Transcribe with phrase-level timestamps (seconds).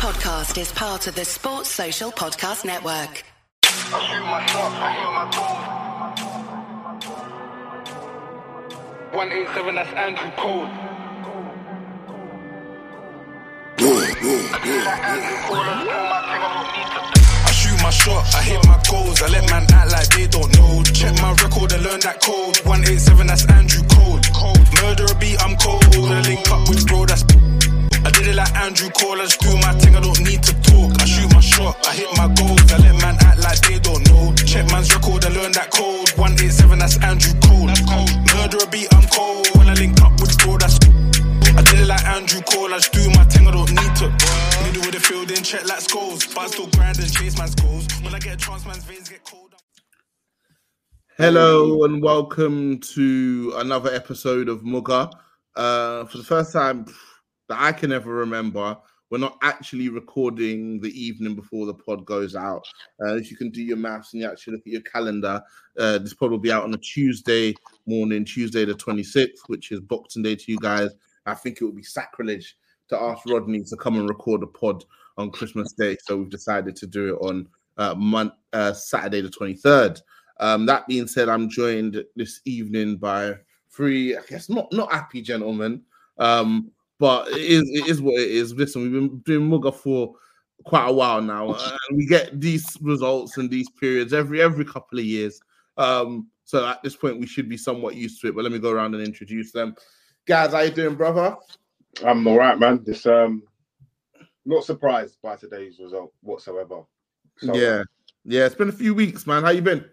[0.00, 3.22] podcast is part of the Sports Social Podcast Network.
[3.64, 3.68] I
[4.08, 5.60] shoot my shot, I hit my goal.
[9.12, 10.68] 187, that's Andrew Cole.
[17.44, 19.20] I shoot my shot, I hit my goals.
[19.20, 20.82] I let man act like they don't know.
[20.94, 22.56] Check my record and learn that code.
[22.64, 24.18] 187, that's Andrew Cole.
[24.80, 25.84] Murder a beat, I'm cold.
[25.84, 27.22] I link up with bro, that's.
[28.20, 29.16] I did it like Andrew Cole.
[29.16, 29.24] I
[29.64, 30.92] my thing, I don't need to talk.
[31.00, 32.70] I shoot my shot, I hit my goals.
[32.70, 34.34] I let man act like they don't know.
[34.44, 36.10] Check man's record and learn that code.
[36.20, 37.72] 187, that's Andrew Cole.
[38.68, 39.48] Beat, I'm cold.
[39.56, 40.76] When I link up with bro, that's.
[41.56, 44.12] I did it like Andrew Cole, I just do my thing, I don't need to.
[44.68, 46.26] Middle the field, check like skulls.
[46.26, 47.88] But I still grind and chase goals.
[48.04, 49.54] When I get a chance, man's veins get cold.
[51.16, 55.10] Hello and welcome to another episode of MUGA.
[55.56, 56.84] Uh, for the first time
[57.50, 58.78] that I can ever remember,
[59.10, 62.64] we're not actually recording the evening before the pod goes out.
[63.02, 65.42] Uh, if you can do your maths and you actually look at your calendar,
[65.76, 67.52] uh, this pod will be out on a Tuesday
[67.86, 70.90] morning, Tuesday the 26th, which is Boxing Day to you guys.
[71.26, 72.56] I think it would be sacrilege
[72.88, 74.84] to ask Rodney to come and record a pod
[75.18, 80.00] on Christmas Day, so we've decided to do it on uh, uh, Saturday the 23rd.
[80.38, 83.34] Um, that being said, I'm joined this evening by
[83.70, 85.82] three, I guess not not happy gentlemen,
[86.18, 88.54] um, but it is it is what it is.
[88.54, 90.14] Listen, we've been doing MUGA for
[90.64, 94.98] quite a while now, and we get these results and these periods every every couple
[94.98, 95.40] of years.
[95.76, 98.36] Um, so at this point, we should be somewhat used to it.
[98.36, 99.74] But let me go around and introduce them.
[100.26, 101.36] Guys, how you doing, brother?
[102.04, 102.82] I'm all right, man.
[102.84, 103.44] This um,
[104.44, 106.82] not surprised by today's result whatsoever.
[107.38, 107.82] So, yeah,
[108.24, 108.44] yeah.
[108.44, 109.42] It's been a few weeks, man.
[109.42, 109.84] How you been?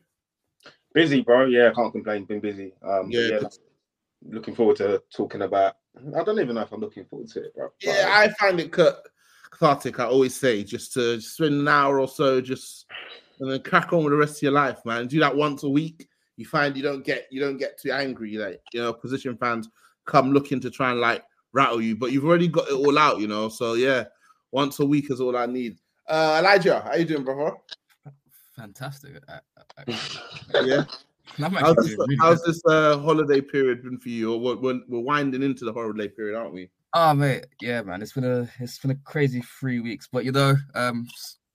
[0.93, 1.45] busy, bro.
[1.45, 2.25] Yeah, can't complain.
[2.25, 2.73] Been busy.
[2.83, 3.39] Um, Yeah.
[3.41, 3.47] yeah,
[4.23, 5.77] looking forward to talking about.
[6.17, 7.69] I don't even know if I'm looking forward to it, bro.
[7.83, 9.07] But, Yeah, I find it cut-
[9.51, 9.99] cathartic.
[9.99, 12.85] I always say just to just spend an hour or so, just
[13.39, 15.07] and then crack on with the rest of your life, man.
[15.07, 16.07] Do that once a week.
[16.37, 18.37] You find you don't get you don't get too angry.
[18.37, 19.69] Like you know, position fans
[20.05, 23.19] come looking to try and like rattle you, but you've already got it all out,
[23.19, 23.49] you know.
[23.49, 24.05] So yeah,
[24.51, 25.77] once a week is all I need.
[26.07, 27.57] Uh, Elijah, how you doing, brother?
[28.55, 29.21] Fantastic.
[29.27, 29.39] Uh,
[29.77, 29.93] uh,
[30.65, 30.83] Yeah.
[31.39, 34.33] I'm How's this, really how's this uh, holiday period been for you?
[34.33, 36.69] Or we're, we're, we're winding into the holiday period, aren't we?
[36.93, 38.01] Oh mate, yeah, man.
[38.01, 41.05] It's been a it's been a crazy three weeks, but you know, um,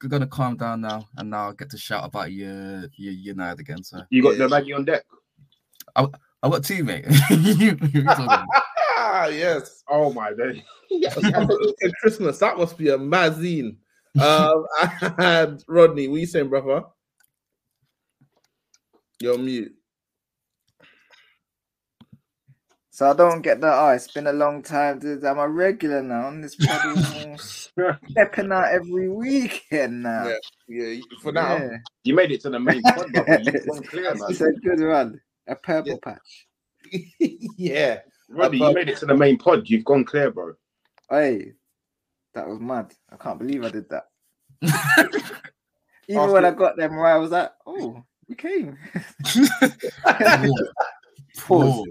[0.02, 3.58] we're gonna calm down now, and now I get to shout about your your United
[3.60, 3.82] again.
[3.82, 4.44] So you got Yeah.
[4.44, 5.04] the Maggie on deck.
[5.96, 6.06] I
[6.42, 7.06] I got two, mate.
[7.30, 8.46] You- you talking about-
[8.98, 9.82] Ah, yes.
[9.88, 10.64] Oh my day.
[11.06, 13.76] At Christmas, that must be a mazine.
[14.20, 14.66] Um,
[15.18, 16.84] and Rodney, what you saying, brother?
[19.22, 19.72] You're mute.
[22.90, 23.72] So I don't get that.
[23.72, 24.98] Oh, it's been a long time.
[24.98, 25.24] Dude.
[25.24, 27.38] I'm a regular now on this pod.
[28.10, 30.26] stepping out every weekend now.
[30.68, 31.00] Yeah, yeah.
[31.22, 31.76] For now, Yeah.
[32.02, 33.40] You made it to the main pod, brother.
[33.44, 34.26] You've gone clear, man.
[34.28, 35.20] It's a good run.
[35.46, 35.98] A purple Yeah.
[36.02, 36.46] patch.
[37.56, 37.98] yeah.
[38.28, 39.70] Roddy, you made it to the main pod.
[39.70, 40.54] You've gone clear, bro.
[41.08, 41.52] Hey,
[42.34, 42.92] that was mad.
[43.12, 44.08] I can't believe I did that.
[46.08, 48.78] Even when I got them where I was like, oh, we came.
[51.38, 51.84] Pause.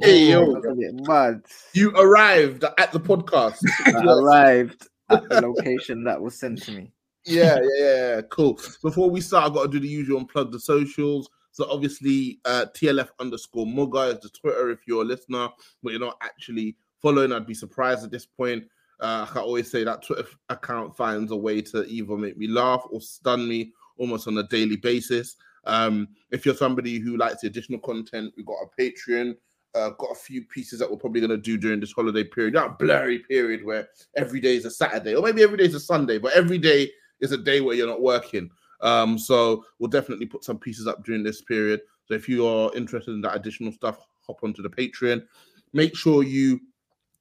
[0.00, 0.60] Hey, yo.
[0.60, 1.42] That's mad.
[1.72, 3.58] You arrived at the podcast.
[3.86, 6.92] I arrived at the location that was sent to me.
[7.24, 8.58] yeah, yeah, yeah, cool.
[8.82, 11.28] Before we start, I've got to do the usual and plug the socials.
[11.52, 15.48] So obviously, uh, TLF underscore MUGA is the Twitter if you're a listener,
[15.82, 17.32] but you're not actually following.
[17.32, 18.64] I'd be surprised at this point.
[19.00, 22.84] Uh, I always say that Twitter account finds a way to either make me laugh
[22.90, 25.36] or stun me almost on a daily basis.
[25.66, 29.36] Um, if you're somebody who likes the additional content, we've got a Patreon.
[29.74, 32.54] Uh, got a few pieces that we're probably going to do during this holiday period.
[32.54, 35.80] That blurry period where every day is a Saturday, or maybe every day is a
[35.80, 36.88] Sunday, but every day
[37.18, 38.50] is a day where you're not working.
[38.82, 41.80] Um, so we'll definitely put some pieces up during this period.
[42.06, 45.24] So if you are interested in that additional stuff, hop onto the Patreon.
[45.72, 46.60] Make sure you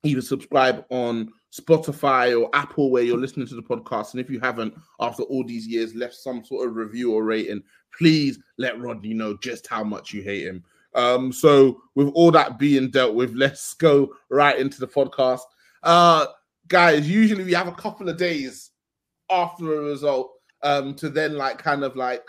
[0.03, 4.11] either subscribe on Spotify or Apple where you're listening to the podcast.
[4.11, 7.61] And if you haven't, after all these years, left some sort of review or rating,
[7.95, 10.63] please let Rodney know just how much you hate him.
[10.95, 15.41] Um, so with all that being dealt with, let's go right into the podcast.
[15.83, 16.27] Uh
[16.69, 18.71] guys, usually we have a couple of days
[19.29, 22.23] after a result um to then like kind of like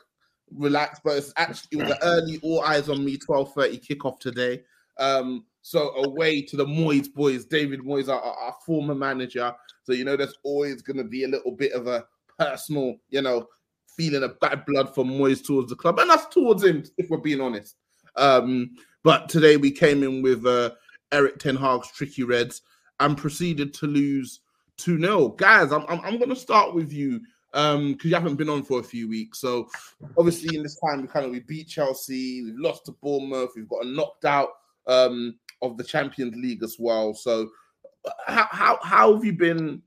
[0.53, 4.63] relax, but it's actually it was an early all eyes on me 12:30 kickoff today.
[4.99, 9.51] Um, so away to the Moyes boys, David Moyes, our, our former manager.
[9.85, 12.05] So you know, there's always going to be a little bit of a
[12.39, 13.49] personal, you know,
[13.97, 17.17] feeling of bad blood from Moyes towards the club, and us towards him, if we're
[17.17, 17.77] being honest.
[18.15, 20.73] Um, but today we came in with uh,
[21.13, 22.61] Erik Ten Hag's tricky Reds
[23.01, 24.41] and proceeded to lose
[24.77, 25.29] 2 0.
[25.31, 27.23] Guys, I'm, I'm, I'm going to start with you
[27.55, 29.39] um because you haven't been on for a few weeks.
[29.39, 29.69] So
[30.19, 33.69] obviously in this time we kind of we beat Chelsea, we've lost to Bournemouth, we've
[33.69, 34.49] got a knocked out
[34.87, 37.15] um of the Champions League as well.
[37.15, 37.49] So
[38.27, 39.83] how how, how have you been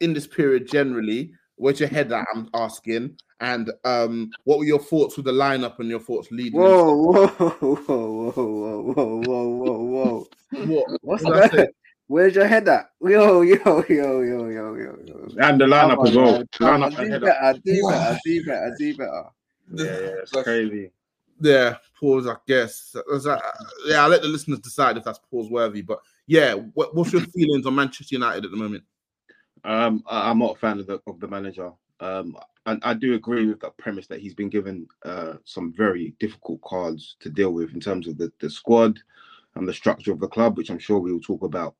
[0.00, 1.32] in this period generally?
[1.56, 2.26] Where's your head at?
[2.34, 3.16] I'm asking.
[3.40, 6.60] And um, what were your thoughts with the lineup and your thoughts leading?
[6.60, 10.98] Whoa, whoa, whoa, whoa, whoa, whoa, whoa, whoa, into- What?
[11.02, 11.56] What's what did I say?
[11.56, 11.70] that?
[12.06, 12.90] Where's your head at?
[13.00, 14.74] Yo, yo, yo, yo, yo, yo,
[15.06, 15.28] yo.
[15.40, 16.32] And the lineup Come as well.
[16.32, 16.48] man.
[16.52, 19.24] Come on, Lineup Do ahead of- better, do better, do better, do better.
[19.74, 19.90] Yeah, yeah,
[20.22, 20.90] it's That's- crazy.
[21.42, 22.26] Yeah, pause.
[22.26, 22.94] I guess.
[23.86, 25.82] Yeah, I'll let the listeners decide if that's pause worthy.
[25.82, 28.84] But yeah, what, what's your feelings on Manchester United at the moment?
[29.64, 31.72] Um, I, I'm not a fan of the of the manager.
[32.00, 32.36] Um,
[32.66, 36.60] and I do agree with that premise that he's been given uh, some very difficult
[36.62, 38.98] cards to deal with in terms of the, the squad
[39.54, 41.74] and the structure of the club, which I'm sure we will talk about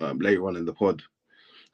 [0.00, 1.02] um, later on in the pod.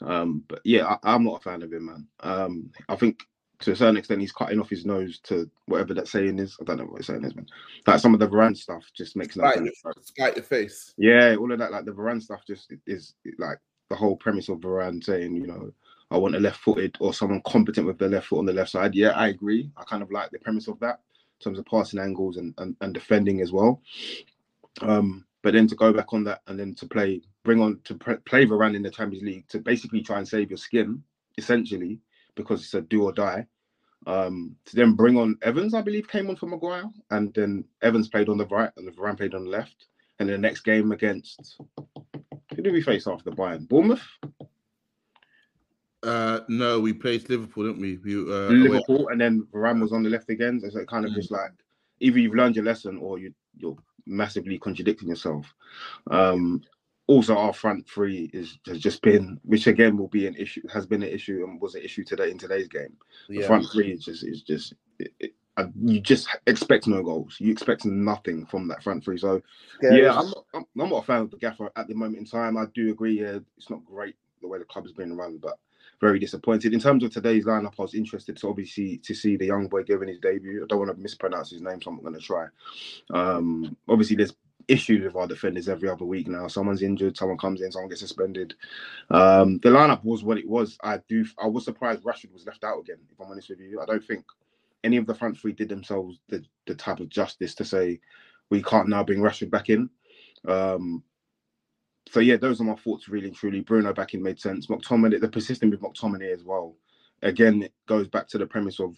[0.00, 2.06] Um, but yeah, I, I'm not a fan of him, man.
[2.20, 3.22] Um, I think
[3.60, 6.56] to a certain extent he's cutting off his nose to whatever that saying is.
[6.60, 7.46] I don't know what the saying is, man.
[7.86, 9.82] Like some of the Varane stuff just makes no sense.
[10.02, 10.94] spite your face.
[10.96, 13.58] Yeah, all of that, like the Varane stuff, just is like
[13.90, 15.72] the whole premise of Varane saying, you know,
[16.10, 18.94] I want a left-footed or someone competent with the left foot on the left side.
[18.94, 19.70] Yeah, I agree.
[19.76, 21.00] I kind of like the premise of that
[21.40, 23.82] in terms of passing angles and and, and defending as well.
[24.80, 27.94] Um, but then to go back on that and then to play, bring on to
[27.94, 31.02] pre- play Varane in the Champions League to basically try and save your skin,
[31.36, 32.00] essentially,
[32.38, 33.46] because it's a do or die.
[34.06, 38.08] Um, to then bring on Evans, I believe, came on for Maguire, and then Evans
[38.08, 39.86] played on the right and the Varane played on the left.
[40.20, 41.60] And the next game against
[42.54, 43.68] who did we face after Bayern?
[43.68, 44.02] Bournemouth,
[46.02, 47.98] Uh, no, we played Liverpool, didn't we?
[47.98, 50.60] we uh, away- Liverpool, and then Varane was on the left again.
[50.60, 51.16] So it kind of Mm.
[51.16, 51.50] just like
[52.00, 53.76] either you've learned your lesson or you you're
[54.06, 55.52] massively contradicting yourself.
[56.10, 56.62] Um,
[57.08, 60.86] also, our front three is has just been, which again will be an issue, has
[60.86, 62.96] been an issue, and was an issue today in today's game.
[63.30, 67.36] The front three is just is just it, it, uh, you just expect no goals.
[67.40, 69.16] You expect nothing from that front three.
[69.16, 69.40] So
[69.82, 72.26] yeah, I'm not, I'm, I'm not a fan of the gaffer at the moment in
[72.26, 72.58] time.
[72.58, 73.22] I do agree.
[73.22, 75.58] Yeah, it's not great the way the club has been run, but
[76.02, 76.74] very disappointed.
[76.74, 79.82] In terms of today's lineup, I was interested to obviously to see the young boy
[79.82, 80.62] giving his debut.
[80.62, 82.46] I don't want to mispronounce his name, so I'm not going to try.
[83.10, 84.34] Um, obviously, there's
[84.68, 86.46] issues with our defenders every other week now.
[86.46, 88.54] Someone's injured, someone comes in, someone gets suspended.
[89.10, 90.78] Um, the lineup was what it was.
[90.82, 91.24] I do.
[91.42, 92.98] I was surprised Rashford was left out again.
[93.10, 94.24] If I'm honest with you, I don't think
[94.84, 97.98] any of the front three did themselves the, the type of justice to say
[98.50, 99.90] we can't now bring Rashford back in.
[100.46, 101.02] Um,
[102.10, 103.60] so yeah, those are my thoughts really and truly.
[103.60, 104.66] Bruno back in made sense.
[104.66, 106.76] McTominay, the persistent with McTominay as well.
[107.22, 108.94] Again, it goes back to the premise of,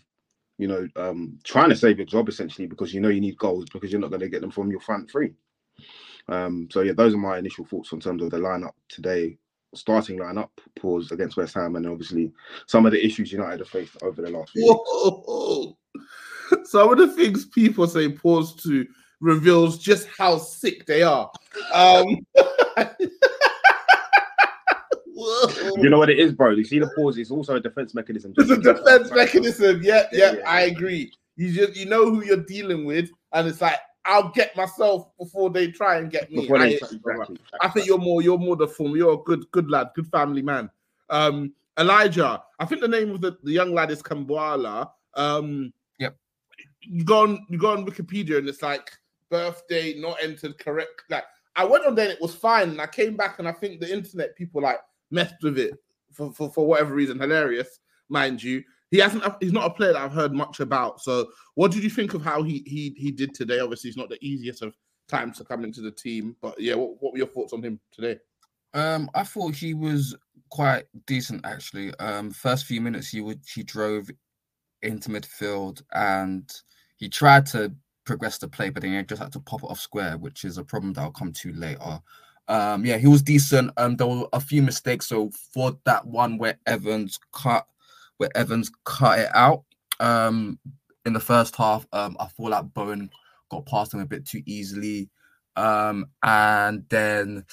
[0.58, 3.66] you know, um, trying to save your job essentially because you know you need goals
[3.72, 5.32] because you're not going to get them from your front three.
[6.28, 9.36] Um, so yeah, those are my initial thoughts in terms of the lineup today.
[9.72, 12.32] Starting lineup, pause against West Ham, and obviously
[12.66, 15.76] some of the issues United have faced over the last few weeks.
[16.64, 18.84] Some of the things people say pause to
[19.20, 21.30] reveals just how sick they are.
[21.72, 22.26] Um.
[25.76, 26.50] You know what it is, bro?
[26.50, 28.32] You see the pause, it's also a defense mechanism.
[28.36, 29.82] It's a defense mechanism.
[29.82, 30.50] Yeah, yeah, Yeah, yeah.
[30.50, 31.12] I agree.
[31.36, 35.50] You just you know who you're dealing with, and it's like I'll get myself before
[35.50, 36.48] they try and get me.
[36.50, 37.38] I, they- exactly.
[37.60, 38.96] I think you're more you're more the form.
[38.96, 40.70] You're a good good lad, good family man.
[41.10, 44.90] Um, Elijah, I think the name of the, the young lad is Kambwala.
[45.14, 46.16] Um, Yep.
[46.82, 48.90] You go on you go on Wikipedia and it's like
[49.30, 51.02] birthday not entered correct.
[51.10, 51.24] Like
[51.56, 53.80] I went on there and it was fine, and I came back and I think
[53.80, 54.78] the internet people like
[55.10, 55.74] messed with it
[56.12, 57.18] for, for, for whatever reason.
[57.18, 58.62] Hilarious, mind you.
[58.90, 59.24] He hasn't.
[59.40, 61.00] He's not a player that I've heard much about.
[61.00, 63.60] So, what did you think of how he he he did today?
[63.60, 64.74] Obviously, it's not the easiest of
[65.08, 67.80] times to come into the team, but yeah, what, what were your thoughts on him
[67.92, 68.18] today?
[68.72, 70.16] Um, I thought he was
[70.50, 71.92] quite decent actually.
[71.98, 74.08] Um, first few minutes he would he drove
[74.82, 76.50] into midfield and
[76.96, 77.72] he tried to
[78.04, 80.58] progress the play, but then he just had to pop it off square, which is
[80.58, 82.00] a problem that I'll come to later.
[82.48, 83.70] Um, yeah, he was decent.
[83.76, 85.06] Um, there were a few mistakes.
[85.06, 87.66] So for that one where Evans cut,
[88.20, 89.64] where Evans cut it out,
[89.98, 90.58] um,
[91.06, 93.08] in the first half, um, I feel like Bowen
[93.50, 95.08] got past him a bit too easily.
[95.56, 97.46] Um, and then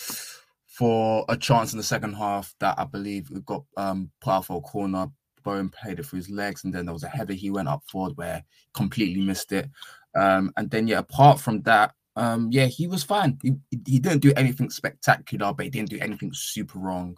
[0.68, 4.46] for a chance in the second half that I believe we got um put out
[4.46, 5.08] for a corner.
[5.44, 7.84] Bowen played it through his legs, and then there was a header he went up
[7.90, 9.70] forward where he completely missed it.
[10.16, 13.40] Um, and then yeah, apart from that, um, yeah, he was fine.
[13.42, 13.54] He,
[13.86, 17.18] he didn't do anything spectacular, but he didn't do anything super wrong.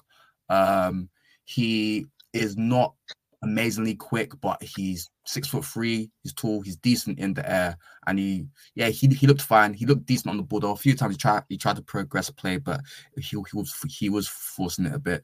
[0.49, 1.09] Um,
[1.45, 2.93] he is not
[3.41, 6.09] amazingly quick, but he's six foot three.
[6.23, 6.61] He's tall.
[6.61, 7.77] He's decent in the air,
[8.07, 9.73] and he, yeah, he, he looked fine.
[9.73, 10.59] He looked decent on the.
[10.59, 12.81] Though a few times he tried he tried to progress play, but
[13.15, 15.23] he, he was he was forcing it a bit.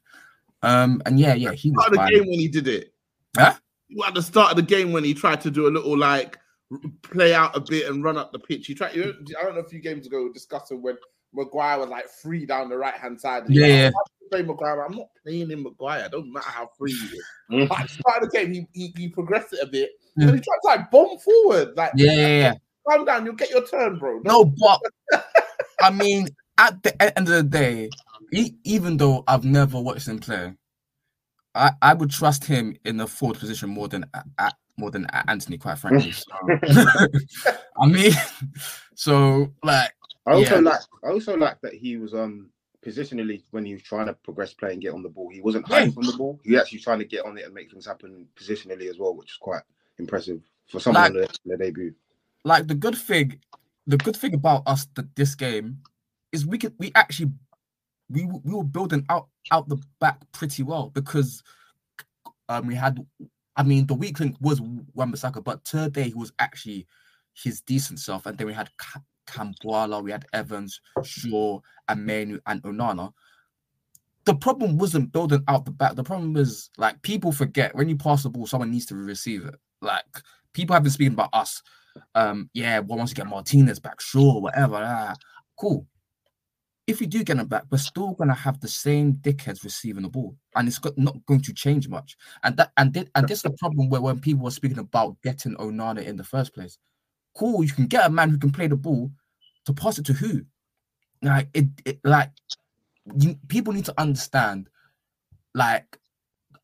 [0.62, 2.12] Um, and yeah, yeah, he was the fine.
[2.12, 2.94] game when he did it.
[3.36, 3.54] Huh?
[4.06, 6.38] At the start of the game when he tried to do a little like
[7.02, 8.66] play out a bit and run up the pitch.
[8.66, 8.94] He tried.
[8.94, 9.60] You know, I don't know.
[9.60, 10.96] A few games ago, we discussing when
[11.32, 13.44] Maguire was like free down the right hand side.
[13.48, 13.90] Yeah, yeah.
[14.30, 14.84] Like, "Why Play Maguire.
[14.84, 16.08] I'm not playing in Maguire.
[16.10, 17.24] Don't matter how free he is.
[17.48, 17.68] Mm.
[17.68, 19.90] But at the start of the game, he, he, he progressed it a bit.
[20.16, 20.26] Yeah.
[20.28, 21.76] And he tried to like bomb forward.
[21.76, 22.54] Like, Yeah, yeah, yeah.
[22.88, 23.24] calm down.
[23.24, 24.18] You'll get your turn, bro.
[24.24, 24.80] No, but
[25.80, 26.26] I mean,
[26.58, 27.88] at the end of the day,
[28.32, 30.54] e- even though I've never watched him play,
[31.54, 35.04] I, I would trust him in the forward position more than a- a- more than
[35.12, 36.12] A- Antony, quite frankly.
[36.68, 36.88] So,
[37.80, 38.12] I mean,
[38.96, 39.92] so like,
[40.26, 40.60] I also Yeah.
[40.62, 42.50] like I also like that he was um
[42.86, 45.28] positionally when he was trying to progress play and get on the ball.
[45.28, 45.76] He wasn't Yeah.
[45.76, 46.38] hiding from the ball.
[46.44, 49.14] He was actually trying to get on it and make things happen positionally as well,
[49.16, 49.62] which is quite
[49.98, 51.94] impressive for someone Like- on their, debut.
[52.44, 53.40] like the good thing,
[53.86, 55.82] the good thing about us that this game
[56.32, 57.32] is we could we actually
[58.08, 61.42] we we were building out out the back pretty well because
[62.48, 63.04] um we had
[63.56, 64.60] I mean the weak link was
[64.94, 66.86] Wan-Bissaka, but today he was actually
[67.34, 68.70] his decent self, and then we had
[69.26, 73.12] Ka- Kambwala, we had Evans, Shaw, and Mainoo and Onana.
[74.24, 75.94] The problem wasn't building out the back.
[75.94, 79.44] The problem was like people forget when you pass the ball, someone needs to receive
[79.44, 79.54] it.
[79.80, 80.04] Like
[80.52, 81.62] people have been speaking about us
[82.14, 84.76] um, yeah, one wants to get Martinez back, sure, whatever.
[84.76, 85.14] ah,
[85.58, 85.86] cool.
[86.86, 90.08] If we do get him back, we're still gonna have the same dickheads receiving the
[90.08, 92.16] ball, and it's got, not going to change much.
[92.44, 95.16] And that and thi- and this is the problem where when people were speaking about
[95.22, 96.78] getting Onana in the first place,
[97.36, 99.10] cool, you can get a man who can play the ball
[99.66, 100.42] to pass it to who?
[101.22, 102.30] Like it, it like
[103.18, 104.68] you, people need to understand,
[105.54, 105.98] like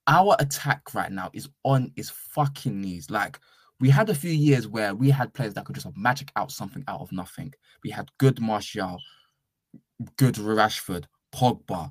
[0.06, 3.10] our attack right now is on its fucking knees.
[3.10, 3.38] Like
[3.80, 6.84] we had a few years where we had players that could just magic out something
[6.88, 7.52] out of nothing.
[7.84, 8.98] We had good Martial,
[10.16, 11.90] good Rashford, Pogba,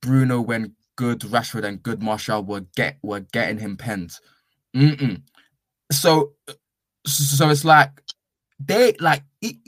[0.00, 4.20] Bruno when good Rashford and good Martial were get were getting him pens.
[4.74, 5.22] Mm-mm.
[5.90, 6.32] So
[7.06, 7.90] so it's like
[8.58, 9.58] they like e-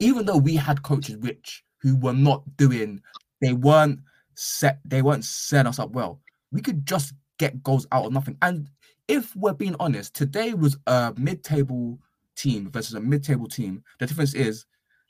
[0.00, 3.00] even though we had coaches which who were not doing
[3.40, 3.98] they weren't
[4.34, 6.20] set they weren't setting us up well.
[6.50, 8.36] We could just get goals out of nothing.
[8.42, 8.68] And
[9.08, 11.98] if we're being honest, today was a mid-table
[12.36, 13.82] team versus a mid-table team.
[13.98, 14.66] The difference is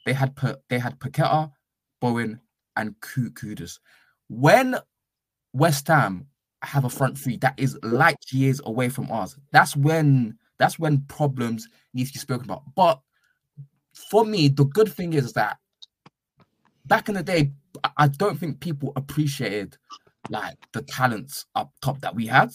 [0.06, 1.50] they had put they had Paqueta,
[2.00, 2.40] Bowen,
[2.76, 3.78] and Ku- Kudus.
[4.28, 4.76] When
[5.52, 6.26] West Ham
[6.62, 11.00] have a front three that is light years away from ours, that's when that's when
[11.08, 12.62] problems need to be spoken about.
[12.76, 13.00] But
[14.10, 15.58] for me, the good thing is that
[16.86, 17.52] back in the day,
[17.96, 19.76] I- don't think people appreciated
[20.30, 22.52] like the talents up top that we had.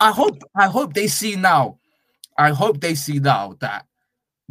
[0.00, 1.78] I hope I hope they see now.
[2.38, 3.84] I hope they see now that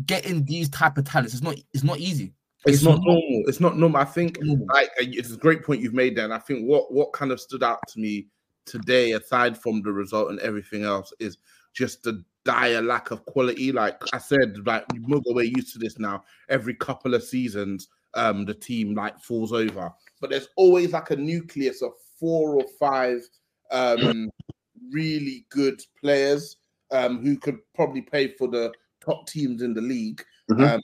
[0.06, 2.34] getting these type of talents is not it's not easy.
[2.68, 3.44] It's, It's not not- normal.
[3.48, 4.00] It's not normal.
[4.02, 4.68] I think normal.
[4.72, 6.26] like uh, it's a great point you've made there.
[6.26, 8.28] And I think what what kind of stood out to me
[8.66, 11.38] today, aside from the result and everything else, is
[11.78, 13.72] just the dire lack of quality.
[13.72, 16.24] Like I said, like we're used to this now.
[16.50, 19.94] Every couple of seasons, um, the team like falls over.
[20.20, 23.22] But there's always like a nucleus of four or five
[23.70, 24.30] um
[24.92, 26.58] really good players
[26.92, 28.72] um who could probably play for the
[29.06, 30.24] top teams in the league.
[30.50, 30.76] Mhm.
[30.76, 30.82] Um,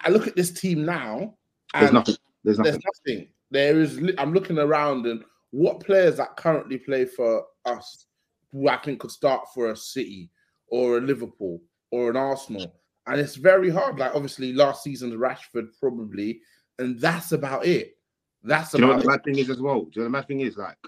[0.00, 1.36] I look at this team now,
[1.74, 2.16] There's and nothing.
[2.42, 2.72] There's nothing.
[2.72, 3.28] there's nothing.
[3.50, 4.00] There is.
[4.18, 8.06] I'm looking around and what players that currently play for us,
[8.52, 10.30] who I think could start for a City
[10.68, 12.74] or a Liverpool or an Arsenal,
[13.06, 13.98] and it's very hard.
[13.98, 16.40] Like obviously last season's Rashford probably,
[16.78, 17.96] and that's about it.
[18.42, 19.80] That's Do you know what about the mad thing is as well?
[19.84, 20.78] Do you know the mad thing is like,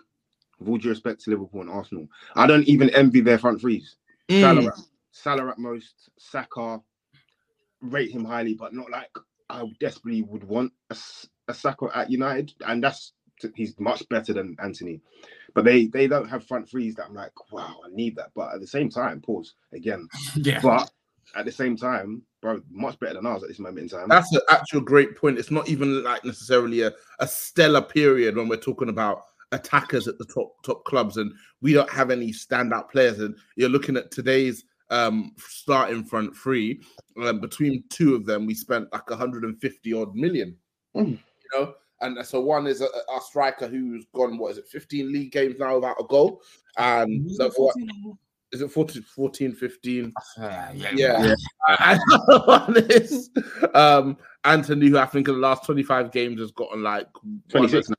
[0.58, 3.96] with all due respect to Liverpool and Arsenal, I don't even envy their front threes.
[4.28, 4.40] Mm.
[4.40, 4.72] Salah,
[5.10, 6.80] Salah at most, Saka,
[7.80, 9.10] rate him highly, but not like
[9.48, 10.96] I desperately would want a,
[11.48, 13.14] a Saka at United, and that's
[13.54, 15.00] he's much better than Antony.
[15.54, 18.30] But they they don't have front threes that I'm like, wow, I need that.
[18.34, 20.08] But at the same time, pause again.
[20.36, 20.60] Yeah.
[20.62, 20.90] But
[21.36, 24.08] at the same time, bro, much better than ours at this moment in time.
[24.08, 25.38] That's an actual great point.
[25.38, 30.18] It's not even like necessarily a, a stellar period when we're talking about attackers at
[30.18, 33.20] the top top clubs, and we don't have any standout players.
[33.20, 36.82] And you're looking at today's um starting front three.
[37.22, 40.56] Um, between two of them, we spent like 150 odd million.
[40.96, 41.10] Mm.
[41.18, 44.38] You know, and so one is a, a striker who's gone.
[44.38, 44.68] What is it?
[44.68, 46.42] 15 league games now without a goal.
[46.78, 47.74] And the, what,
[48.52, 50.12] is it 14, 14 15?
[50.38, 51.34] Yeah, yeah, Yeah.
[51.78, 53.30] And the other one is
[53.74, 57.06] um, Antony, who I think in the last 25 games has gotten like
[57.50, 57.90] 26.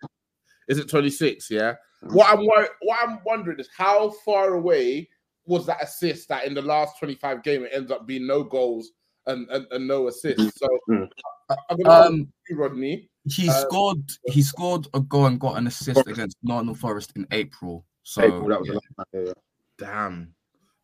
[0.68, 1.52] Is it 26?
[1.52, 1.76] Yeah.
[2.02, 5.08] What I'm wor- what I'm wondering is how far away
[5.46, 8.92] was that assist that in the last 25 game it ends up being no goals
[9.28, 10.60] and, and, and no assists.
[10.60, 11.08] So Mm.
[11.50, 13.11] I- I'm gonna ask Um, you, Rodney.
[13.26, 14.10] He Uh, scored.
[14.26, 17.86] He scored a goal and got an assist against Nottingham Forest in April.
[18.04, 18.74] So April, that was yeah.
[18.74, 19.34] a long yeah, yeah.
[19.78, 20.34] Damn.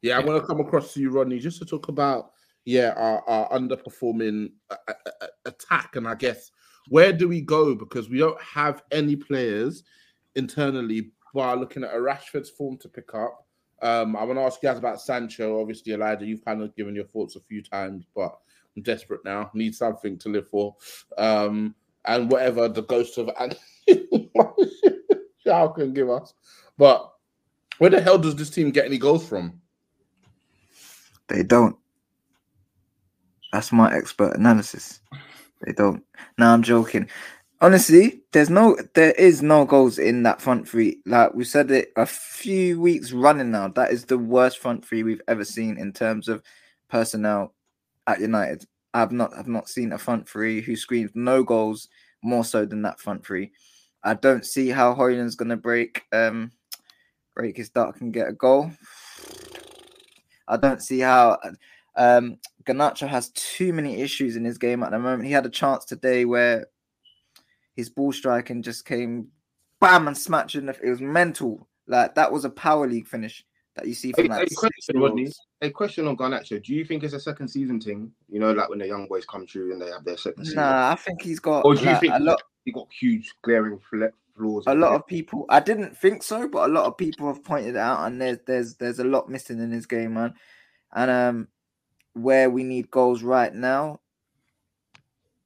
[0.01, 2.32] Yeah, I'm gonna come across to you, Rodney, just to talk about
[2.65, 6.51] yeah our, our underperforming uh, uh, attack, and I guess
[6.89, 9.84] where do we go because we don't have any players
[10.36, 11.12] internally.
[11.34, 13.46] While looking at a Rashford's form to pick up,
[13.82, 15.60] um, I want to ask you guys about Sancho.
[15.60, 18.38] Obviously, Elijah, you've kind of given your thoughts a few times, but
[18.75, 19.51] I'm desperate now.
[19.53, 20.75] Need something to live for,
[21.17, 21.75] um,
[22.08, 23.30] and whatever the ghost of
[25.46, 26.34] Shao can give us.
[26.78, 27.12] But
[27.78, 29.62] where the hell does this team get any goals from?
[31.28, 31.76] They don't.
[33.52, 35.02] That's my expert analysis.
[35.62, 36.04] They don't.
[36.38, 37.10] Now I'm joking.
[37.60, 41.00] Honestly, there's no, there is no goals in that front three.
[41.06, 43.68] Like we said it a few weeks running now.
[43.70, 46.44] That is the worst front three we've ever seen in terms of
[46.90, 47.54] personnel
[48.06, 48.66] at United.
[49.01, 51.88] I've not, I've not seen a front three who screams no goals
[52.24, 53.51] more so than that front three.
[54.04, 56.51] I don't see how Højlund's gonna break, um,
[57.36, 58.72] break his duck and get a goal.
[60.48, 61.38] I don't see how.
[61.96, 65.25] Um, Garnacho has too many issues in his game at the moment.
[65.25, 66.68] He had a chance today where
[67.75, 69.30] his ball striking just came
[69.80, 70.77] bam and smacked in the.
[70.84, 71.68] It was mental.
[71.88, 73.46] Like that was a power league finish
[73.78, 74.56] that you see A, from a that.
[74.56, 75.32] question, Rodney.
[75.62, 76.62] A question on Garnacho.
[76.62, 78.12] Do you think it's a second season thing?
[78.28, 80.60] You know, like when the young boys come through and they have their second season.
[80.60, 82.42] Nah, I think he's got Or do you like, think a lot.
[82.66, 84.64] he got huge glaring fla- flaws?
[84.68, 85.46] A lot of people.
[85.50, 88.76] I didn't think so, but a lot of people have pointed out, and there's there's
[88.76, 90.34] there's a lot missing in his game, man.
[90.94, 91.48] And um,
[92.14, 94.00] where we need goals right now,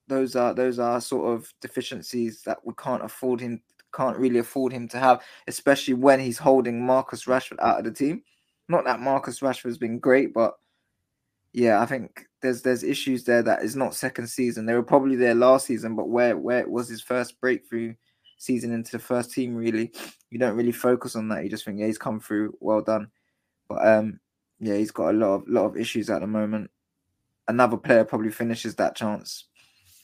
[0.07, 3.61] those are those are sort of deficiencies that we can't afford him
[3.93, 7.91] can't really afford him to have, especially when he's holding Marcus Rashford out of the
[7.91, 8.23] team.
[8.67, 10.55] Not that Marcus Rashford's been great, but
[11.53, 14.65] yeah, I think there's there's issues there that is not second season.
[14.65, 17.93] They were probably there last season, but where where it was his first breakthrough
[18.37, 19.91] season into the first team, really,
[20.29, 21.43] you don't really focus on that.
[21.43, 23.09] You just think, yeah, he's come through, well done.
[23.67, 24.19] But um,
[24.59, 26.71] yeah, he's got a lot of lot of issues at the moment.
[27.47, 29.45] Another player probably finishes that chance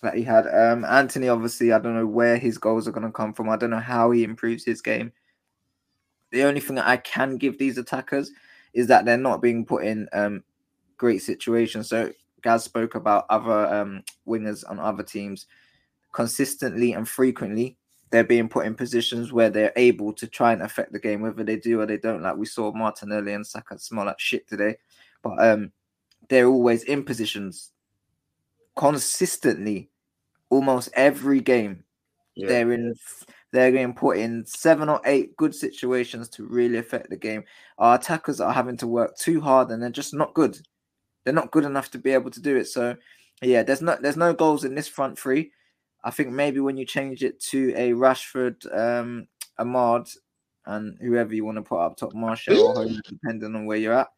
[0.02, 0.48] that he had.
[0.48, 3.50] Um, Antony, obviously, I don't know where his goals are going to come from.
[3.50, 5.12] I don't know how he improves his game.
[6.32, 8.32] The only thing that I can give these attackers
[8.74, 10.44] is that they're not being put in um,
[10.98, 11.90] great situations.
[11.90, 15.48] So Gaz spoke about other um, wingers on other teams
[16.14, 17.78] consistently and frequently.
[18.10, 21.44] They're being put in positions where they're able to try and affect the game, whether
[21.44, 22.22] they do or they don't.
[22.22, 24.78] Like we saw Martinelli and Saka smell like shit today,
[25.22, 25.72] but um,
[26.30, 27.72] they're always in positions
[28.78, 29.90] consistently,
[30.50, 31.84] almost every game.
[32.36, 32.48] Yeah.
[32.48, 32.94] They're in.
[33.52, 37.44] They're getting put in seven or eight good situations to really affect the game.
[37.78, 40.60] Our attackers are having to work too hard, and they're just not good.
[41.24, 42.66] They're not good enough to be able to do it.
[42.66, 42.96] So,
[43.42, 45.52] yeah, there's no there's no goals in this front three.
[46.04, 49.28] I think maybe when you change it to a Rashford, um,
[49.60, 50.16] Amad,
[50.66, 54.10] and whoever you want to put up top, Martial depending on where you're at,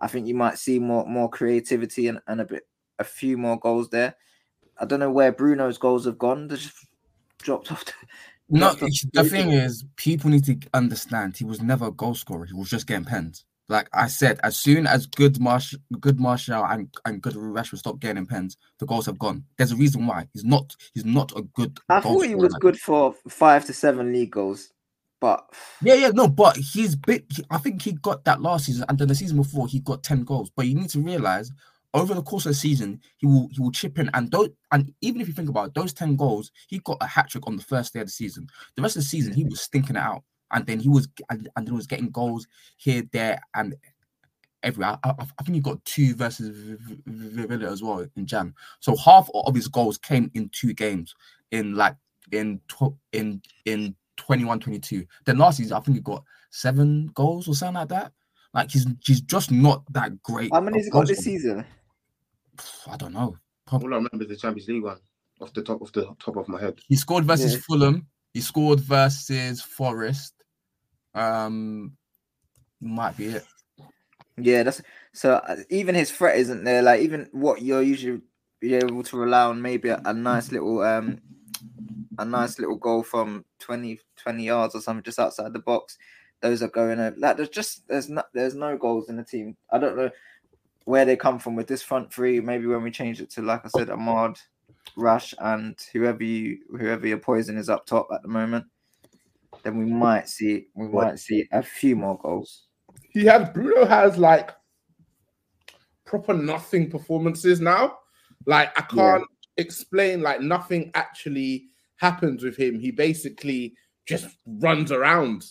[0.00, 2.64] I think you might see more more creativity and, and a bit
[3.02, 4.16] a few more goals there.
[4.80, 6.48] I don't know where Bruno's goals have gone.
[6.48, 6.74] They just
[7.42, 7.84] dropped off.
[7.84, 7.92] The,
[8.48, 12.14] No, dropped off the thing is, people need to understand he was never a goal
[12.14, 12.44] scorer.
[12.46, 13.44] He was just getting pens.
[13.68, 18.00] Like I said, as soon as good Marsh, good Martial and, and good Rashford stop
[18.00, 19.44] getting pens, the goals have gone.
[19.56, 20.74] There's a reason why he's not.
[20.92, 21.78] He's not a good.
[21.88, 24.70] I thought he was good for five to seven league goals,
[25.20, 25.48] but
[25.80, 27.24] Yeah, yeah, no, but he's bit.
[27.30, 30.02] he- I think he got that last season, and then the season before he got
[30.02, 30.50] ten goals.
[30.54, 31.50] But you need to realize
[31.94, 34.92] over the course of the season, he will he will chip in, and don't and
[35.00, 37.56] even if you think about it, those ten goals, he got a hat trick on
[37.56, 38.46] the first day of the season.
[38.76, 41.48] The rest of the season, he was stinking it out, and then he was and,
[41.56, 43.74] and then he was getting goals here, there, and
[44.62, 44.98] everywhere.
[45.04, 48.54] I, I, I think he got two versus Villa as well in Jan.
[48.80, 51.14] So half of his goals came in two games
[51.50, 51.96] in like
[52.30, 57.48] in tw- in in 21 22 then last season i think he got seven goals
[57.48, 58.12] or something like that
[58.54, 61.64] like he's he's just not that great how many has he got this season?
[62.88, 63.36] I don't know
[63.70, 64.98] All I remember is the Champions League one
[65.40, 66.78] off the top of the top of my head.
[66.88, 67.60] he scored versus Yeah.
[67.60, 70.34] fulham he scored versus forest
[71.14, 71.96] um
[72.80, 73.44] might be it
[74.38, 75.34] Yeah, that's so.
[75.34, 76.82] uh, Even his threat isn't there.
[76.82, 78.20] Like even what you're usually
[78.60, 81.20] be able to rely on, maybe a, a nice little um,
[82.18, 85.98] a nice little goal from 20, 20 yards or something just outside the box.
[86.40, 87.14] Those are going over.
[87.18, 89.56] Like there's just there's no there's no goals in the team.
[89.70, 90.10] I don't know
[90.84, 92.40] where they come from with this front three.
[92.40, 94.38] Maybe when we change it to like I said, Amad,
[94.96, 98.66] Rush, and whoever you whoever your poison is up top at the moment,
[99.62, 102.66] then we might see we might see a few more goals.
[103.10, 104.50] he has Bruno has like
[106.04, 107.98] proper nothing performances now.
[108.46, 109.24] Like I can't
[109.56, 111.66] explain like nothing actually
[112.02, 113.74] happens with him, he basically
[114.06, 115.44] just runs around,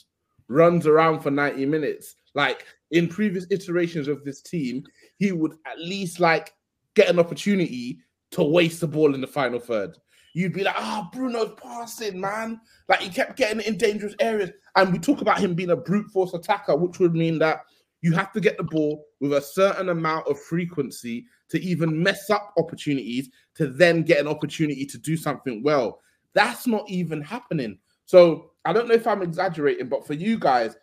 [0.49, 2.15] runs around for 90 minutes.
[2.35, 4.83] Like in previous iterations of this team,
[5.21, 6.51] he would at least like
[6.95, 7.99] get an opportunity
[8.31, 9.95] to waste the ball in the final third.
[10.33, 12.59] You'd be like, ah, oh, Bruno's passing, man.
[12.89, 14.49] Like he kept getting in dangerous areas.
[14.75, 17.59] And we talk about him being a brute force attacker, which would mean that
[18.01, 22.31] you have to get the ball with a certain amount of frequency to even mess
[22.31, 25.99] up opportunities to then get an opportunity to do something well.
[26.33, 27.77] That's not even happening.
[28.05, 30.75] So I don't know if I'm exaggerating, but for you guys,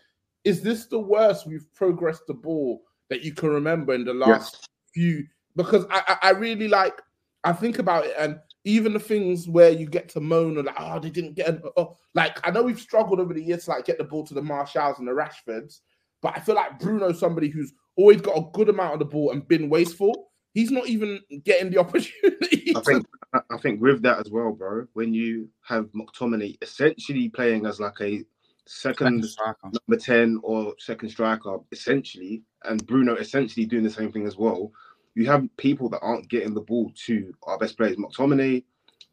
[0.44, 4.58] is this the worst we've progressed the ball that you can remember in the last
[4.60, 4.68] yes.
[4.94, 5.26] few?
[5.56, 7.00] Because I, I, really like,
[7.44, 10.76] I think about it, and even the things where you get to moan or like,
[10.78, 13.70] oh, they didn't get, an, oh, like I know we've struggled over the years to
[13.70, 15.80] like get the ball to the Martials and the Rashfords,
[16.22, 19.32] but I feel like Bruno's somebody who's always got a good amount of the ball
[19.32, 20.30] and been wasteful.
[20.54, 22.72] He's not even getting the opportunity.
[22.74, 24.86] I think I think with that as well, bro.
[24.94, 28.24] When you have McTominay essentially playing as like a
[28.68, 29.24] second
[29.64, 34.70] number ten or second striker, essentially, and Bruno essentially doing the same thing as well,
[35.14, 37.96] you have people that aren't getting the ball to our best players.
[37.96, 38.62] McTominay,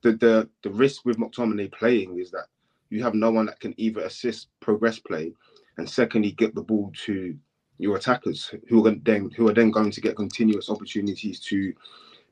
[0.04, 2.48] the the the risk with McTominay playing is that
[2.90, 5.34] you have no one that can either assist progress play
[5.78, 7.36] and secondly get the ball to
[7.78, 11.74] your attackers who are then who are then going to get continuous opportunities to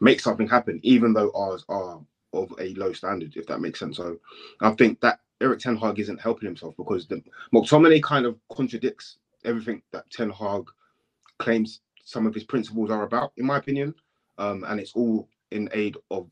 [0.02, 2.02] make something happen, even though ours are
[2.34, 3.96] of a low standard, if that makes sense.
[3.98, 4.18] So
[4.60, 7.22] I think that Erik Ten Hag isn't helping himself because the
[7.54, 10.63] McTominay kind of contradicts everything that Ten Hag
[11.39, 13.93] claims some of his principles are about, in my opinion.
[14.38, 16.30] Um, and it's all in aid of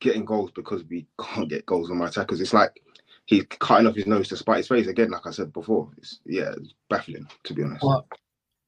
[0.00, 2.40] getting goals because we can't get goals on my attackers.
[2.40, 2.80] It's like
[3.26, 5.10] he's cutting off his nose to spite his face again.
[5.10, 7.82] Like I said before, it's yeah, it's baffling to be honest.
[7.82, 8.06] Well,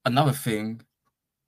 [0.05, 0.83] another thing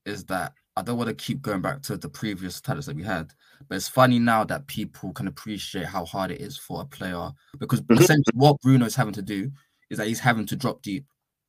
[0.05, 3.03] is that I don't want to keep going back to the previous titles that we
[3.03, 3.33] had,
[3.69, 7.31] but it's funny now that people can appreciate how hard it is for a player
[7.59, 8.03] because mm-hmm.
[8.03, 9.51] essentially what Bruno is having to do
[9.91, 11.05] is that he's having to drop deep,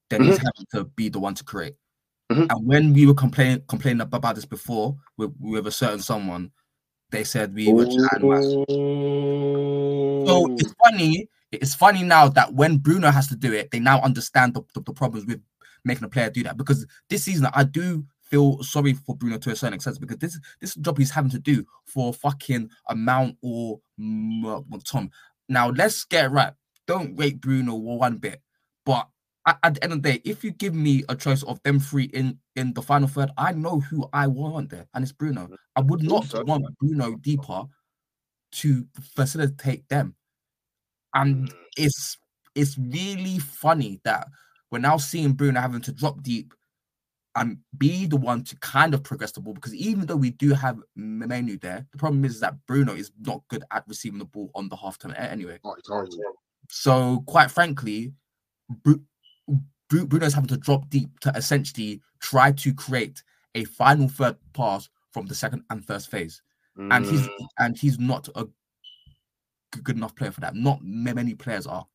[0.10, 0.32] then mm-hmm.
[0.32, 1.76] he's having to be the one to create.
[2.32, 2.46] Mm-hmm.
[2.50, 6.52] And when we were complaining complaining about this before with, with a certain someone,
[7.12, 7.86] they said we were
[10.26, 11.30] So it's funny
[11.62, 14.82] it's funny now that when Bruno has to do it, they now understand the, the,
[14.82, 15.42] the, problems with
[15.86, 16.58] making a player do that.
[16.58, 20.40] Because this season, I do feel sorry for Bruno to a certain extent because this
[20.60, 23.80] this job he's having to do for fucking amount or
[24.86, 25.12] Tom.
[25.48, 26.54] Now let's get right.
[26.88, 28.42] Don't rate Bruno one bit,
[28.86, 29.08] but
[29.46, 32.06] at, the end of the day, if you give me a choice of them three
[32.06, 35.50] in in the final third, I know who I want there, and it's Bruno.
[35.76, 37.66] I would not want Bruno deeper
[38.54, 40.16] to facilitate them
[41.14, 41.54] and mm.
[41.78, 42.18] it's
[42.56, 44.28] it's really funny that
[44.72, 46.54] we're now seeing Bruno having to drop deep
[47.36, 50.54] and be the one to kind of progress the ball because even though we do
[50.54, 54.52] have Mainoo there, the problem is that Bruno is not good at receiving the ball
[54.54, 55.58] on the half turn anyway.
[56.70, 58.14] So quite frankly,
[59.90, 63.24] Bruno's having to drop deep to essentially try to create
[63.56, 66.42] a final third pass from the second and first phase.
[66.78, 66.96] Mm.
[66.96, 67.48] And he's mm.
[67.60, 68.48] and he's not a
[69.84, 70.56] good enough player for that.
[70.56, 71.86] Not many players are.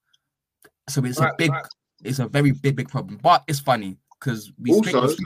[0.88, 1.66] So it's right, a big, right.
[2.02, 3.18] it's a very big, big problem.
[3.22, 5.16] But it's funny because we also, this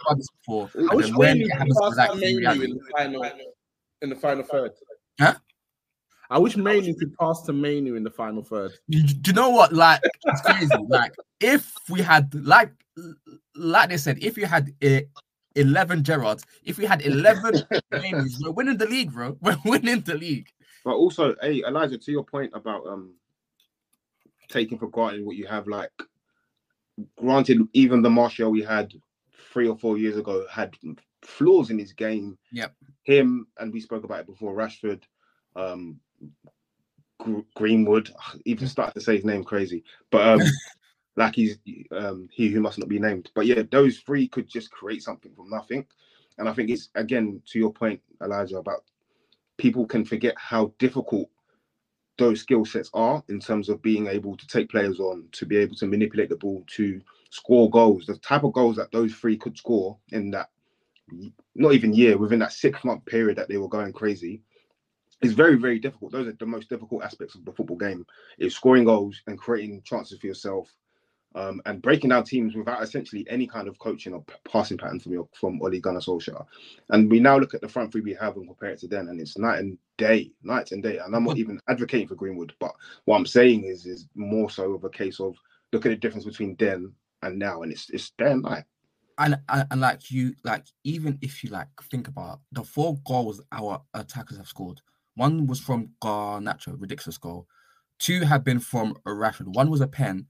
[0.40, 0.70] before.
[0.90, 3.30] I wish when it happens exactly in the final,
[4.02, 4.72] in the final third.
[5.20, 5.34] Huh?
[6.30, 8.72] I wish Mainoo could pass to Mainoo in the final third.
[8.88, 9.72] You, do you know what?
[9.72, 10.68] Like it's crazy.
[10.88, 12.72] like if we had like
[13.54, 15.06] like they said, if you had a
[15.56, 19.36] 11 Gerrards, if we had 11 Mainoos, we're winning the league, bro.
[19.42, 20.48] We're winning the league.
[20.84, 23.14] But also, hey, Elijah, to your point about um
[24.48, 25.90] taking for granted what you have, like
[27.16, 28.92] granted, even the Martial we had
[29.52, 30.76] three or four years ago had
[31.22, 32.38] flaws in his game.
[32.52, 32.74] Yep.
[33.04, 34.54] Him and we spoke about it before.
[34.54, 35.02] Rashford,
[35.56, 35.98] um,
[37.54, 38.12] Greenwood.
[38.44, 40.40] Even started to say his name crazy, but um,
[41.16, 41.58] like he's
[41.92, 43.30] um he who must not be named.
[43.34, 45.86] But yeah, those three could just create something from nothing.
[46.38, 48.84] And I think it's again to your point, Elijah, about
[49.58, 51.28] people can forget how difficult
[52.18, 55.56] those skill sets are in terms of being able to take players on, to be
[55.56, 58.06] able to manipulate the ball, to score goals.
[58.06, 60.50] The type of goals that those three could score in that,
[61.54, 64.42] not even year, within that six month period that they were going crazy,
[65.22, 66.12] is very, very difficult.
[66.12, 68.04] Those are the most difficult aspects of the football game:
[68.38, 70.68] is scoring goals and creating chances for yourself,
[71.34, 75.12] um, and breaking down teams without essentially any kind of coaching or passing pattern from
[75.12, 76.44] your, from Ole Gunnar Solskjaer.
[76.90, 79.08] And we now look at the front three we have and compare it to then,
[79.08, 80.98] and it's night and day, night and day.
[80.98, 82.72] And I'm not even advocating for Greenwood, but
[83.04, 85.36] what I'm saying is is more so of a case of
[85.72, 86.92] look at the difference between then
[87.22, 88.64] and now, and it's it's day and night.
[89.18, 93.40] And, and, and like you like even if you like think about the four goals
[93.52, 94.80] our attackers have scored,
[95.14, 97.46] one was from Garnacho, ridiculous goal.
[97.98, 99.54] two have been from Rashford.
[99.54, 100.26] One was a pen,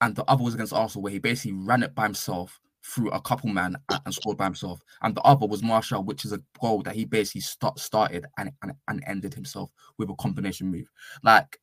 [0.00, 3.20] and the other was against Arsenal, where he basically ran it by himself through a
[3.20, 4.80] couple man and scored by himself.
[5.02, 8.50] And the other was Martial, which is a goal that he basically start, started and,
[8.62, 10.88] and, and ended himself with a combination move.
[11.22, 11.58] Like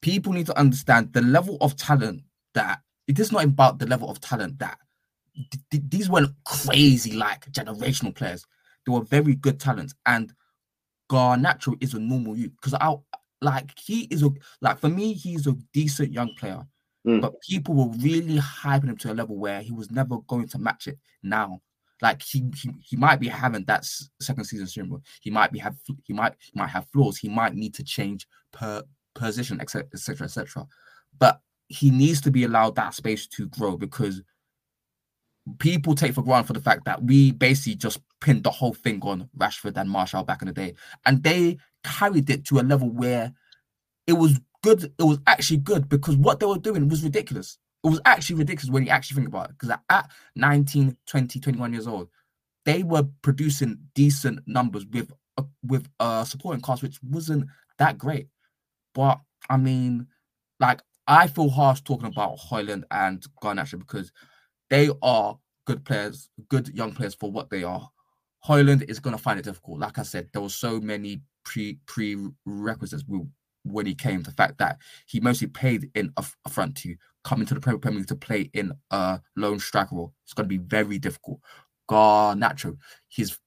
[0.00, 2.22] people need to understand the level of talent
[2.54, 4.78] that it is not about the level of talent that
[5.70, 8.46] th- these weren't crazy like generational players.
[8.86, 10.32] They were very good talents, and
[11.10, 12.94] Garnacho is a normal youth because I
[13.42, 16.66] like he is a like for me he's a decent young player,
[17.06, 17.20] mm.
[17.20, 20.58] but people were really hyping him to a level where he was never going to
[20.58, 20.98] match it.
[21.22, 21.60] Now,
[22.02, 23.84] like he he, he might be having that
[24.20, 25.02] second season syndrome.
[25.20, 27.18] He might be have he might he might have flaws.
[27.18, 28.82] He might need to change per
[29.14, 30.66] position, etc., etc., etc.
[31.18, 34.22] But he needs to be allowed that space to grow because
[35.58, 39.00] people take for granted for the fact that we basically just pinned the whole thing
[39.02, 40.74] on Rashford and Martial back in the day,
[41.06, 43.32] and they carried it to a level where
[44.06, 44.92] it was good.
[44.98, 47.58] It was actually good because what they were doing was ridiculous.
[47.84, 49.58] It was actually ridiculous when you actually think about it.
[49.58, 52.08] Because at 19, 20, 21 years old,
[52.64, 57.46] they were producing decent numbers with a, with a supporting cast which wasn't
[57.78, 58.28] that great.
[58.94, 60.06] But I mean,
[60.58, 64.12] like I feel harsh talking about Højlund and Garnacho because
[64.68, 67.88] they are good players, good young players for what they are.
[68.46, 69.80] Højlund is going to find it difficult.
[69.80, 73.04] Like I said, there were so many pre prerequisites
[73.64, 74.22] when he came.
[74.22, 78.08] The fact that he mostly played in a, front two, coming to the Premier League
[78.08, 81.40] to play in a lone striker role, it's going to be very difficult.
[81.88, 82.76] Garnacho,
[83.08, 83.38] his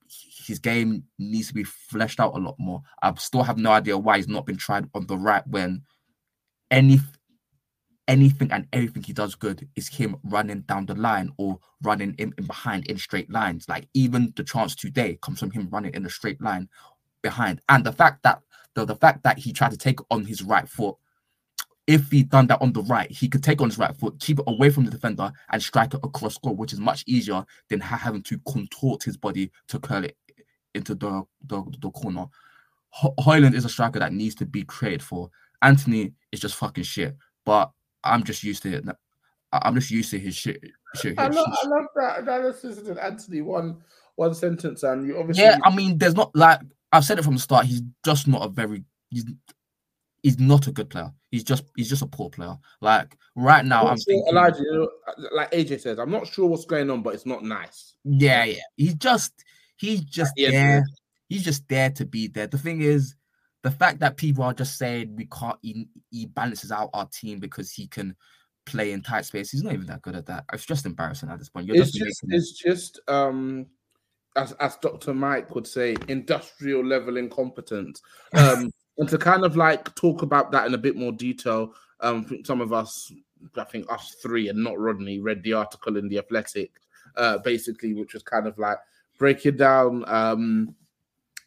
[0.45, 2.81] his game needs to be fleshed out a lot more.
[3.01, 5.83] I still have no idea why he's not been tried on the right when
[6.69, 6.99] any
[8.07, 12.33] anything and everything he does good is him running down the line or running in,
[12.37, 13.67] in behind in straight lines.
[13.69, 16.67] Like even the chance today comes from him running in a straight line
[17.21, 17.61] behind.
[17.69, 18.41] And the fact that
[18.75, 20.95] the, the fact that he tried to take on his right foot,
[21.85, 24.39] if he'd done that on the right, he could take on his right foot, keep
[24.39, 27.79] it away from the defender, and strike it across goal, which is much easier than
[27.79, 30.17] having to contort his body to curl it
[30.73, 32.25] into the the, the corner.
[32.89, 35.29] Ho- Højlund is a striker that needs to be created for.
[35.61, 37.15] Antony is just fucking shit.
[37.45, 37.71] But
[38.03, 38.85] I'm just used to it.
[39.51, 40.61] I'm just used to his shit.
[40.95, 43.41] shit I, love, I love that analysis of Antony.
[43.41, 43.81] One
[44.15, 45.43] one sentence, and you obviously.
[45.43, 46.59] Yeah, I mean, there's not like
[46.93, 47.65] I've said it from the start.
[47.65, 48.83] He's just not a very.
[49.09, 49.25] He's
[50.21, 51.11] he's not a good player.
[51.31, 52.57] He's just he's just a poor player.
[52.81, 54.89] Like right now, I'm, I'm thinking, Elijah, you know,
[55.33, 57.95] like AJ says, I'm not sure what's going on, but it's not nice.
[58.05, 58.61] Yeah, yeah.
[58.77, 59.33] He's just
[59.77, 60.83] he's just yeah, there.
[61.29, 62.47] He's just there to be there.
[62.47, 63.15] The thing is,
[63.63, 67.39] the fact that people are just saying we can't he, he balances out our team
[67.39, 68.15] because he can
[68.65, 69.51] play in tight space.
[69.51, 70.45] He's not even that good at that.
[70.53, 71.67] It's just embarrassing at this point.
[71.67, 73.67] You're it's just, just it's just um
[74.35, 75.13] as as Dr.
[75.13, 78.01] Mike would say, industrial level incompetence.
[78.33, 82.27] Um and to kind of like talk about that in a bit more detail, um
[82.43, 83.11] some of us
[83.55, 86.71] I think us three and not Rodney read the article in the Athletic,
[87.17, 88.77] uh basically, which was kind of like
[89.17, 90.75] breaking down um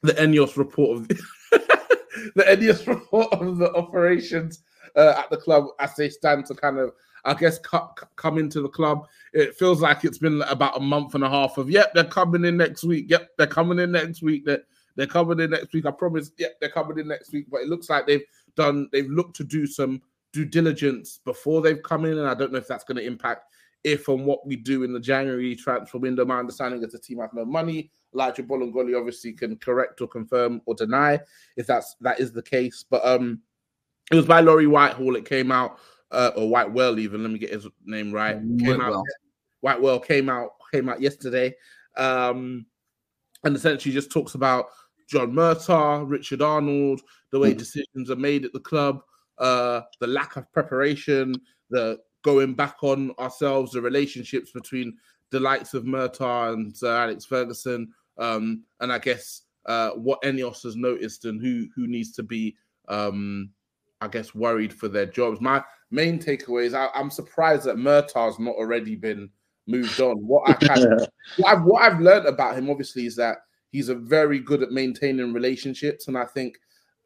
[0.03, 1.23] the Ineos report of the
[2.35, 4.63] the Ineos report of the operations
[4.97, 6.93] uh, at the club as they stand to kind of,
[7.27, 7.59] I guess,
[8.17, 9.07] coming to the club.
[9.33, 12.45] It feels like it's been about a month and a half of, yep, they're coming
[12.45, 13.07] in next week.
[13.09, 14.45] Yep, they're coming in next week.
[14.47, 14.63] They're,
[14.95, 15.85] they're coming in next week.
[15.85, 17.47] I promise, yep, they're coming in next week.
[17.51, 20.01] But it looks like they've done, they've looked to do some
[20.33, 22.17] due diligence before they've come in.
[22.17, 23.45] And I don't know if that's going to impact
[23.85, 26.25] if and what we do in the January transfer window.
[26.25, 27.91] My understanding is the team have no money.
[28.15, 31.21] Elijah Bolingoli obviously can correct or confirm or deny
[31.57, 32.85] if that's that is the case.
[32.89, 33.43] But um,
[34.11, 35.17] it was by Laurie Whitehall.
[35.17, 35.79] It came out,
[36.11, 37.23] uh, or Whitwell even.
[37.23, 38.37] Let me get his name right.
[38.37, 38.99] Came Whitwell.
[38.99, 39.05] out,
[39.61, 41.55] Whitewell came out came out yesterday,
[41.97, 42.67] um,
[43.45, 44.67] and essentially just talks about
[45.09, 47.59] John Murtough, Richard Arnold, the way mm.
[47.59, 49.01] decisions are made at the club,
[49.39, 51.35] uh, the lack of preparation,
[51.71, 54.97] the going back on ourselves, the relationships between
[55.31, 60.63] the likes of Murtough and Sir Alex Ferguson, um, and I guess uh, what Ineos
[60.63, 62.57] has noticed and who who needs to be,
[62.89, 63.51] um,
[64.01, 65.41] I guess, worried for their jobs.
[65.41, 66.67] My main takeaways.
[66.67, 69.31] is I, am surprised that Murtough's not already been
[69.67, 70.19] moved on.
[70.27, 73.39] What I kind of, what, I've, what I've learned about him, obviously, is that
[73.71, 76.59] he's a very good at maintaining relationships, and I think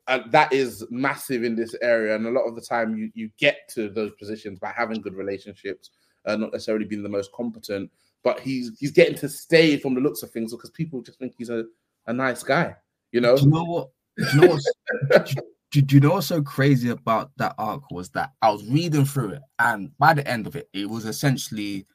[0.06, 2.14] uh, that is massive in this area.
[2.14, 5.14] And a lot of the time, you you get to those positions by having good
[5.14, 5.90] relationships,
[6.26, 7.90] uh, not necessarily being the most competent
[8.22, 11.34] but he's he's getting to stay from the looks of things because people just think
[11.36, 11.64] he's a,
[12.06, 12.74] a nice guy.
[13.12, 13.36] You know.
[13.36, 13.90] Do you know what?
[14.16, 18.10] Do you know what's, do, do, you know what's so crazy about that arc was
[18.10, 21.86] that I was reading through it, and by the end of it, it was essentially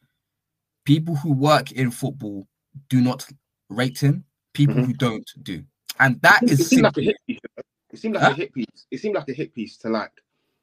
[0.85, 2.47] people who work in football
[2.89, 3.25] do not
[3.69, 4.23] rate him.
[4.53, 4.85] People mm-hmm.
[4.85, 5.63] who don't do,
[5.99, 7.39] and that it is seemed like a hit piece.
[7.91, 8.31] It seemed like huh?
[8.31, 8.87] a hit piece.
[8.91, 10.11] It seemed like a hit piece to like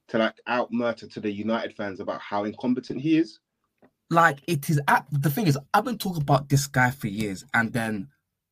[0.07, 3.39] to like out murder to the United fans about how incompetent he is?
[4.09, 4.79] Like it is.
[4.87, 8.07] At, the thing is, I've been talking about this guy for years, and then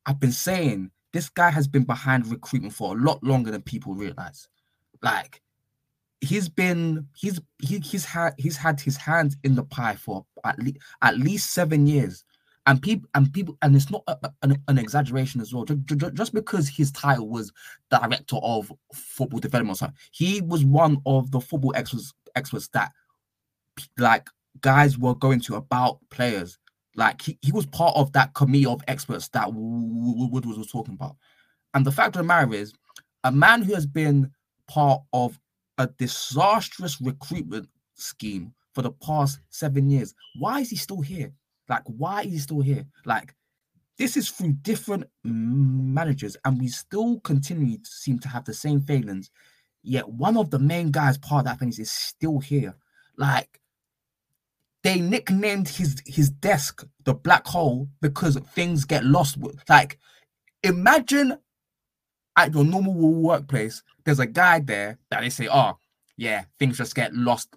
[0.06, 3.94] I've been saying this guy has been behind recruitment for a lot longer than people
[3.94, 4.48] realize.
[5.02, 5.42] Like
[6.20, 10.58] he's been he's he, he's had he's had his hands in the pie for at
[10.58, 12.24] least at least seven years.
[12.64, 15.64] And people and people and it's not a, an, exaggeration as well.
[15.64, 17.52] Just, just, because his title was
[17.90, 22.92] director of football development so he was one of the football experts experts that
[23.98, 24.28] like
[24.60, 26.58] guys were going to about players.
[26.94, 31.16] Like he, he was part of that committee of experts that wood was talking about.
[31.74, 32.74] And the fact of the matter is
[33.24, 34.30] a man who has been
[34.72, 35.38] part of
[35.78, 40.14] a disastrous recruitment scheme for the past seven years.
[40.38, 41.32] Why is he still here?
[41.68, 42.86] Like, why is he still here?
[43.04, 43.34] Like,
[43.98, 48.80] this is through different managers, and we still continue to seem to have the same
[48.80, 49.30] failings.
[49.82, 52.74] Yet one of the main guys part of that thing is still here.
[53.18, 53.60] Like,
[54.82, 59.36] they nicknamed his his desk the black hole because things get lost.
[59.68, 59.98] Like,
[60.62, 61.36] imagine
[62.36, 65.78] at your normal workplace, there's a guy there that they say, oh,
[66.16, 67.56] yeah, things just get lost.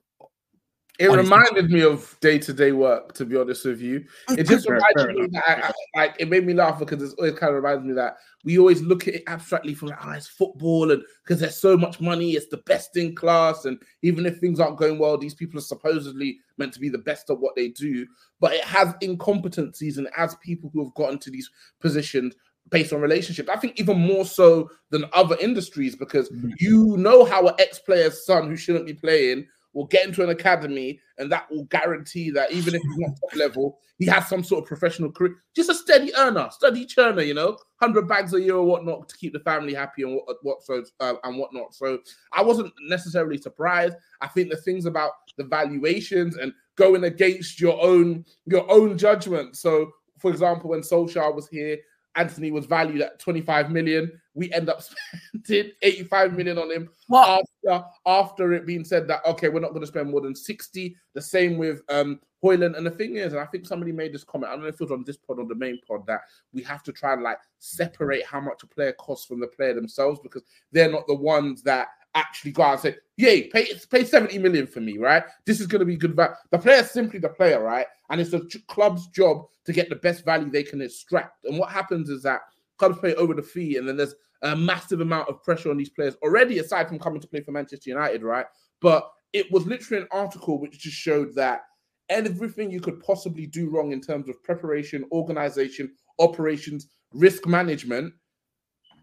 [0.98, 4.06] It reminded me of day to day work, to be honest with you.
[4.30, 7.16] Oh, it just reminded me that, I, I, like, it made me laugh because it
[7.20, 10.12] always kind of reminds me that we always look at it abstractly from like, oh,
[10.12, 13.66] it's football, and because there's so much money, it's the best in class.
[13.66, 17.00] And even if things aren't going well, these people are supposedly meant to be the
[17.00, 18.08] best at what they do.
[18.40, 22.36] But it has incompetencies, and as people who have gotten to these positions
[22.70, 23.50] based on relationships.
[23.50, 26.52] I think even more so than other industries because mm-hmm.
[26.60, 30.30] you know how an ex player's son who shouldn't be playing will get into an
[30.30, 34.44] academy and that will guarantee that even if he's not top level, he has some
[34.44, 35.36] sort of professional career.
[35.56, 39.18] Just a steady earner, steady churner, you know, hundred bags a year or whatnot to
[39.18, 41.76] keep the family happy and what, what so uh, and whatnot.
[41.76, 42.00] So
[42.32, 43.96] I wasn't necessarily surprised.
[44.22, 49.58] I think the things about the valuations and going against your own your own judgment.
[49.58, 51.78] So, for example, when Solskjaer was here,
[52.16, 54.12] Antony was valued at 25 million.
[54.34, 54.82] We end up
[55.36, 57.46] spending 85 million on him what?
[57.66, 60.96] after after it being said that okay, we're not going to spend more than 60.
[61.14, 62.78] The same with um Højlund.
[62.78, 64.52] And the thing is, and I think somebody made this comment.
[64.52, 66.22] I don't know if it was on this pod or the main pod that
[66.54, 69.74] we have to try and like separate how much a player costs from the player
[69.74, 74.04] themselves because they're not the ones that actually go out and say, "Yay, pay pay
[74.04, 75.24] 70 million for me, right?
[75.46, 77.86] This is going to be good value." The player is simply the player, right?
[78.10, 81.46] And it's the club's job to get the best value they can extract.
[81.46, 82.42] And what happens is that
[82.78, 85.90] clubs pay over the fee, and then there's a massive amount of pressure on these
[85.90, 88.46] players already, aside from coming to play for Manchester United, right?
[88.82, 91.62] But it was literally an article which just showed that
[92.10, 98.14] everything you could possibly do wrong in terms of preparation, organization, operations, risk management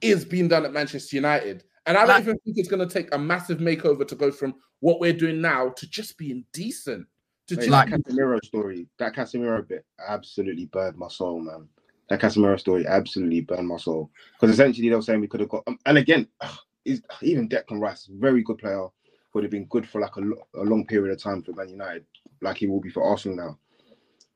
[0.00, 1.64] is being done at Manchester United.
[1.86, 4.54] And I don't even think it's going to take a massive makeover to go from
[4.80, 7.06] what we're doing now to just being decent.
[7.48, 11.68] To just like Casemiro story, that Casemiro bit absolutely burned my soul, man.
[12.08, 15.48] That Casemiro story absolutely burned my soul because essentially they were saying we could have
[15.48, 16.28] got, um, and again,
[16.84, 18.86] is even Declan Rice, very good player,
[19.34, 20.20] would have been good for like a,
[20.60, 22.04] a long period of time for Man United,
[22.40, 23.58] like he will be for Arsenal now.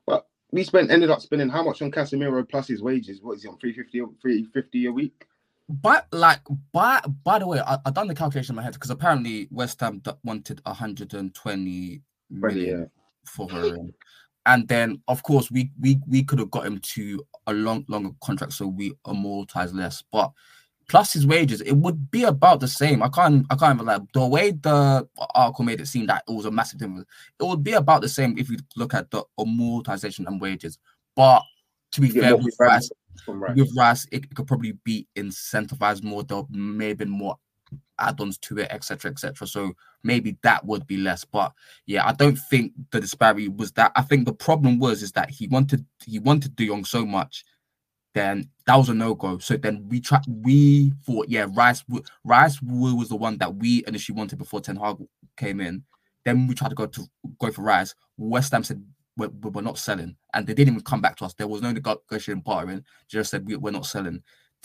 [0.05, 3.21] But we spent ended up spending how much on Casemiro plus his wages?
[3.21, 5.25] What is he on 350, 350 a week?
[5.69, 6.39] But like,
[6.71, 9.79] by by the way, I, I done the calculation in my head because apparently West
[9.81, 12.85] Ham wanted 120 million yeah.
[13.25, 13.77] for her,
[14.45, 18.11] and then of course we we we could have got him to a long longer
[18.21, 20.03] contract, so we amortize less.
[20.09, 20.31] But
[20.87, 23.03] plus his wages, it would be about the same.
[23.03, 26.31] I can't I can't even like the way the article made it seem that it
[26.31, 27.05] was a massive difference.
[27.39, 30.77] It would be about the same if you look at the amortization and wages.
[31.13, 31.43] But
[31.91, 32.89] to be fair, with Rice,
[33.27, 36.23] with Rice, it, it, could probably be incentivized more.
[36.23, 37.37] There may have been more
[37.99, 39.47] add-ons to it, etc., etc.
[39.47, 41.25] So maybe that would be less.
[41.25, 41.53] But
[41.85, 43.91] yeah, I don't think the disparity was that.
[43.95, 47.43] I think the problem was is that he wanted he wanted De Jong so much,
[48.13, 49.37] then that was a no-go.
[49.39, 50.23] So then we tried.
[50.27, 51.83] We thought, yeah, Rice
[52.23, 54.97] Rice was the one that we initially wanted before Ten Hag
[55.37, 55.83] came in.
[56.25, 57.05] Then we tried to go to
[57.39, 57.95] go for Rice.
[58.17, 58.83] West Ham said
[59.17, 60.15] we're, we're not selling.
[60.33, 61.33] And they didn't even come back to us.
[61.33, 62.83] There was no negotiation bartering.
[63.09, 64.23] Just said, we, we're not selling.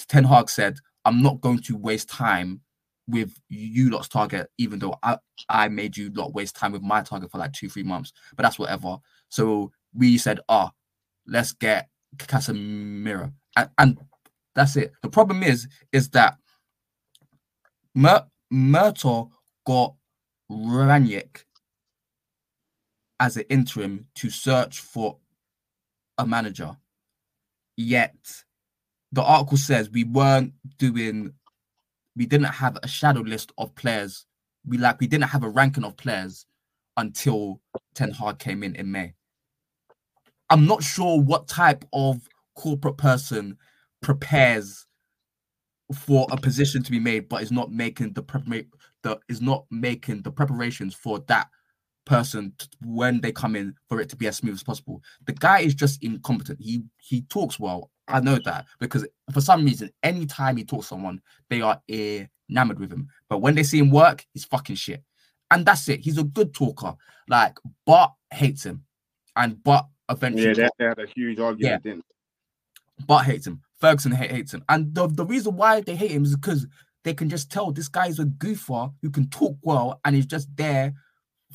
[0.09, 2.61] Ten Hag said, I'm not going to waste time
[3.09, 7.03] with you lot's target, even though I, I made you lot waste time with my
[7.03, 8.13] target for like two, three months.
[8.37, 8.99] But that's whatever.
[9.29, 10.75] So we said, ah, oh,
[11.27, 13.33] let's get Casemiro.
[13.57, 13.99] And, and
[14.55, 14.93] that's it.
[15.03, 16.37] The problem is, is that
[17.95, 19.31] Mer- Murtough
[19.67, 19.95] got
[20.51, 21.45] Rangnick
[23.23, 25.16] as an interim to search for
[26.18, 26.77] a manager.
[27.79, 28.16] Yet
[29.12, 31.33] the article says we weren't doing,
[32.14, 34.27] we didn't have a shadow list of players
[34.66, 36.47] we like we didn't have a ranking of players
[36.97, 37.61] until
[37.95, 39.14] Ten Hag came in in May.
[40.51, 43.57] I'm not sure what type of corporate person
[44.03, 44.87] prepares
[45.95, 48.45] for a position to be made, but is not making the prep
[49.03, 51.49] the is not making the preparations for that
[52.05, 55.03] person t- when they come in for it to be as smooth as possible.
[55.27, 56.61] The guy is just incompetent.
[56.61, 57.91] He he talks well.
[58.09, 62.81] I know that because for some reason, anytime he talks to someone, they are enamored
[62.81, 63.09] with him.
[63.29, 65.03] But when they see him work, he's fucking shit.
[65.51, 66.01] And that's it.
[66.01, 66.95] He's a good talker.
[67.29, 68.85] Like, but hates him.
[69.37, 70.49] And but eventually.
[70.49, 71.95] Yeah, they, they had a huge argument, Yeah.
[73.07, 73.61] but hates him.
[73.81, 74.65] Ferguson ha- hates him.
[74.69, 76.67] And the, the reason why they hate him is because
[77.05, 80.27] they can just tell this guy is a goofer who can talk well and he's
[80.27, 80.95] just there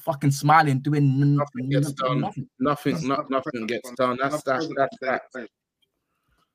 [0.08, 2.22] fucking smiling, doing n- Nothing gets n- done.
[2.22, 2.50] nothing.
[2.60, 4.18] Nothing, no, nothing gets done.
[4.20, 5.22] That's that's that's that.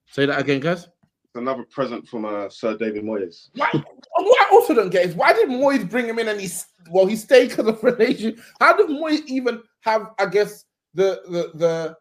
[0.08, 0.84] Say that again, guys.
[0.84, 3.48] It's another present from uh, Sir David Moyes.
[3.54, 3.70] Why?
[3.72, 7.06] What I also don't get is why did Moyes bring him in and he's well
[7.06, 8.42] he stayed because of relation.
[8.60, 10.08] How did Moyes even have?
[10.18, 11.96] I guess the the the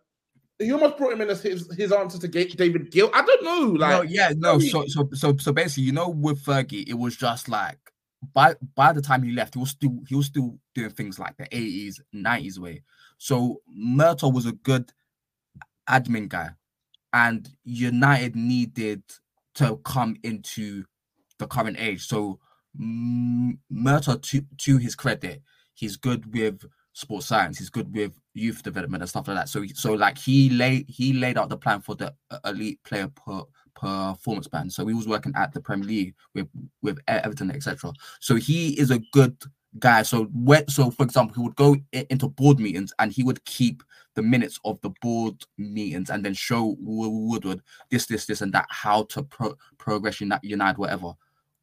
[0.65, 3.09] he almost brought him in as his, his answer to David Gill.
[3.13, 3.71] I don't know.
[3.79, 4.59] Like no, yeah, no.
[4.59, 7.90] So, so, so, so basically, you know, with Fergie, it was just like
[8.33, 11.37] by by the time he left, he was still he was still doing things like
[11.37, 12.83] the eighties, nineties way.
[13.17, 14.91] So Murtough was a good
[15.89, 16.51] admin guy,
[17.13, 19.03] and United needed
[19.55, 20.85] to come into
[21.39, 22.05] the current age.
[22.05, 22.39] So
[22.79, 25.41] Murtough, to to his credit,
[25.73, 26.63] he's good with
[26.93, 27.57] sports science.
[27.57, 29.49] He's good with youth development and stuff like that.
[29.49, 33.07] So, so like he laid he laid out the plan for the uh, elite player
[33.09, 33.41] per,
[33.81, 34.69] performance plan.
[34.69, 36.47] So he was working at the Premier League with
[36.81, 37.91] with Everton, etc.
[38.19, 39.35] So he is a good
[39.79, 40.03] guy.
[40.03, 43.83] So when, so for example, he would go into board meetings and he would keep
[44.15, 48.67] the minutes of the board meetings and then show Woodward this, this, this, and that
[48.69, 51.13] how to pro- progress United, United, whatever.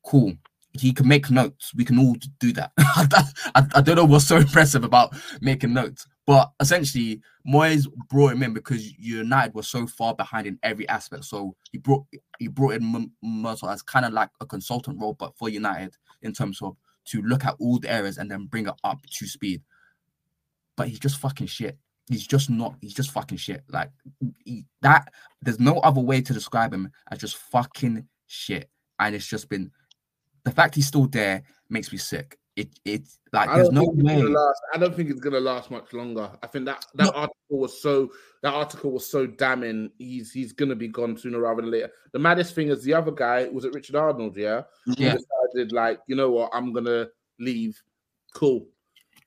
[0.05, 0.35] Cool.
[0.73, 1.75] He can make notes.
[1.75, 2.73] We can all do that.
[2.79, 8.43] I, I don't know what's so impressive about making notes, but essentially, Moyes brought him
[8.43, 11.25] in because United was so far behind in every aspect.
[11.25, 12.05] So he brought
[12.39, 16.35] he brought in M- as kind of like a consultant role, but for United in
[16.35, 16.77] terms of
[17.07, 19.63] to look at all the areas and then bring it up to speed.
[20.77, 21.79] But he's just fucking shit.
[22.11, 22.75] He's just not.
[22.83, 23.65] He's just fucking shit.
[23.71, 23.91] Like
[24.45, 25.11] he, that.
[25.41, 28.69] There's no other way to describe him as just fucking shit.
[28.99, 29.71] And it's just been
[30.45, 32.37] the fact he's still there makes me sick.
[32.59, 33.03] It it
[33.33, 34.21] like there's no way.
[34.75, 36.29] I don't think it's gonna last much longer.
[36.43, 37.11] I think that that No.
[37.13, 38.11] article was so
[38.43, 39.93] that article was so damning.
[39.99, 41.91] He's he's gonna be gone sooner rather than later.
[42.13, 44.63] The maddest thing is the other guy was it Richard Arnold, yeah?
[44.89, 45.15] Yeah.
[45.15, 47.07] decided like, you know what, I'm gonna
[47.39, 47.81] leave.
[48.35, 48.67] Cool.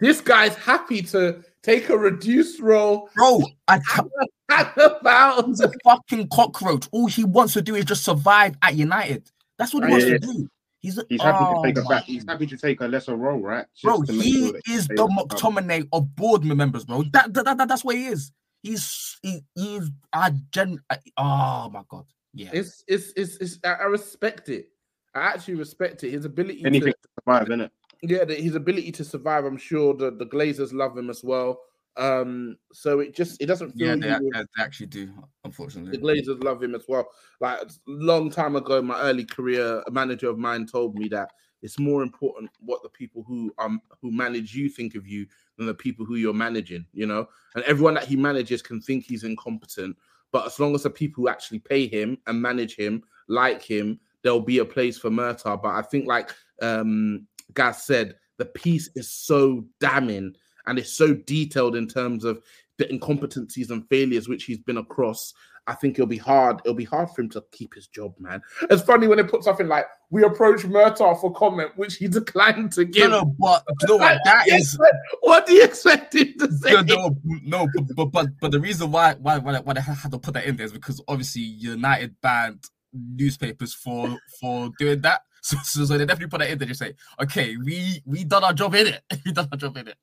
[0.02, 6.28] This guy's happy to take a reduced role Bro, I ca- about he's a fucking
[6.34, 6.90] cockroach.
[6.92, 9.32] All he wants to do is just survive at United.
[9.58, 10.50] That's what he wants to do.
[10.82, 12.04] He's, He's happy oh to take a back.
[12.06, 13.66] He's happy to take a lesser role, right?
[13.76, 15.12] Just bro, he sure that is the don't.
[15.16, 17.04] McTominay of board members, bro.
[17.14, 18.32] That, that, that- that's where he is.
[18.64, 20.80] He's he, he's I gen.
[20.90, 22.50] I- oh my god, yeah.
[22.54, 24.70] it's, it's it's it's I I respect it.
[25.16, 26.12] I actually respect it.
[26.12, 27.70] His ability Anything to to survive, innit?
[28.04, 29.46] yeah, the, his ability to survive.
[29.46, 31.60] I'm sure the the Glazers love him as well.
[31.98, 35.12] Um, so it just it doesn't feel yeah, they, with- they- they actually do.
[35.44, 37.10] Unfortunately, the Glazers love him as well.
[37.40, 41.08] Like a long time ago in my early career, a manager of mine told me
[41.10, 41.32] that
[41.62, 45.28] it's more important what the people who um who manage you think of you
[45.58, 46.86] than the people who you're managing.
[46.94, 49.98] You know, and everyone that he manages can think he's incompetent,
[50.32, 54.00] but as long as the people who actually pay him and manage him like him,
[54.22, 55.62] there'll be a place for Murtough.
[55.62, 56.32] But I think, like
[56.62, 60.36] um Gaz said, the piece is so damning
[60.68, 62.42] and it's so detailed in terms of
[62.78, 65.34] the incompetencies and failures which he's been across.
[65.68, 66.60] I think it'll be hard.
[66.66, 68.42] It'll be hard for him to keep his job, man.
[68.70, 72.72] It's funny when they put something like "We approached Murtough for comment," which he declined
[72.74, 73.12] to no, give.
[73.12, 74.20] no, but you know what?
[74.26, 74.78] That is
[75.22, 76.74] what do you expect him to say?
[76.74, 80.12] no, no, no, but, but but but the reason why why why, why they had
[80.12, 85.22] to put that in there is because obviously United banned newspapers for for doing that.
[85.44, 86.68] So, so, so they definitely put that in there.
[86.68, 89.02] Just say, okay, we we done our job in it.
[89.26, 89.96] we done our job in it.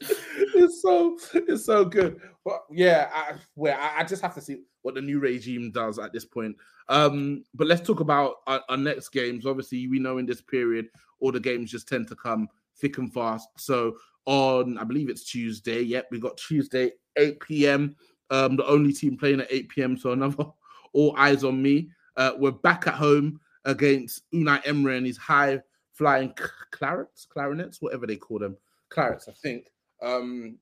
[0.00, 2.20] It's so it's so good.
[2.44, 5.98] But yeah, I, well, I, I just have to see what the new regime does
[5.98, 6.56] at this point.
[6.88, 9.46] Um, but let's talk about our, our next games.
[9.46, 10.88] Obviously, we know in this period
[11.20, 13.48] all the games just tend to come thick and fast.
[13.56, 15.82] So on, I believe it's Tuesday.
[15.82, 17.96] Yep, we got Tuesday 8 p.m.
[18.30, 19.96] Um, the only team playing at 8 p.m.
[19.96, 20.46] So another
[20.92, 21.90] all eyes on me.
[22.16, 25.60] Uh, we're back at home against Unai Emery and his high
[25.92, 28.56] flying c- clarets, clarinets, whatever they call them,
[28.90, 29.66] clarets, I think.
[30.02, 30.58] Um,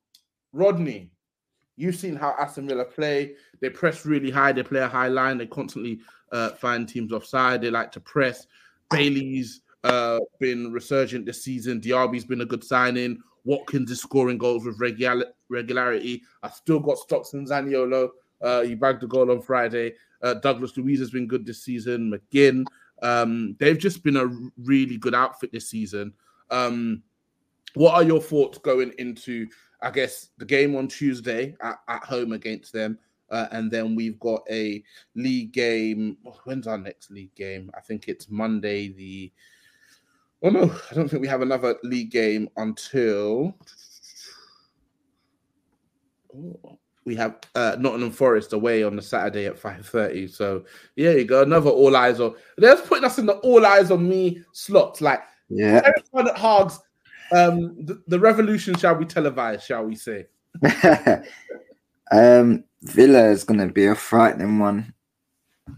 [0.52, 1.10] Rodney,
[1.76, 3.34] you've seen how Aston Villa play.
[3.60, 4.52] They press really high.
[4.52, 5.38] They play a high line.
[5.38, 6.00] They constantly
[6.32, 7.62] uh, find teams offside.
[7.62, 8.46] They like to press.
[8.90, 11.80] Bailey's uh, been resurgent this season.
[11.80, 13.20] Diaby's been a good signing.
[13.44, 16.22] Watkins is scoring goals with regular- regularity.
[16.42, 18.08] I still got Stocks and Zaniolo.
[18.40, 19.94] Uh, he bagged a goal on Friday.
[20.22, 22.10] Uh, Douglas Luiz has been good this season.
[22.10, 22.64] McGinn.
[23.02, 26.14] Um, they've just been a really good outfit this season.
[26.50, 27.02] Um,
[27.74, 29.46] what are your thoughts going into,
[29.82, 32.98] I guess, the game on Tuesday at, at home against them?
[33.30, 34.82] Uh, and then we've got a
[35.14, 36.16] league game.
[36.44, 37.70] when's our next league game?
[37.76, 38.88] I think it's Monday.
[38.88, 39.32] The
[40.42, 43.54] oh no, I don't think we have another league game until
[46.36, 50.26] Oh, we have uh, Nottingham Forest away on the Saturday at five thirty.
[50.26, 50.64] So
[50.96, 52.34] yeah, you go another all eyes on.
[52.56, 55.00] They're putting us in the all eyes on me slot.
[55.00, 55.82] Like Yeah.
[55.84, 56.80] everyone at Hogs,
[57.34, 60.26] um, the, the revolution shall be televised, shall we say?
[62.12, 64.94] um, Villa is going to be a frightening one.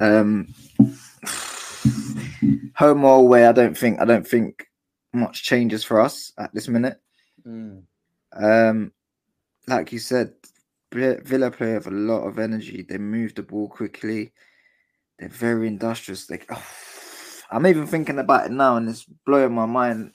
[0.00, 0.54] Um,
[2.74, 4.00] home or away, I don't think.
[4.00, 4.68] I don't think
[5.12, 7.00] much changes for us at this minute.
[8.32, 8.92] Um,
[9.66, 10.32] like you said,
[10.92, 12.82] Villa play with a lot of energy.
[12.82, 14.32] They move the ball quickly.
[15.18, 16.28] They're very industrious.
[16.28, 16.50] Like,
[17.50, 20.12] I'm even thinking about it now, and it's blowing my mind.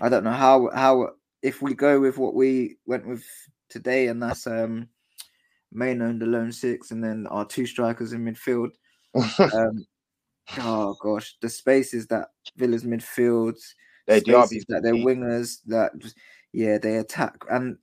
[0.00, 1.10] I don't know how how
[1.42, 3.24] if we go with what we went with
[3.68, 4.88] today, and that's um
[5.72, 8.70] Mainoo and the lone six, and then our two strikers in midfield.
[9.54, 9.86] um,
[10.58, 13.58] oh gosh, the spaces that Villa's midfield,
[14.06, 15.92] They're spaces that their wingers that
[16.52, 17.76] yeah they attack and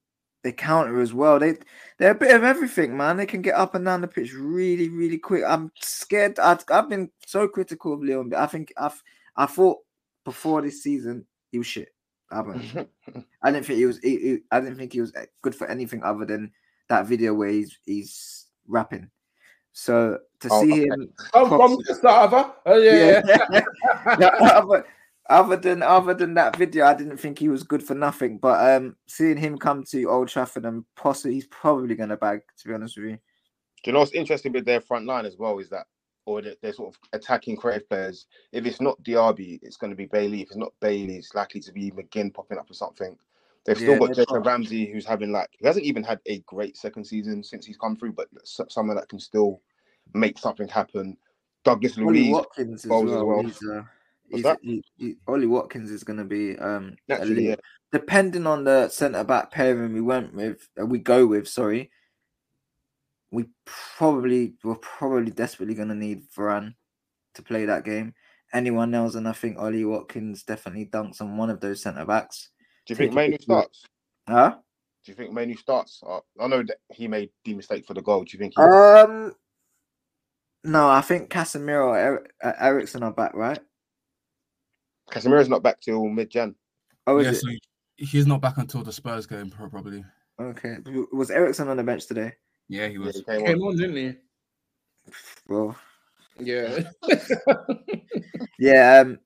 [0.43, 1.39] they counter as well.
[1.39, 1.57] They
[1.97, 3.17] they're a bit of everything, man.
[3.17, 5.43] They can get up and down the pitch really, really quick.
[5.45, 6.39] I'm scared.
[6.39, 8.29] I've, I've been so critical of Leon.
[8.29, 9.01] but I think I've
[9.35, 9.79] I thought
[10.25, 11.89] before this season he was shit.
[12.31, 12.89] I haven't.
[13.43, 13.99] I didn't think he was.
[13.99, 16.51] He, he- I didn't think he was eh, good for anything other than
[16.89, 19.09] that video where he's he's rapping.
[19.73, 20.87] So to Oh, see okay.
[20.87, 21.73] him, Oh, Props.
[21.73, 22.55] from Cassava.
[22.65, 23.21] Oh yeah.
[23.25, 23.61] yeah.
[24.19, 24.85] No, other,
[25.29, 28.37] other than other than that video, I didn't think he was good for nothing.
[28.39, 32.41] But um, seeing him come to Old Trafford and possibly he's probably going to bag.
[32.59, 33.19] To be honest with you, Do
[33.85, 35.85] you know what's interesting with their front line as well is that,
[36.27, 38.27] or they're, they're sort of attacking creative players.
[38.51, 40.41] If it's not Diaby, it's going to be Bailey.
[40.41, 43.17] If it's not Bailey, it's likely to be McGinn popping up or something.
[43.65, 46.77] They've still Yeah, got Jacob Ramsey, who's having like he hasn't even had a great
[46.77, 49.61] second season since he's come through, but someone that can still
[50.13, 51.17] make something happen.
[51.63, 53.25] Douglas Luiz, Watkins as well.
[53.25, 53.43] well.
[53.43, 53.81] He's, uh,
[54.29, 54.59] he's, that?
[54.61, 57.55] he, he, Ollie Watkins is going to be um naturally, yeah.
[57.91, 61.47] depending on the centre back pairing we went with, uh, we go with.
[61.47, 61.89] Sorry,
[63.31, 66.73] we probably we're probably desperately going to need Varane
[67.35, 68.13] to play that game.
[68.53, 72.49] Anyone else, and I think Ollie Watkins definitely dunks on one of those centre backs.
[72.85, 73.85] Do you think Take a Mainoo starts?
[74.27, 74.55] Huh?
[75.03, 76.01] Do you think Mainoo starts?
[76.07, 78.23] Uh, I know that he made the mistake for the goal.
[78.23, 78.53] Do you think?
[78.55, 79.33] He, Um,
[80.63, 83.59] no, I think Casemiro, er- uh, Eriksen are back, right?
[85.11, 86.55] Casemiro's not back till mid-Jan.
[87.05, 87.35] Oh, is yeah, it?
[87.35, 87.47] so
[87.97, 90.03] he's not back until the Spurs game, probably.
[90.39, 90.77] Okay.
[91.11, 92.33] Was Eriksen on the bench today?
[92.69, 93.15] Yeah, he Yeah, was.
[93.17, 93.67] he came Came on.
[93.69, 94.13] on, didn't he?
[95.47, 95.75] Well,
[96.39, 96.79] Yeah.
[98.59, 98.99] yeah.
[99.01, 99.19] Um,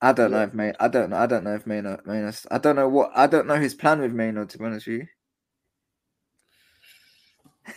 [0.00, 0.72] I don't know if May.
[0.80, 1.16] I don't know.
[1.16, 2.06] I don't know if Maynard.
[2.06, 2.36] Maynard.
[2.50, 3.10] I don't know what.
[3.14, 4.50] I don't know his plan with Maynard.
[4.50, 5.06] To be honest with you.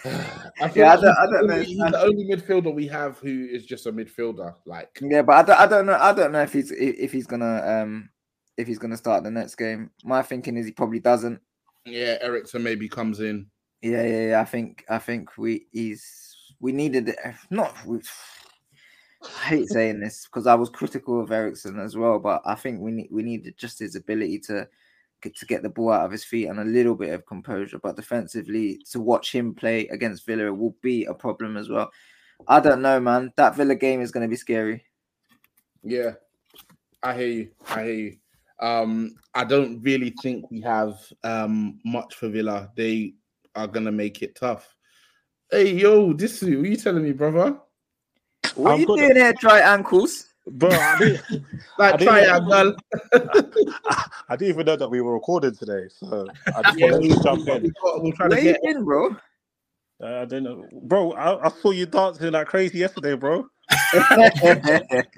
[0.05, 2.73] I Yeah, I don't- I he's the don't know only- his He's the only midfielder
[2.75, 4.55] we have who is just a midfielder.
[4.65, 5.97] Like, Yeah, but I don't, I don't know.
[5.97, 8.09] I don't know if he's if if he's gonna um
[8.57, 9.91] if he's gonna start the next game.
[10.03, 11.39] My thinking is he probably doesn't.
[11.85, 13.47] yeah, Eriksen maybe comes in.
[13.81, 14.41] Yeah, yeah, yeah.
[14.41, 17.17] I think I think we he's we needed it.
[17.49, 17.99] Not we,
[19.23, 22.81] I hate saying this because I was critical of Eriksen as well, but I think
[22.81, 24.67] we need we needed just his ability to
[25.21, 27.79] get to get the ball out of his feet and a little bit of composure.
[27.81, 31.91] But defensively, to watch him play against Villa will be a problem as well.
[32.47, 33.31] I don't know, man.
[33.35, 34.85] That Villa game is going to be scary.
[35.83, 36.13] Yeah,
[37.03, 37.51] I hear you.
[37.69, 38.17] I hear you.
[38.59, 42.71] Um, I don't really think we have um much for Villa.
[42.75, 43.13] They
[43.57, 44.73] are gonna make it tough.
[45.51, 47.57] Hey, yo, this is what are you telling me, brother?
[48.55, 48.99] What I'm are you good.
[48.99, 50.27] doing here, dry ankles?
[50.45, 51.21] Bro, I didn't,
[51.79, 52.75] Like I didn't- triangle.
[54.29, 55.87] I didn't even know that we were recording today.
[55.89, 57.63] So I just Yeah, wanted we, to jump in.
[57.63, 58.61] we got, we're trying Where to you get.
[58.61, 59.15] been, bro?
[60.01, 60.69] Uh, I didn't know.
[60.83, 63.45] Bro, I, I saw you dancing like crazy yesterday, bro.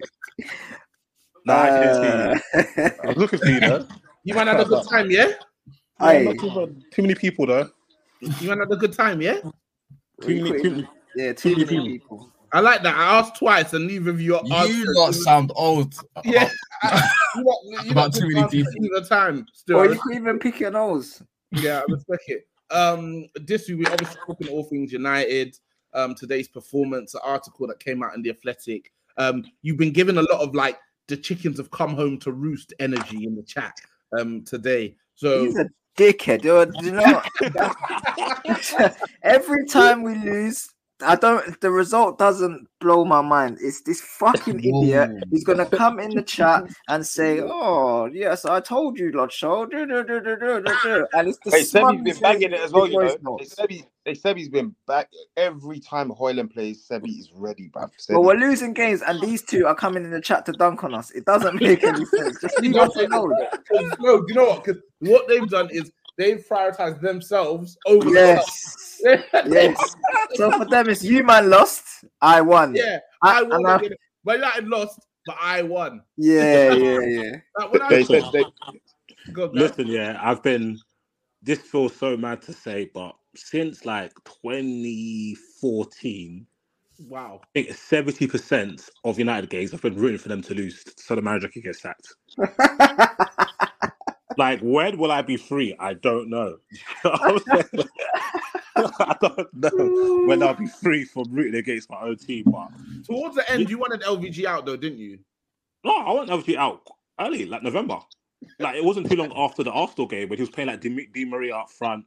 [1.45, 2.83] Nah, I didn't see you.
[2.83, 3.87] Uh, I was looking for you, though.
[4.23, 5.31] You man had a good time, yeah.
[5.99, 6.23] Aye.
[6.23, 7.69] Not too, too many people, though.
[8.21, 9.39] You man had a good time, yeah.
[10.21, 10.87] Too many, too many.
[11.15, 12.17] yeah, too many many people.
[12.17, 12.33] people.
[12.51, 12.95] I like that.
[12.95, 14.75] I asked twice, and neither of you answered.
[14.75, 15.93] You lot sound old.
[16.25, 16.49] Yeah.
[17.35, 18.97] you lot, you About lot too didn't many answer people.
[18.97, 19.77] Either time, still.
[19.77, 21.21] Or you could even pick your nose.
[21.51, 22.47] Yeah, I respect it.
[22.71, 25.57] Um, this week we obviously talking all things United.
[25.93, 28.91] Um, today's performance, an article that came out in the Athletic.
[29.17, 32.73] Um, you've been given a lot of like the chickens have come home to roost
[32.79, 33.75] energy in the chat
[34.17, 34.95] um today.
[35.15, 35.65] So He's a
[35.99, 36.45] dickhead.
[36.45, 38.89] Oh, You know,
[39.23, 40.69] every time we lose,
[41.01, 41.59] I don't.
[41.61, 43.57] The result doesn't blow my mind.
[43.61, 45.09] It's this fucking idiot.
[45.09, 45.19] Whoa.
[45.31, 49.65] He's gonna come in the chat and say, "Oh yes, I told you, Lord Show."
[49.65, 52.53] do, do, do, do, do, do, do." And it's the Hey, Sebi's smug been banging
[52.53, 53.01] it as well, you know.
[53.01, 53.55] voice Hey, notes.
[53.55, 56.85] Sebi, hey, Sebi's been back every time Højlund plays.
[56.89, 57.91] Sebi is ready, bruv.
[57.91, 58.23] But Sebi.
[58.23, 61.11] we're losing games, and these two are coming in the chat to dunk on us.
[61.11, 62.41] It doesn't make any sense.
[62.41, 63.33] Just leave us alone.
[63.99, 64.63] no, you know what?
[64.65, 69.01] Because what they've done is they've prioritized themselves over the Yes,
[69.47, 69.95] yes.
[70.35, 71.83] So for them, it's you man lost,
[72.21, 72.75] I won.
[72.75, 73.53] yeah, I- I won.
[73.55, 73.93] and I- again.
[74.25, 76.01] United lost, but I won.
[76.17, 77.31] yeah, yeah, yeah.
[77.57, 78.45] Like, when I They they,
[79.33, 80.77] God, Listen, yeah, I've been.
[81.41, 86.45] This feels so mad to say, but since like 2014,
[87.07, 87.39] wow.
[87.43, 91.21] I think 70% of United games I've been rooting for them to lose so the
[91.21, 92.13] manager can get sacked.
[94.39, 95.75] Like, when will I be free?
[95.81, 96.59] I don't know.
[96.71, 97.89] You know what I'm saying?
[98.77, 102.45] I don't know when I'll be free from rooting against my own team.
[102.45, 102.69] But
[103.05, 105.19] Towards the end, you wanted LVG out though, didn't you?
[105.83, 106.87] no, I want LG out
[107.19, 107.99] early, like November.
[108.59, 111.07] Like, it wasn't too long after the Arsenal game when he was playing like Di,
[111.13, 112.05] Di Maria up front.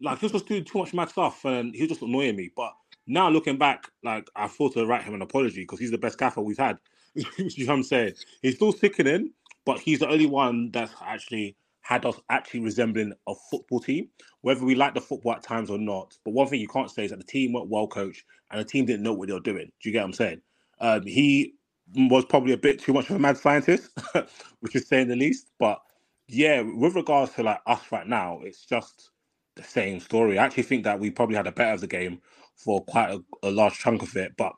[0.00, 2.50] Like, he was just doing too much mad stuff and he was just annoying me.
[2.56, 2.72] But
[3.06, 6.16] now looking back, like, I thought to write him an apology because he's the best
[6.16, 6.78] gaffer we've had.
[7.14, 8.14] you know what I'm saying?
[8.40, 9.32] He's still sickening,
[9.66, 14.10] but he's the only one that's actually had us actually resembling a football team,
[14.42, 16.18] whether we like the football at times or not.
[16.24, 18.66] But one thing you can't say is that the team weren't well coached and the
[18.66, 19.72] team didn't know what they were doing.
[19.82, 20.42] Do you get what I'm saying?
[20.80, 21.54] Um, he
[21.96, 23.90] was probably a bit too much of a mad scientist,
[24.60, 25.52] which is saying the least.
[25.60, 25.80] But
[26.28, 29.10] yeah, with regards to like us right now, it's just
[29.56, 30.38] the same story.
[30.38, 32.20] I actually think that we probably had a better of the game
[32.56, 34.54] for quite a, a large chunk of it, but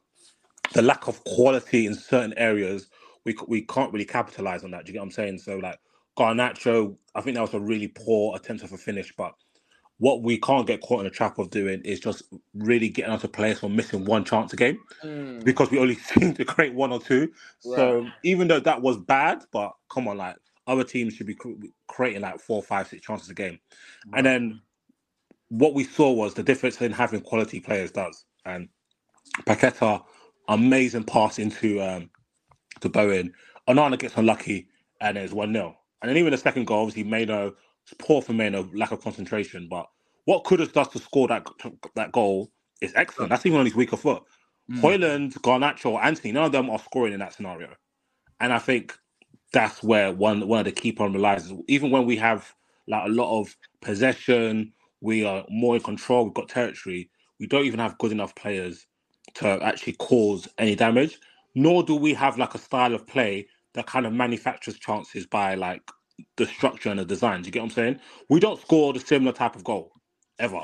[0.74, 2.88] the lack of quality in certain areas,
[3.26, 4.86] we we can't really capitalize on that.
[4.86, 5.38] Do you get what I'm saying?
[5.40, 5.78] So like
[6.16, 9.34] Garnacho, I think that was a really poor attempt of a finish, but
[9.98, 12.22] what we can't get caught in the trap of doing is just
[12.54, 14.78] really getting onto players for missing one chance a game
[15.44, 17.32] because we only seem to create one or two.
[17.60, 20.36] So even though that was bad, but come on, like
[20.66, 21.36] other teams should be
[21.88, 23.58] creating like four, five, six chances a game.
[24.12, 24.60] And then
[25.48, 28.24] what we saw was the difference in having quality players does.
[28.44, 28.68] And
[29.46, 30.02] Paqueta,
[30.48, 32.10] amazing pass into um
[32.80, 33.32] to Bowen.
[33.68, 34.68] Onana gets unlucky
[35.00, 35.76] and it's 1 0.
[36.06, 37.50] And then even the second goal, obviously, Mainoo,
[37.98, 39.66] poor for Mainoo, lack of concentration.
[39.68, 39.86] But
[40.24, 41.44] what Kudus does to score that
[41.96, 43.30] that goal is excellent.
[43.30, 44.22] That's even on his weaker foot.
[44.68, 44.84] Hmm.
[44.84, 47.74] Højlund, Garnacho, Antony, none of them are scoring in that scenario.
[48.38, 48.96] And I think
[49.52, 51.52] that's where one one of the key problem lies.
[51.66, 52.54] Even when we have
[52.86, 57.64] like a lot of possession, we are more in control, we've got territory, we don't
[57.64, 58.86] even have good enough players
[59.34, 61.18] to actually cause any damage.
[61.56, 65.54] Nor do we have like a style of play that kind of manufactures chances by
[65.54, 65.82] like
[66.36, 67.42] the structure and the design.
[67.42, 68.00] Do you get what I'm saying?
[68.30, 69.92] We don't score the similar type of goal
[70.38, 70.62] ever.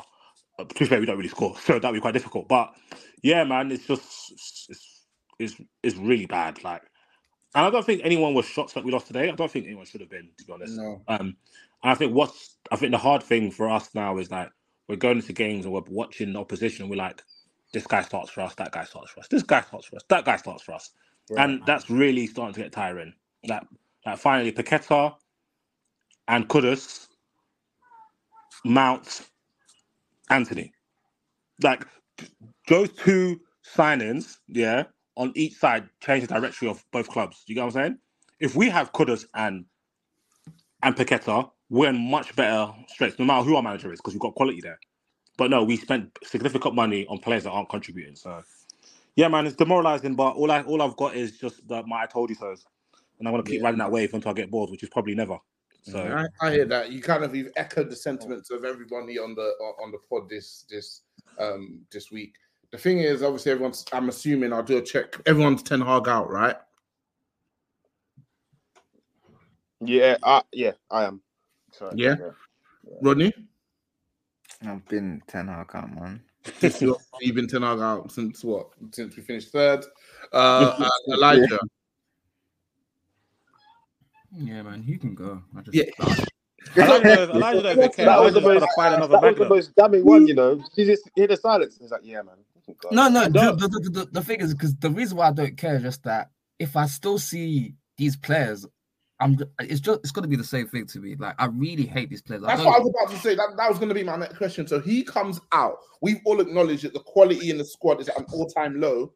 [0.58, 2.48] Uh, To be fair, we don't really score, so that'd be quite difficult.
[2.48, 2.74] But
[3.22, 5.06] yeah, man, it's just it's
[5.38, 6.62] it's, it's really bad.
[6.64, 6.82] Like,
[7.54, 9.30] and I don't think anyone was shocked that we lost today.
[9.30, 10.76] I don't think anyone should have been, to be honest.
[10.78, 11.02] No.
[11.08, 11.36] Um,
[11.82, 14.50] and I think what's I think the hard thing for us now is like
[14.88, 16.88] we're going into games and we're watching the opposition.
[16.88, 17.22] We're like,
[17.72, 20.02] this guy starts for us, that guy starts for us, this guy starts for us,
[20.10, 20.90] that guy starts for us,
[21.36, 23.14] and that's really starting to get tiring.
[23.46, 23.62] Like,
[24.06, 25.14] like finally, Paqueta
[26.28, 27.08] and Kudus,
[28.64, 29.28] Mount,
[30.30, 30.72] Antony,
[31.62, 31.86] like
[32.68, 33.40] those two
[33.76, 34.84] signings, yeah,
[35.16, 37.44] on each side change the direction of both clubs.
[37.46, 37.98] You get what I'm saying?
[38.40, 39.66] If we have Kudus and
[40.82, 44.20] and Paqueta, we're in much better straits, no matter who our manager is, because we've
[44.20, 44.78] got quality there.
[45.38, 48.16] But no, we spent significant money on players that aren't contributing.
[48.16, 48.42] So
[49.16, 50.16] yeah, man, it's demoralizing.
[50.16, 52.64] But all I all I've got is just the, my I told you so's,
[53.18, 53.66] and I'm gonna keep Yeah.
[53.66, 55.38] riding that wave until I get bored, which is probably never.
[55.82, 56.92] So I, I hear that.
[56.92, 59.42] You kind of you've echoed the sentiments of everybody on the
[59.82, 61.02] on the pod this this
[61.38, 62.34] um this week.
[62.70, 63.84] The thing is, obviously, everyone's.
[63.92, 65.14] I'm assuming I'll do a check.
[65.26, 66.56] Everyone's Ten Hag out, right?
[69.80, 71.20] yeah, I, yeah, I am.
[71.72, 72.14] Sorry, Yeah?
[73.00, 73.32] Rodney,
[74.66, 76.22] I've been Ten Hag out, man.
[76.58, 78.68] Since you're- you've been Ten Hag out since what?
[78.92, 79.84] Since we finished third.
[80.32, 81.58] Uh, uh, Elijah, Yeah,
[84.32, 85.42] man, you can go.
[85.56, 86.24] I just, Yeah.
[86.76, 88.06] Elijah, Elijah don't care.
[88.06, 90.62] That was the most, to find another that was the most damning one, you know.
[90.74, 91.78] You just hear the silence.
[91.80, 92.36] It's like, yeah, man.
[92.66, 92.74] you.
[92.92, 93.26] No, no.
[93.26, 93.54] No.
[93.54, 96.04] The, the, the, the thing is, because the reason why I don't care is just
[96.04, 98.66] that if I still see these players,
[99.20, 99.38] I'm.
[99.60, 100.00] It's just.
[100.00, 101.16] It's gonna be the same thing to me.
[101.16, 102.42] Like I really hate these players.
[102.44, 103.34] I that's don't, what I was about to say.
[103.34, 104.66] That, that was going to be my next question.
[104.66, 105.78] So he comes out.
[106.00, 109.12] We've all acknowledged that the quality in the squad is at an all time low.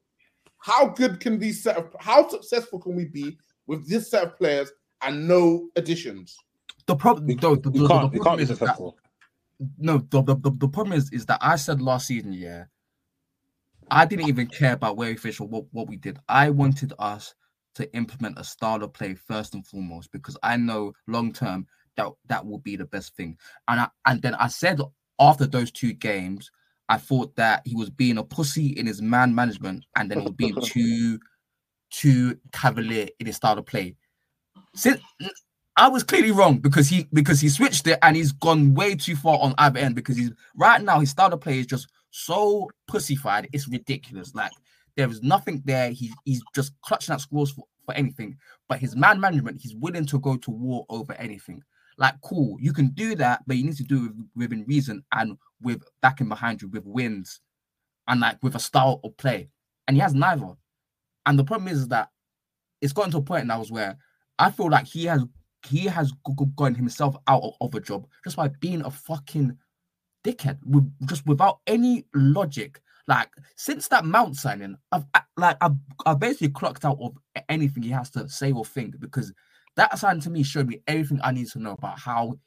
[0.59, 1.95] How good can these set of?
[1.99, 4.71] How successful can we be with this set of players
[5.07, 6.37] and no additions.
[6.87, 8.79] The problem, though, the, You the- can't, the you can't problem be is that,
[9.79, 12.65] no, the, the, the, the problem is, is that I said last season, yeah,
[13.91, 16.19] I didn't even care about where we finished or what, what we did.
[16.29, 17.35] I wanted us
[17.77, 22.09] to implement a style of play first and foremost because I know long term that
[22.29, 23.39] that will be the best thing.
[23.69, 24.81] And I, and then I said
[25.21, 26.51] after those two games,
[26.89, 30.25] I thought that he was being a pussy in his man management, and then he
[30.27, 31.21] was being too
[31.91, 33.97] too cavalier in his style of play.
[34.77, 35.01] Since
[35.77, 39.17] I was clearly wrong because he because he switched it and he's gone way too
[39.17, 42.71] far on either end because he's right now his style of play is just so
[42.89, 44.35] pussified, it's ridiculous.
[44.35, 44.53] Like
[44.97, 45.91] there is nothing there.
[45.91, 48.37] He, he's just clutching at scores for, for anything.
[48.69, 51.63] But his man management, he's willing to go to war over anything.
[51.99, 55.05] Like, cool, you can do that, but you need to do it with, within reason
[55.13, 57.41] and with backing behind you, with wins,
[58.09, 59.49] and like with a style of play.
[59.89, 60.55] And he has neither.
[61.25, 62.11] And the problem is that
[62.81, 63.97] it's gotten to a point now where
[64.39, 65.25] I feel like he has
[65.67, 66.13] he has
[66.57, 69.57] gotten himself out of, of a job just by being a fucking
[70.25, 72.81] dickhead with just without any logic.
[73.09, 75.77] Like since that Mount signing, I've I- like I've,
[76.07, 77.17] I've basically clocked out of
[77.49, 79.33] anything he has to say or think because
[79.77, 82.39] that sign to me showed me everything I need to know about how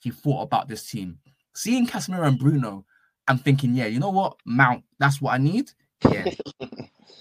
[0.00, 1.18] he thought about this team.
[1.54, 2.84] Seeing Casemiro and Bruno,
[3.28, 5.72] I'm thinking, yeah, you know what, Mount, that's what I need.
[6.10, 6.30] Yeah,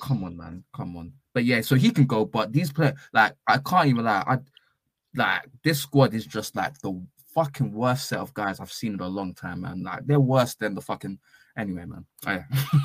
[0.08, 1.12] come on, man, come on.
[1.34, 2.26] But yeah, so he can go.
[2.26, 4.24] But these players, like, I can't even lie.
[4.26, 4.40] I
[5.16, 7.00] like this squad is just like the
[7.34, 9.84] fucking worst set of guys I've seen in a long time, man.
[9.84, 11.20] Like they're worse than the fucking
[11.58, 12.06] anyway, man.
[12.26, 12.44] Oh, yeah.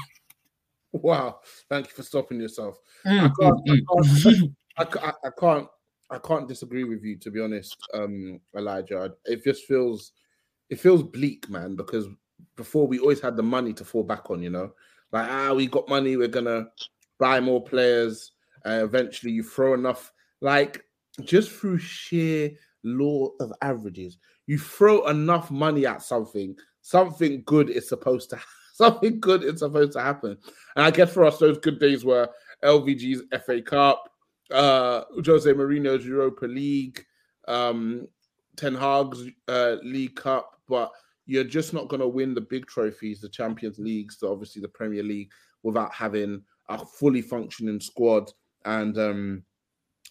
[0.95, 2.79] Wow, thank you for stopping yourself.
[3.07, 4.23] Mm, I can't, mm, I, mm.
[4.23, 5.68] can't, I, ca- I can't,
[6.11, 9.11] I can't disagree with you to be honest, um, Elijah.
[9.25, 10.12] It just feels,
[10.68, 11.77] it feels bleak, man.
[11.77, 12.09] Because
[12.57, 14.75] before we always had the money to fall back on, you know,
[15.12, 16.66] like ah, we got money, we're gonna
[17.23, 18.33] buy more players.
[18.66, 20.85] Uh, eventually, you throw enough, like
[21.23, 22.51] just through sheer
[22.83, 24.18] law of averages,
[24.49, 28.41] you throw enough money at something, something good is supposed to
[28.75, 30.37] something good is supposed to happen.
[30.75, 32.29] And I guess for us, those good days were
[32.64, 34.11] LVG's FA Cup,
[34.51, 37.05] uh, Jose Mourinho's Europa League,
[37.47, 38.09] um,
[38.57, 40.91] Ten Hag's uh, League Cup, but
[41.27, 44.68] you're just not going to win the big trophies, the Champions Leagues, so obviously the
[44.68, 45.31] Premier League,
[45.62, 46.43] without having
[46.81, 48.31] a fully functioning squad
[48.64, 49.43] and um,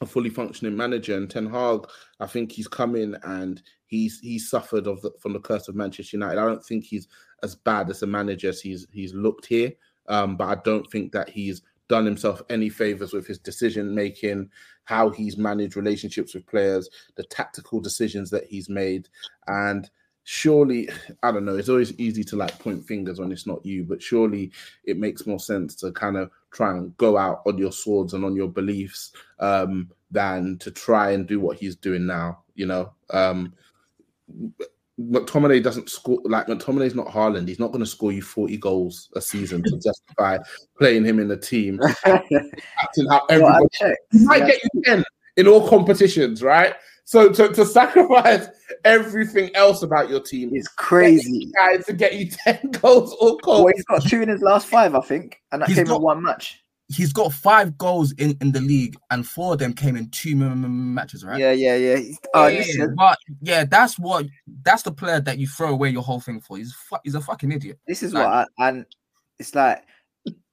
[0.02, 1.16] a fully functioning manager.
[1.16, 1.88] And Ten Hag,
[2.20, 5.76] I think he's come in and he's he's suffered of the, from the curse of
[5.76, 6.40] Manchester United.
[6.40, 7.08] I don't think he's
[7.44, 9.72] as bad as a manager as he's he's looked here,
[10.08, 14.50] um, but I don't think that he's done himself any favors with his decision making,
[14.86, 19.10] how he's managed relationships with players, the tactical decisions that he's made,
[19.48, 19.90] and
[20.24, 20.90] surely
[21.24, 21.58] I don't know.
[21.58, 24.52] It's always easy to like point fingers when it's not you, but surely
[24.84, 28.24] it makes more sense to kind of try and go out on your swords and
[28.26, 32.44] on your beliefs um, than to try and do what he's doing now.
[32.56, 33.54] You know, um,
[35.00, 37.48] McTominay doesn't score like McTominay's not Haaland.
[37.48, 40.38] He's not going to score you 40 goals a season to justify
[40.78, 41.80] playing him in the team.
[42.06, 43.98] Acting how everybody checked.
[44.12, 44.48] he might Yeah.
[44.48, 45.04] get you 10
[45.38, 46.76] in all competitions, right?
[47.12, 48.48] So to, to sacrifice
[48.86, 51.52] everything else about your team is crazy.
[51.58, 53.72] guys to get you 10 goals or Well, goals.
[53.76, 56.02] he's got two in his last five, I think, and that He's came got- in
[56.04, 56.64] one match.
[56.88, 60.32] He's got five goals in, in the league, and four of them came in two
[60.32, 61.38] m- m- matches, right?
[61.38, 61.96] Yeah, yeah, yeah.
[61.98, 64.28] He's- Oh, Yeah, but yeah, that's what
[64.64, 66.56] that's the player that you throw away your whole thing for.
[66.58, 67.78] He's fu- he's a fucking idiot.
[67.88, 68.86] this is Like- what, I, and
[69.38, 69.84] it's like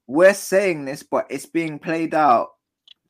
[0.08, 2.48] we're saying this, but it's being played out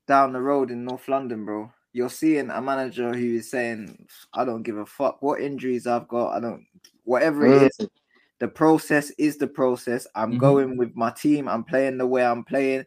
[0.07, 1.70] down the road in North London, bro.
[1.93, 6.09] You're seeing a manager who is saying, "I don't give a fuck what injuries I've
[6.09, 6.36] got.
[6.36, 6.66] I don't,
[7.05, 7.89] whatever it is.
[8.41, 10.07] The process is the process.
[10.14, 10.39] I'm Mhm.
[10.39, 11.49] going with my team.
[11.49, 12.84] I'm playing the way I'm playing."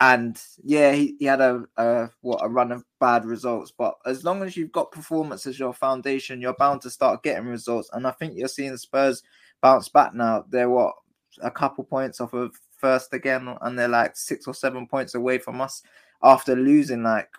[0.00, 4.24] And yeah, he, he had a, a what a run of bad results, but as
[4.24, 7.90] long as you've got performance as your foundation, you're bound to start getting results.
[7.94, 9.22] And I think you're seeing Spurs
[9.62, 10.44] bounce back now.
[10.50, 10.94] They're what
[11.42, 15.38] a couple points off of first again, and they're like six or seven points away
[15.38, 15.82] from us
[16.22, 17.30] after losing like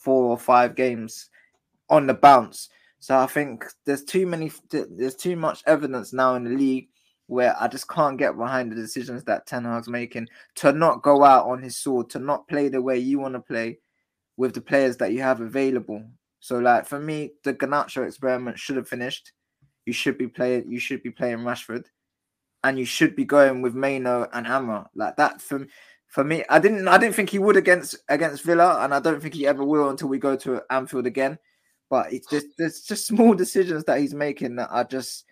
[0.00, 1.30] four or five games
[1.88, 2.68] on the bounce.
[2.98, 6.88] So I think there's too many, there's too much evidence now in the league
[7.28, 11.22] where I just can't get behind the decisions that Ten Hag's making to not go
[11.22, 13.78] out on his sword, to not play the way you want to play
[14.36, 16.04] with the players that you have available.
[16.40, 19.32] So like for me, the Garnacho experiment should have finished.
[19.86, 20.70] You should be playing.
[20.70, 21.86] You should be playing Rashford,
[22.64, 25.40] and you should be going with Mainoo and Amra like that.
[25.40, 25.66] For
[26.10, 26.88] for me, I didn't.
[26.88, 29.90] I didn't think he would against against Villa, and I don't think he ever will
[29.90, 31.38] until we go to Anfield again.
[31.88, 35.24] But it's just there's just small decisions that he's making that are just.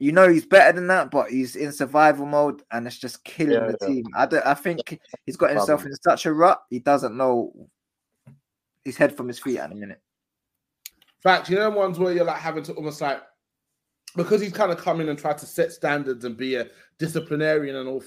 [0.00, 3.52] You know he's better than that, but he's in survival mode, and it's just killing
[3.52, 3.86] Yeah, the yeah.
[3.88, 4.04] team.
[4.16, 6.62] I, don't, I think he's got himself in such a rut.
[6.70, 7.52] He doesn't know
[8.84, 10.00] his head from his feet at the minute.
[11.20, 13.20] Fact, you know, ones where you're like having to almost like
[14.16, 17.74] because he's kind of come in and tried to set standards and be a disciplinarian
[17.76, 18.00] and all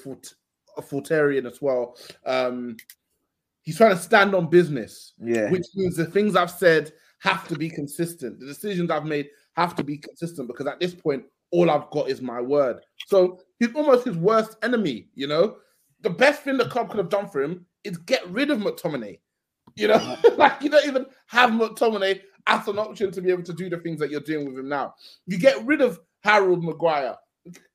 [0.75, 1.97] fort- authoritarian as well.
[2.25, 2.77] Um,
[3.61, 5.49] he's trying to stand on business, Yeah.
[5.51, 8.39] which means the things I've said have to be consistent.
[8.39, 12.09] The decisions I've made have to be consistent because at this point, all I've got
[12.09, 12.81] is my word.
[13.07, 15.09] So he's almost his worst enemy.
[15.13, 15.57] You know,
[16.01, 19.19] the best thing the club could have done for him is get rid of McTominay.
[19.75, 23.53] You know, like you don't even have McTominay as an option to be able to
[23.53, 24.95] do the things that you're doing with him now.
[25.27, 27.15] You get rid of Harold Maguire.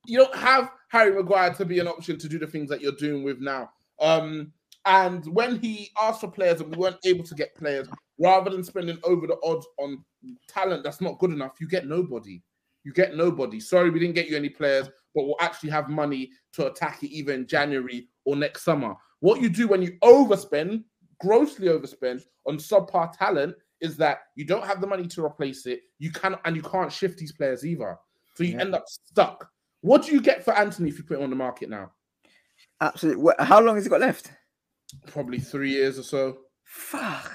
[0.05, 2.93] You don't have Harry Maguire to be an option to do the things that you're
[2.93, 3.69] doing with now.
[3.99, 4.53] Um,
[4.85, 8.63] and when he asked for players and we weren't able to get players, rather than
[8.63, 10.03] spending over the odds on
[10.47, 12.41] talent that's not good enough, you get nobody.
[12.83, 13.59] You get nobody.
[13.59, 17.11] Sorry, we didn't get you any players, but we'll actually have money to attack it
[17.11, 18.95] either in January or next summer.
[19.19, 20.83] What you do when you overspend,
[21.19, 25.81] grossly overspend on subpar talent, is that you don't have the money to replace it.
[25.99, 27.97] You can and you can't shift these players either.
[28.35, 28.61] So you Yeah.
[28.61, 29.51] end up stuck.
[29.81, 31.91] What do you get for Antony if you put him on the market now?
[32.81, 33.33] Absolutely.
[33.39, 34.31] How long has he got left?
[35.07, 36.37] Probably three years or so.
[36.63, 37.31] Fuck.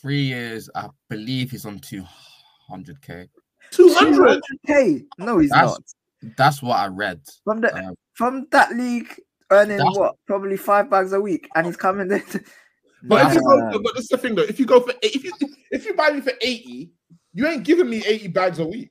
[0.00, 3.28] Three years, I believe he's on 200k.
[3.70, 4.40] 200.
[4.66, 5.04] K.
[5.18, 6.36] No, he's That's not.
[6.36, 7.20] that's what I read.
[7.44, 9.14] From the Uh, from that league,
[9.50, 10.16] earning That's- what?
[10.26, 12.20] Probably five bags a week, and he's coming there.
[12.30, 12.40] To...
[13.04, 14.42] But if you go, but this is the thing though.
[14.42, 15.32] If you go for if you
[15.70, 16.90] if you buy me for 80,
[17.32, 18.90] you ain't giving me 80 bags a week.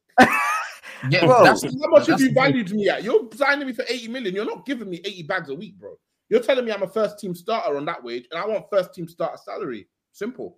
[1.10, 2.44] Yeah, Bro, that's, How much have you the thing.
[2.44, 3.04] valued me at?
[3.04, 4.36] You're signing me for 80 million.
[4.36, 5.96] You're not giving me 80 bags a week, bro.
[6.30, 8.94] You're telling me I'm a first team starter on that wage, and I want first
[8.94, 9.88] team starter salary.
[10.12, 10.58] Simple.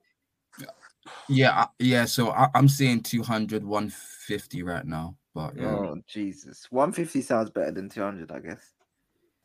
[1.28, 2.06] Yeah, yeah.
[2.06, 5.16] So I, I'm seeing 200, 150 right now.
[5.34, 8.74] But yeah, Oh Jesus, one fifty sounds better than two hundred, I guess.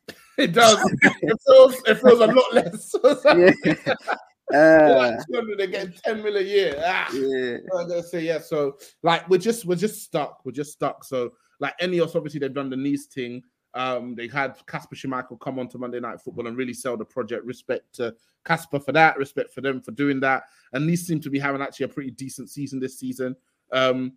[0.37, 0.77] It does.
[1.01, 2.93] it feels it feels a lot less.
[3.25, 3.93] Yeah.
[4.49, 6.75] They're Uh, like 200, they're getting 10 mil a year.
[6.85, 7.09] Ah.
[7.13, 7.57] yeah.
[7.77, 8.39] I'm gonna say yeah.
[8.39, 10.41] So like we're just we're just stuck.
[10.45, 11.03] We're just stuck.
[11.03, 13.41] So like Ineos, obviously they've done the Nice thing.
[13.73, 17.05] Um, they had Kasper Schmeichel come on to Monday Night Football and really sell the
[17.05, 17.45] project.
[17.45, 19.17] Respect to Kasper for that.
[19.17, 20.43] Respect for them for doing that.
[20.73, 23.35] And these seem to be having actually a pretty decent season this season.
[23.71, 24.13] Um,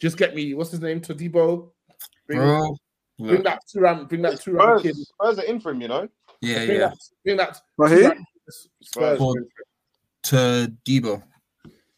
[0.00, 1.00] just get me what's his name?
[1.00, 1.70] Todibo.
[2.26, 2.76] Bring, bro.
[3.18, 4.08] bring Look, that two round.
[4.08, 5.06] Bring that two round Spurs, kid.
[5.06, 6.08] Spurs are in for him, you know.
[6.40, 6.88] yeah, Bring yeah.
[6.88, 6.98] that.
[7.24, 7.60] Bring that.
[7.76, 8.02] For two who?
[8.08, 8.24] round-
[8.82, 9.20] Spurs.
[10.24, 11.22] For- To Debo.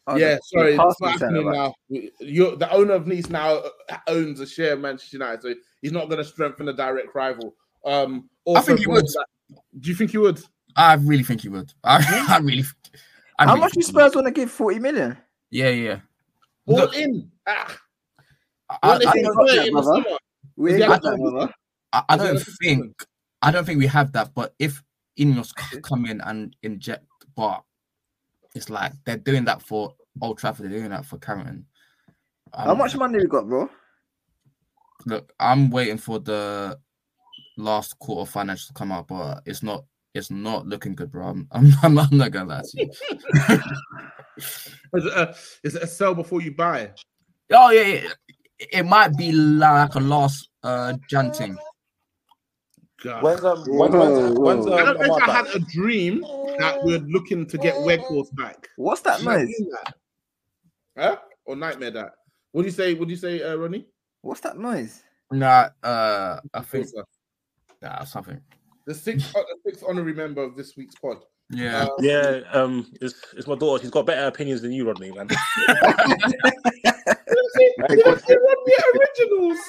[0.09, 1.73] Oh, yeah, sorry, the it's not happening now.
[1.89, 3.61] You're, the owner of Nice now
[4.07, 7.53] owns a share of Manchester United, so he's not going to strengthen a direct rival.
[7.85, 9.05] Um, also, think he would.
[9.79, 10.41] Do you think he would?
[10.77, 11.73] I really think he would.
[11.83, 12.63] I, I really.
[13.37, 13.91] I How really much do think he.
[13.91, 14.49] Spurs want to give?
[14.49, 15.17] Forty million.
[15.51, 15.99] Yeah, yeah.
[16.67, 17.29] All Look, in.
[17.45, 17.77] Ah,
[18.69, 20.03] I, what if I don't, got that, it in the brother.
[20.03, 20.17] summer?
[20.55, 21.31] We Is ain't he got out that, there?
[21.31, 21.53] brother.
[21.91, 23.03] I, I don't think.
[23.41, 24.33] I don't think we have that.
[24.33, 24.81] But if
[25.19, 27.05] Ineos c- come in and inject,
[27.35, 27.63] but
[28.57, 30.65] it's like they're doing that for Old Trafford.
[30.65, 31.65] They're doing that for Carrington.
[32.55, 33.69] How Um, much money we got, bro?
[35.05, 36.77] Look, I'm waiting for the
[37.57, 39.85] last quarter financials to come out, but it's not.
[40.13, 41.27] It's not looking good, bro.
[41.27, 42.89] I'm, I'm, I'm not, I'm not gonna lie to you.
[44.93, 46.91] Is it, a, is it a sell before you buy?
[47.51, 48.09] Oh yeah, yeah.
[48.59, 51.57] It might be like a last uh Jan thing.
[53.03, 53.23] God.
[53.23, 54.73] When's um when, when's, when's whoa.
[54.73, 55.55] I um, don't know if Amad I had back?
[55.55, 56.21] a dream
[56.59, 58.67] that we're looking to get Weghorst back.
[58.75, 59.53] What's that noise?
[59.71, 59.93] that?
[60.97, 61.17] Huh?
[61.45, 62.13] Or nightmare that?
[62.51, 62.95] What do you say?
[62.95, 63.85] What do you say, uh, Ronnie?
[64.21, 65.03] What's that noise?
[65.31, 66.87] Nah, uh, I think
[67.81, 68.39] nah, something.
[68.85, 71.17] The sixth, uh, the sixth honorary member of this week's pod.
[71.49, 71.83] Yeah.
[71.83, 73.81] Uh, Yeah, um, it's, it's my daughter.
[73.81, 75.27] She's got better opinions than you, Rodney, man.
[77.77, 79.59] Did I say, did I say Ronnie originals?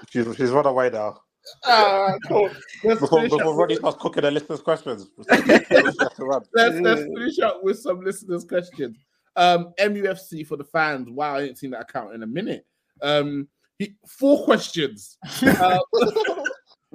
[0.10, 1.20] she's she's run away now.
[1.64, 2.50] Ah, cool.
[2.84, 5.08] Let's Before, finish, before up, starts cooking the listeners' questions.
[5.18, 6.42] She has to run.
[6.54, 8.96] let's, let's finish up with some listeners' questions.
[9.36, 11.08] Um, MUFC for the fans.
[11.08, 12.66] Wow, I ain't seen that account in a minute.
[13.02, 13.48] Um,
[13.78, 15.16] he, four questions.
[15.42, 15.78] Uh,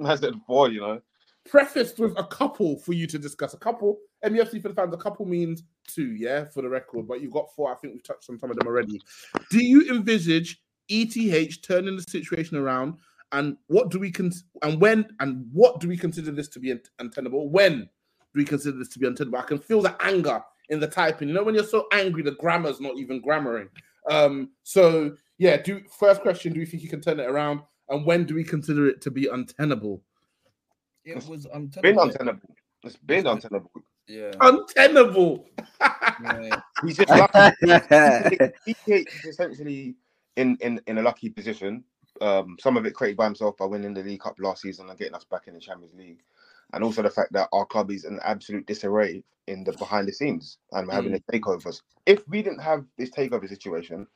[0.04, 1.00] I said four, you know.
[1.48, 3.54] prefaced with a couple for you to discuss.
[3.54, 7.20] A couple, MUFC for the fans, a couple means two, yeah, for the record, but
[7.20, 7.72] you've got four.
[7.72, 9.00] I think we've touched on some of them already.
[9.50, 12.94] Do you envisage ETH turning the situation around?
[13.32, 14.32] And what do we con-
[14.62, 17.50] and when and what do we consider this to be un- untenable?
[17.50, 17.88] When do
[18.34, 19.38] we consider this to be untenable?
[19.38, 21.28] I can feel the anger in the typing.
[21.28, 23.68] You know, when you're so angry, the grammar's not even grammaring.
[24.08, 27.60] Um, so yeah, do first question, do we think you can turn it around?
[27.88, 30.02] And when do we consider it to be untenable?
[31.04, 31.46] It was
[31.82, 32.54] Been untenable.
[32.82, 33.70] It's been untenable.
[34.08, 34.32] Yeah.
[34.40, 35.46] Untenable.
[36.84, 37.56] He's just lucky.
[37.62, 39.94] ETH is essentially
[40.36, 41.84] in, in, in a lucky position.
[42.20, 44.98] Um, some of it created by himself by winning the League Cup last season and
[44.98, 46.20] getting us back in the Champions League.
[46.72, 50.12] and also the fact that our club is in absolute disarray in the behind the
[50.12, 51.22] scenes and we're having Mm.
[51.28, 51.82] a takeovers.
[52.06, 54.06] If we didn't have this takeover situation,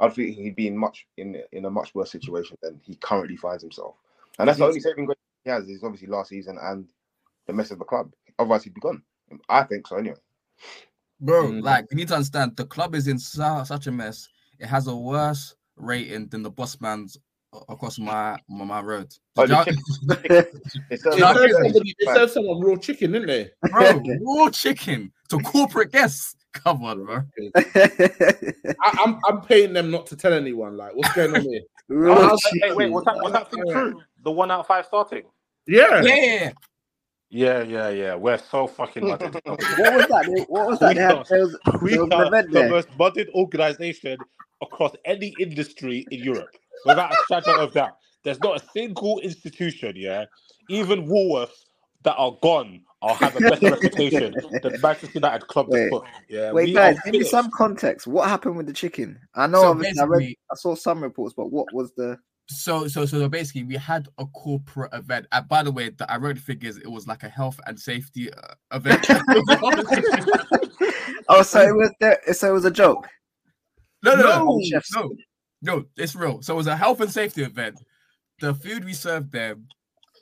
[0.00, 3.36] I think he'd be in much in in a much worse situation than he currently
[3.36, 3.96] finds himself.
[4.38, 6.88] And that's the only saving grace he has is obviously last season and
[7.46, 8.12] the mess of the club.
[8.38, 9.02] Otherwise, he'd be gone.
[9.48, 9.96] I think so.
[9.96, 10.16] Anyway,
[11.20, 11.62] Bro, Mm.
[11.62, 14.28] like you need to understand the club is in su- such a mess.
[14.58, 17.16] It has a worse rating than the Bossman's
[17.54, 19.12] a- across my my, my road.
[19.36, 19.76] Oh, y'all- chick-
[20.10, 23.50] it's They Yeah, served yeah, somebody- they served someone raw chicken, didn't they?
[23.70, 26.36] bro, raw chicken to corporate guests.
[26.52, 27.22] Come on, bro.
[27.56, 28.70] I,
[29.04, 30.76] I'm I'm paying them not to tell anyone.
[30.76, 31.60] Like, what's going on here?
[31.88, 32.92] Raw how's- Hey, wait, chicken.
[32.92, 34.00] was that was that thing true?
[34.22, 35.24] The one out of five starting?
[35.66, 36.52] Yeah, Yeah,
[37.30, 38.14] Yeah, yeah, yeah.
[38.14, 39.34] We're so fucking mudded.
[39.44, 40.44] What was that?
[40.48, 40.94] What was that?
[40.96, 42.70] We are- there was, we there was are the there.
[42.70, 44.18] most mudded organization
[44.62, 46.50] across any industry in Europe,
[46.86, 47.96] without a shadow of doubt.
[48.22, 50.24] There's not a single institution, yeah,
[50.68, 51.64] even Woolworths
[52.04, 55.84] that are gone or have a better reputation than Manchester United Club Wait.
[55.84, 56.04] de foot.
[56.28, 58.06] Yeah, Wait, we guys, are give me some context.
[58.06, 59.18] What happened with the chicken?
[59.34, 62.18] I know, So obviously, I read, I saw some reports, but what was the?
[62.48, 65.26] So so so basically, we had a corporate event.
[65.32, 66.76] And by the way, the, I wrote the figures.
[66.76, 69.06] It was like a health and safety uh, event.
[71.28, 72.18] Oh, so it was there.
[72.34, 73.08] So it was a joke.
[74.02, 74.92] no, no, No, no, chefs.
[74.94, 75.14] no,
[75.62, 75.84] no.
[75.96, 76.42] It's real.
[76.42, 77.80] So it was a health and safety event.
[78.40, 79.66] The food we served them,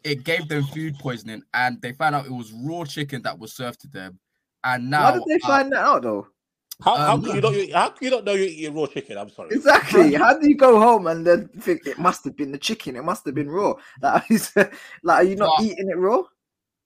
[0.05, 3.53] it gave them food poisoning, and they found out it was raw chicken that was
[3.53, 4.19] served to them.
[4.63, 6.29] And now, How did they uh, find that out, though?
[6.85, 7.55] How, how Um, can you not?
[7.73, 9.19] How can you not know you're eating raw chicken?
[9.19, 9.51] I'm sorry.
[9.51, 10.15] Exactly.
[10.15, 12.97] How do you go home and then think it must have been the chicken?
[12.97, 13.75] It must have been raw.
[14.01, 14.25] Like,
[15.03, 16.23] like are you not Well, eating it raw?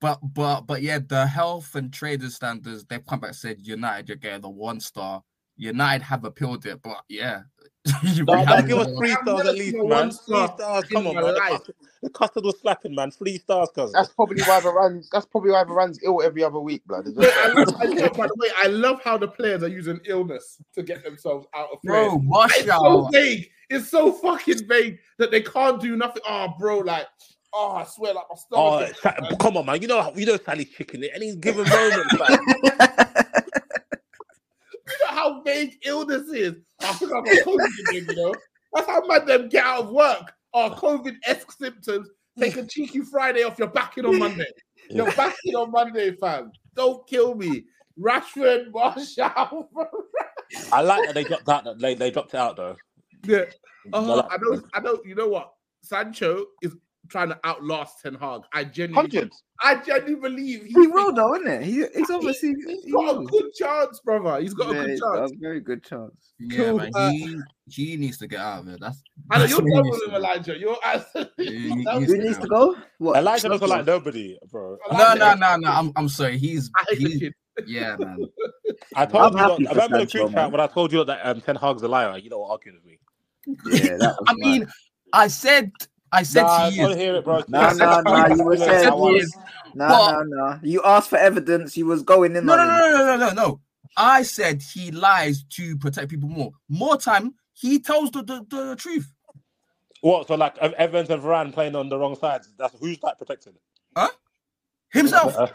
[0.00, 4.08] But but but yeah, the health and traders standards they've come back and said United
[4.08, 5.22] you're getting the one star.
[5.56, 7.42] United have appealed it, but yeah,
[8.02, 10.10] you No, have give us three stars at least, man.
[10.10, 10.84] Three stars.
[10.90, 11.24] Come on, man.
[11.24, 11.50] The life.
[11.52, 13.10] custard, the custard was slapping, man.
[13.10, 13.92] Three stars, cuz.
[13.92, 15.08] that's probably why Varane's.
[15.10, 17.06] That's probably why Varane's ill every other week, blood.
[17.14, 20.00] Wait, I love, I love- by the way, I love how the players are using
[20.04, 22.16] illness to get themselves out of bro.
[22.24, 23.48] Wash It's so vague.
[23.70, 26.22] It's so fucking vague that they can't do nothing.
[26.28, 27.06] Oh, bro, like,
[27.54, 28.96] oh, I swear, like my Oh, is-
[29.40, 29.80] come on, man.
[29.80, 31.02] You know, you know, Sally's Chicken.
[31.04, 32.38] At any given moment, man.
[32.46, 33.25] you know
[35.26, 36.54] how vague illness is.
[36.80, 38.34] I think I've got COVID again, you know.
[38.72, 40.32] That's how mad them get out of work.
[40.54, 42.08] Oh, COVID-esque symptoms.
[42.38, 43.58] Take a cheeky Friday off.
[43.58, 44.46] You're back in on Monday.
[44.90, 46.52] You're back in on Monday, fam.
[46.74, 47.64] Don't kill me.
[47.98, 49.68] Rashford, Martial.
[50.72, 51.64] I like that they dropped out.
[51.64, 52.76] That they, they dropped it out though.
[53.24, 53.44] yeah.
[53.92, 54.62] I Uh, like I know.
[54.74, 54.98] I know.
[55.04, 55.52] You know what?
[55.82, 56.74] Sancho is
[57.06, 58.42] trying to outlast Ten Hag.
[58.52, 59.32] I genuinely, Hundred.
[59.62, 61.62] I genuinely believe he, He will, though, isn't it?
[61.62, 64.40] He, he's obviously He's he got a good chance, brother.
[64.40, 65.32] He's got a good he's got chance.
[65.32, 66.32] a very good chance.
[66.38, 66.90] Yeah, Cool, man.
[66.94, 67.38] uh, He
[67.68, 68.80] he needs to get out of it.
[68.80, 70.16] That's I know that's you're what he done with to.
[70.16, 70.58] Elijah.
[70.58, 71.46] You're absolutely.
[71.46, 72.76] He- he done needs Who needs to go?
[72.98, 73.16] What?
[73.18, 74.76] Elijah doesn't like nobody, bro.
[74.92, 75.68] No, no, no, no.
[75.70, 76.38] I'm I'm sorry.
[76.38, 77.32] He's I hate the he's
[77.66, 78.18] yeah, man.
[78.94, 79.38] I told I'm you.
[79.38, 81.40] happy Lot, I for remember the Sancho, group chat when I told you that um,
[81.40, 82.18] Ten Hag's a liar.
[82.18, 82.98] You know what arguing with me.
[83.80, 84.66] Yeah, that was I mean,
[85.14, 85.72] I said
[86.12, 86.96] I said Nah, I to don't you.
[86.96, 87.42] hear it, bro.
[87.48, 88.26] No, no, no.
[88.34, 89.36] You were saying said is-
[89.74, 90.58] no, But- no, no.
[90.62, 91.76] You asked for evidence.
[91.76, 93.60] You was going in No, on no, no, no, no, no, no.
[93.96, 96.52] I said he lies to protect people more.
[96.68, 99.10] More time, he tells the, the, the truth.
[100.02, 100.28] What?
[100.28, 102.48] So like Evans and Varane playing on the wrong sides.
[102.58, 103.54] That's who's like protected.
[104.92, 105.34] Himself.
[105.36, 105.46] Uh,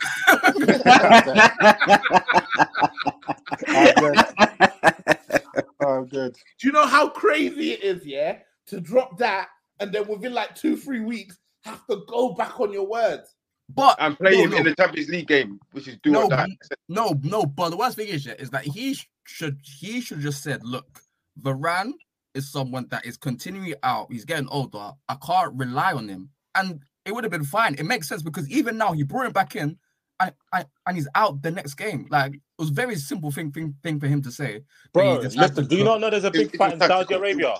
[5.83, 6.33] Oh, good.
[6.59, 9.47] Do you know how crazy it is, yeah, to drop that
[9.81, 13.35] and then within like two, three weeks have to go back on your words?
[13.73, 16.23] But And play no, him no, in the Champions League game, which is do No,
[16.25, 16.47] or die.
[16.89, 17.45] no, no.
[17.45, 21.01] But the worst thing is, yeah, is that he should he should just said, look,
[21.41, 21.93] Varane
[22.33, 24.11] is someone that is continuing out.
[24.11, 24.91] He's getting older.
[25.09, 27.75] I can't rely on him, and it would have been fine.
[27.75, 29.77] It makes sense because even now he brought him back in,
[30.19, 32.07] and, and, and he's out the next game.
[32.09, 34.63] Like it was a very simple thing thing, thing for him to say.
[34.93, 35.67] but bro, listen.
[35.67, 37.13] Do you not know there's a big it's fight in Saudi.
[37.15, 37.55] Arabia?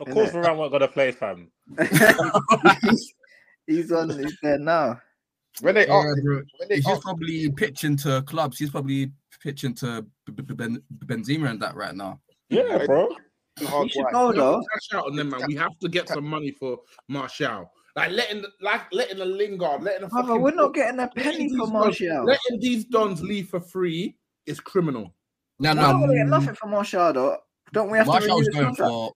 [0.00, 0.12] Of Innit?
[0.12, 1.50] course, Varane weren't gonna play, fam.
[2.82, 3.14] he's,
[3.66, 4.10] he's on.
[4.10, 5.00] He's there now.
[5.60, 6.42] When they Yeah, asked, bro.
[6.58, 8.58] when they He's asked, probably pitching to clubs.
[8.58, 12.20] He's probably pitching to Ben- Benzema and that right now.
[12.48, 13.08] Yeah, bro.
[13.66, 14.60] hard He should go We have though.
[14.60, 15.42] to cash out on them, man.
[15.46, 17.70] We have to get some money for Martial.
[17.94, 21.06] Like letting, the- like letting a Lingard, letting a Brother, fucking we're not getting a
[21.08, 22.24] penny these for dons- Martial.
[22.24, 24.16] letting these dons leave for free
[24.46, 25.14] is criminal.
[25.60, 27.38] No, We're no, not gonna get mm, nothing for Martial though.
[27.72, 28.90] Don't we have to renew Martial's going contract?
[28.90, 29.12] for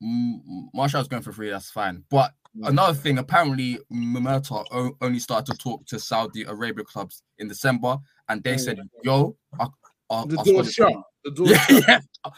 [0.00, 1.50] Martial's going for free.
[1.50, 2.04] That's fine.
[2.10, 2.32] But
[2.62, 7.98] another thing, apparently, Murtough o- only started to talk to Saudi Arabia clubs in December,
[8.28, 9.66] and they said, "Yo, I,
[10.10, 10.92] I, The I squad shut.
[11.24, 11.84] The door's is- yeah, shut.
[12.26, 12.30] yeah,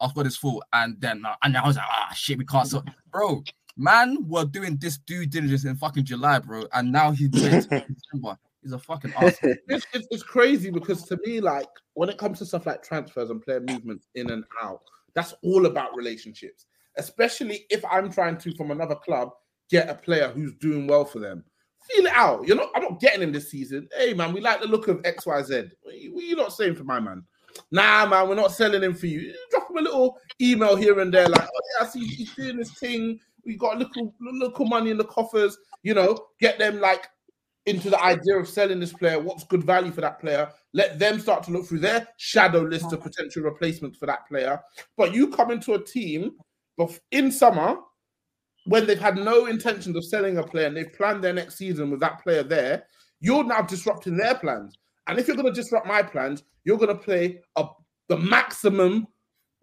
[0.00, 2.68] I've got this full." And then, uh, and I was like, "Ah, shit, we can't."
[2.68, 3.42] So, bro,
[3.80, 7.52] Man, we're doing this due diligence in fucking July, bro, and now he's in
[8.10, 8.36] December.
[8.60, 9.54] He's a fucking asshole.
[9.68, 13.30] it's, it's, it's crazy because to me, like when it comes to stuff like transfers
[13.30, 14.80] and player movements in and out,
[15.14, 16.66] that's all about relationships.
[16.98, 19.30] Especially if I'm trying to from another club
[19.70, 21.44] get a player who's doing well for them.
[21.90, 22.46] Feel it out.
[22.46, 22.70] You're not.
[22.74, 23.88] I'm not getting him this season.
[23.96, 25.70] Hey man, we like the look of X Y Z.
[25.82, 27.24] What are you're not saying for my man?
[27.70, 29.34] Nah, man, we're not selling him for you.
[29.50, 32.56] Drop him a little email here and there, like, oh yeah, I see he's doing
[32.56, 33.18] this thing.
[33.44, 35.56] We got a little little money in the coffers.
[35.82, 37.08] You know, get them like
[37.66, 39.18] into the idea of selling this player.
[39.18, 40.50] What's good value for that player?
[40.74, 44.60] Let them start to look through their shadow list of potential replacements for that player.
[44.96, 46.32] But you come into a team,
[47.10, 47.76] in summer,
[48.66, 51.90] when they've had no intentions of selling a player and they've planned their next season
[51.90, 52.84] with that player there,
[53.20, 54.76] you're now disrupting their plans.
[55.06, 57.64] And if you're going to disrupt my plans, you're going to play a,
[58.08, 59.06] the maximum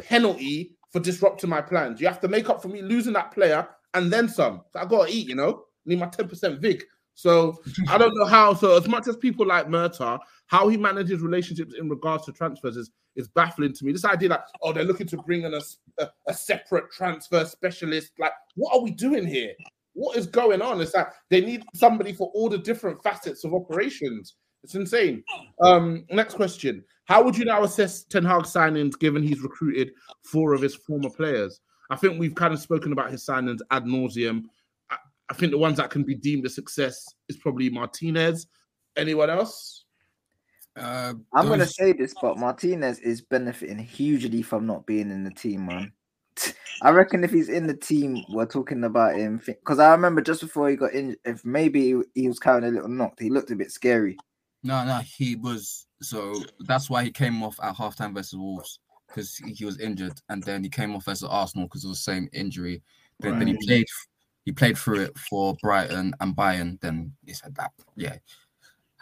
[0.01, 2.01] penalty for disrupting my plans.
[2.01, 4.61] You have to make up for me losing that player and then some.
[4.73, 6.83] So I got to eat, you know, need my 10% VIG.
[7.13, 8.53] So I don't know how.
[8.53, 12.77] So as much as people like Murtough, how he manages relationships in regards to transfers
[12.77, 13.91] is is baffling to me.
[13.91, 15.61] This idea that oh they're looking to bring in a,
[15.99, 18.11] a, a separate transfer specialist.
[18.19, 19.53] Like what are we doing here?
[19.93, 20.81] What is going on?
[20.81, 24.35] It's that they need somebody for all the different facets of operations.
[24.63, 25.23] It's insane.
[25.61, 26.83] Um, next question.
[27.05, 29.91] How would you now assess Ten Hag signings given he's recruited
[30.23, 31.61] four of his former players?
[31.91, 34.45] I think we've kind of spoken about his signings ad nauseum.
[34.89, 34.97] I,
[35.29, 38.47] I think the ones that can be deemed a success is probably Martinez.
[38.97, 39.74] Anyone else?
[40.75, 45.31] Uh, I'm gonna say this, but Martinez is benefiting hugely from not being in the
[45.31, 45.91] team, man.
[46.81, 50.41] I reckon if he's in the team, we're talking about him because I remember just
[50.41, 53.55] before he got in, if maybe he was of a little knocked, he looked a
[53.55, 54.17] bit scary.
[54.63, 55.87] No, no, he was.
[56.01, 60.43] So that's why he came off at halftime versus Wolves because he, was injured, and
[60.43, 62.83] then he came off versus Arsenal because of the same injury.
[63.19, 63.85] Then, then he played.
[64.43, 66.79] He played through it for Brighton and Bayern.
[66.79, 68.17] Then he said that, yeah,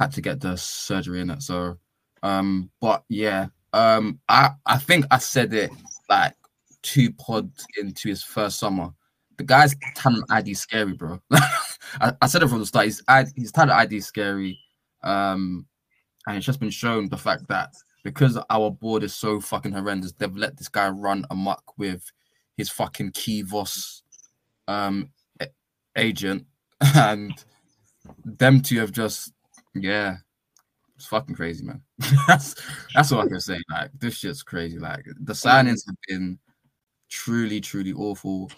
[0.04, 1.42] had to get the surgery in it.
[1.42, 1.78] So,
[2.22, 5.72] um, but yeah, um, I I think I said it
[6.10, 6.36] like
[6.82, 8.90] two pods into his first summer.
[9.38, 11.20] The guy's talent ID scary, bro.
[11.32, 12.90] I, I said it from the start.
[13.08, 14.60] ID, his talent ID scary.
[15.04, 15.66] Um,
[16.28, 17.74] and it's just been shown the fact that
[18.04, 22.04] because our board is so fucking horrendous, they've let this guy run amok with
[22.58, 24.04] his fucking Kees Vos
[24.68, 25.10] um
[25.98, 26.46] agent,
[26.96, 27.34] and
[28.24, 29.34] them two have just
[29.74, 30.18] yeah,
[30.96, 31.82] it's fucking crazy, man.
[32.28, 32.56] that's
[32.94, 33.60] that's all I can say.
[33.70, 34.80] Like this shit's crazy.
[34.80, 36.40] Like the signings have been
[37.10, 38.52] truly, truly awful.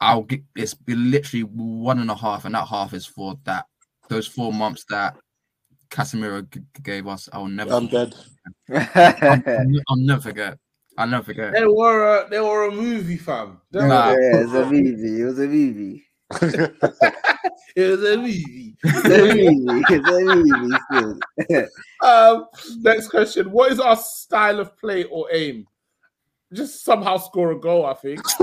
[0.00, 3.66] I'll get it's been literally one and a half, and that half is for that
[4.08, 5.16] those four months that
[5.90, 7.28] Casemiro g- gave us.
[7.32, 7.72] I'll never.
[7.72, 8.14] I'm dead.
[8.70, 9.42] I'll,
[9.88, 10.58] I'll never forget.
[10.98, 11.52] I'll never forget.
[11.52, 13.60] They were a, they were a movie, fam.
[13.72, 14.10] Nah.
[14.10, 15.20] yeah, it was a Vivi.
[15.20, 16.04] It was a Vivi.
[16.30, 17.18] It was a movie.
[17.76, 18.76] It's a Vivi.
[18.84, 19.04] It's
[19.90, 20.78] a Vivi.
[21.48, 21.68] still.
[22.02, 22.46] Um,
[22.78, 23.50] next question.
[23.52, 25.66] What is our style of play or aim?
[26.52, 28.20] Just somehow score a goal, I think.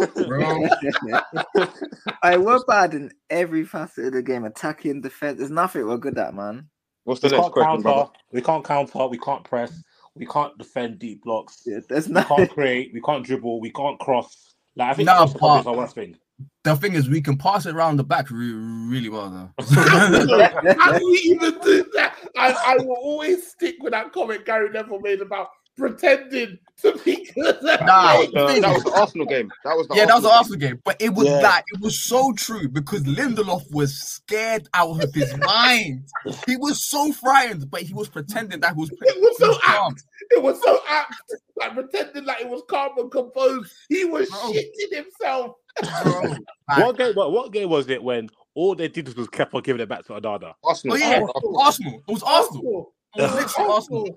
[2.23, 4.45] I we're bad in every facet of the game.
[4.45, 5.37] Attacking, defense.
[5.39, 6.69] There's nothing we're good at, man.
[7.03, 7.83] What's the We next can't question, counter.
[7.83, 8.09] brother?
[8.31, 9.07] We can't counter.
[9.07, 9.83] We can't press.
[10.15, 11.61] We can't defend deep blocks.
[11.65, 12.35] Yeah, There's nothing.
[12.37, 12.91] We can't create.
[12.93, 13.61] We can't dribble.
[13.61, 14.55] We can't cross.
[14.75, 16.17] Like I think No, cross probably our worst thing.
[16.63, 19.63] The thing is, we can pass it around the back re- really well, though.
[20.79, 22.15] How do we even do that?
[22.37, 25.47] I, I will always stick with that comment Gary Neville made about
[25.77, 27.55] pretending to be good.
[27.65, 28.31] at Nah, it.
[28.33, 29.49] the uh, thing was the Arsenal game.
[29.63, 31.41] That was the Yeah, that was the Arsenal Arsenal game, but it was Yeah.
[31.41, 36.03] that it was so true because Lindelof was scared out of his mind.
[36.45, 38.89] He was so frightened, but he was pretending that he was.
[38.91, 39.93] It was so calm.
[39.93, 40.03] apt.
[40.31, 41.15] It was so apt.
[41.57, 43.71] Like pretending like it was calm and composed.
[43.87, 44.51] He was Bro.
[44.51, 45.55] shitting himself.
[46.03, 46.35] Bro,
[46.77, 47.13] What game?
[47.13, 50.05] What, what game was it when all they did was kept on giving it back
[50.05, 50.53] to Adada?
[50.63, 50.95] Arsenal.
[50.95, 51.59] Oh yeah, Arsenal.
[51.61, 52.03] Arsenal.
[52.07, 52.93] It was Arsenal.
[53.15, 54.15] It was literally Arsenal.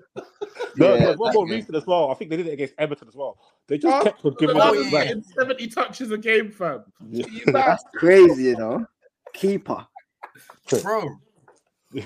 [0.77, 2.11] No, Yeah, no, one more that- recent as well.
[2.11, 3.37] I think they did it against Everton as well.
[3.67, 4.03] They just Huh?
[4.03, 4.91] kept on giving Oh, it yeah.
[4.91, 5.07] back.
[5.07, 6.83] Getting 70 touches a game, fam.
[7.09, 7.25] Yeah.
[7.47, 8.85] That's crazy, you know.
[9.33, 9.85] Keeper.
[10.83, 11.09] bro.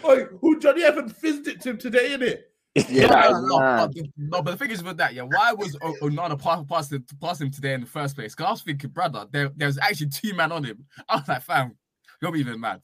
[0.05, 2.41] Oi, who Johnny Evans fizzed it to him today, innit?
[2.89, 5.13] Yeah, no, that no, was no, but the, no, but the thing is with that,
[5.13, 8.35] yeah, why was O- Onana pass, pass, him, pass him today in the first place?
[8.35, 10.85] Because I was thinking, brother, there, there was actually two men on him.
[11.09, 11.75] I was like, fam,
[12.21, 12.81] you're even mad.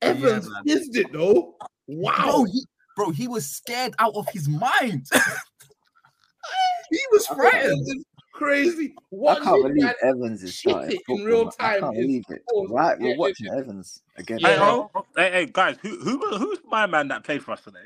[0.00, 0.62] But yeah, Evans man.
[0.66, 1.54] it though.
[1.86, 2.14] Wow.
[2.24, 2.66] Bro, he,
[2.96, 5.06] bro, he was scared out of his mind.
[6.90, 7.86] he was frightened.
[7.86, 8.04] It's
[8.34, 8.94] crazy.
[8.96, 11.52] I What can't believe that- Evans is shit starting in real man.
[11.58, 12.42] I time can't believe it.
[12.68, 13.58] Right, we're Yeah, watching yeah.
[13.58, 14.38] Evans again.
[14.40, 17.78] Hey, oh, hey, hey, guys, who, who, who's my man that played for us today?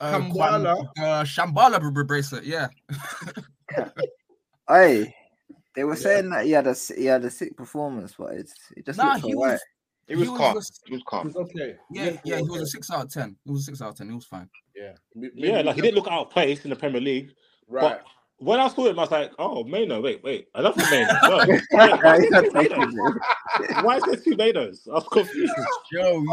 [0.00, 0.32] Uh, Kambwala.
[0.32, 2.68] Kwan- uh, Shambhala br- br- bracelet, yeah.
[4.68, 5.14] Hey,
[5.74, 8.54] They were saying that he had a s- he had a sick performance, but it's
[8.76, 9.60] it just Nah, he was.
[10.08, 10.54] He was He calm.
[10.54, 11.26] was- He was calm.
[11.28, 11.76] It's okay.
[11.90, 13.36] Yeah, yeah, he was a six out of ten.
[13.44, 14.08] He was a six out of ten.
[14.08, 14.48] He was fine.
[14.74, 17.32] Yeah, M- Yeah, like he didn't look out of place in the Premier League.
[17.68, 17.82] right.
[18.00, 18.04] But
[18.38, 20.48] when I saw him, I was like, oh, Mainoo, wait, wait.
[20.54, 21.12] I love Mainoo.
[21.24, 21.44] Whoa.
[21.70, 23.16] Why, is there not two taking Mainoos?
[23.68, 23.84] it.
[23.84, 24.88] why is there two Mainoos?
[24.88, 25.52] I was confused.
[25.92, 26.24] Yo,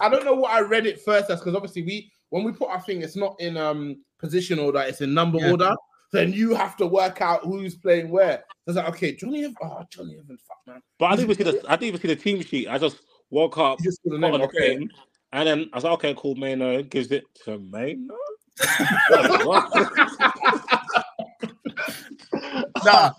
[0.00, 2.70] I don't know what I read it first as because obviously we when we put
[2.70, 5.50] our thing, it's not in um position order, it's in number Yeah.
[5.50, 5.74] order.
[6.12, 8.44] Then you have to work out who's playing where.
[8.64, 10.80] So it's like, okay, Johnny Evans, oh Johnny Evans, fuck man.
[10.98, 12.68] But I didn't even see the I didn't even see the team sheet.
[12.68, 14.78] I just woke up, You just the name, on the okay.
[14.78, 14.88] game,
[15.32, 18.08] and then I was like, okay, cool, Mainoo gives it to Mainoo.
[22.84, 23.10] nah,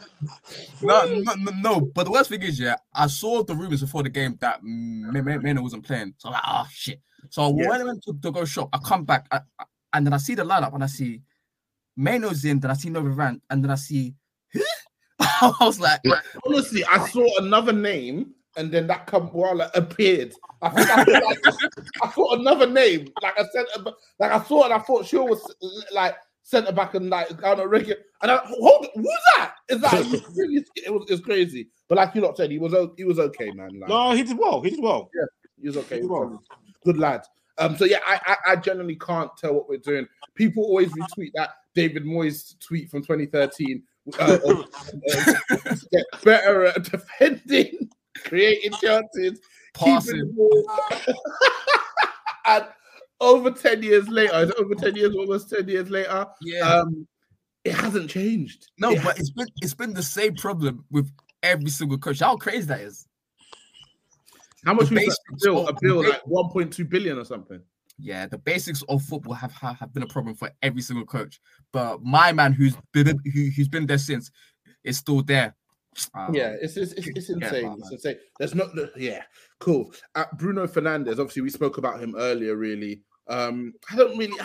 [0.82, 1.82] no, no, no, no.
[1.82, 5.62] But the worst thing is, yeah, I saw the rumors before the game that Mainoo
[5.62, 6.16] wasn't playing.
[6.18, 7.00] So I'm like, oh shit.
[7.30, 7.70] So Yeah.
[7.70, 10.18] when I went to, to go shop, I come back I, I- and then I
[10.18, 11.22] see the lineup and I see
[11.96, 14.16] Mainoo's in, then I see Nova Rand, and then I see.
[14.52, 14.62] who?
[15.20, 16.02] I was like,
[16.46, 20.34] Honestly, I saw another name and then that come while it appeared.
[20.62, 21.40] I think I, thought, like,
[22.04, 23.66] I thought another name, like I said,
[24.20, 24.72] like I saw it.
[24.72, 25.54] I thought Shaw was
[25.92, 27.98] like centre back and like on a regular.
[28.22, 29.54] And I hold, who's that?
[29.70, 29.94] Is that
[30.76, 31.70] it was it's crazy.
[31.90, 33.80] But like you lot said, he was he was okay, man.
[33.80, 34.62] Like, no, he did well.
[34.62, 35.10] He did well.
[35.16, 35.26] Yeah,
[35.60, 36.00] he was okay.
[36.00, 36.40] he was.
[36.86, 37.24] Good lad.
[37.58, 40.08] Um, so yeah, I, I I generally can't tell what we're doing.
[40.36, 43.84] People always retweet that David Moyes tweet from 2013.
[44.20, 44.50] Uh, of,
[45.16, 47.90] uh, get better at defending,
[48.26, 49.40] creating chances,
[49.74, 50.36] passing.
[52.46, 52.66] and
[53.22, 56.80] over 10 years later, is it over 10 years, almost 10 years later, Yeah.
[56.80, 57.08] um,
[57.64, 58.68] it hasn't changed.
[58.78, 61.10] no, It but it's been it's been the same problem with
[61.42, 62.20] every single coach.
[62.20, 63.08] How crazy that is.
[64.66, 65.68] How much the was that basics bill?
[65.68, 67.62] A bill like 1.2 billion or something.
[68.00, 71.40] Yeah, the basics of football have, have, have been a problem for every single coach.
[71.72, 74.32] But my man, who's been who, who's been there since,
[74.84, 75.56] is still there.
[76.16, 77.64] Um, Yeah, it's it's, it's, it's insane.
[77.64, 77.78] man.
[77.80, 78.18] It's insane.
[78.40, 79.22] There's not yeah,
[79.60, 79.94] cool.
[80.16, 82.56] Uh, Bruno Fernandes, obviously we spoke about him earlier.
[82.56, 84.38] Really, um, I don't really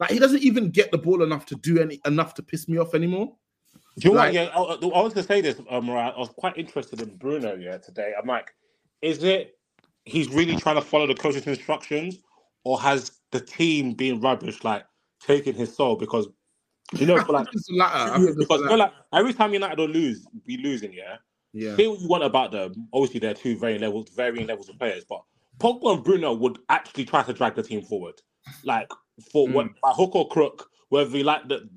[0.00, 0.10] like.
[0.10, 2.94] He doesn't even get the ball enough to do any enough to piss me off
[2.94, 3.36] anymore.
[3.98, 4.26] Do you know what?
[4.26, 6.14] Like- Yeah, I, I was going to say this, um, Morayo.
[6.14, 7.54] I was quite interested in Bruno.
[7.54, 8.12] Yeah, today.
[8.20, 8.52] I'm like,
[9.02, 9.56] is it
[10.04, 12.18] he's really trying to follow the coach's instructions,
[12.64, 14.84] or has the team been rubbish, like
[15.20, 15.96] taking his soul?
[15.96, 16.28] Because
[16.92, 18.12] you know, for like, it's the latter.
[18.12, 20.92] I think because you know, like every time United will lose, be losing.
[20.92, 21.16] Yeah,
[21.52, 22.88] Yeah, say what you want about them.
[22.92, 25.22] Obviously, they're two very levels, varying levels of players, but
[25.58, 28.14] Pogba and Bruno would actually try to drag the team forward,
[28.64, 28.90] like
[29.32, 31.68] for what by hook or crook, whether you like the,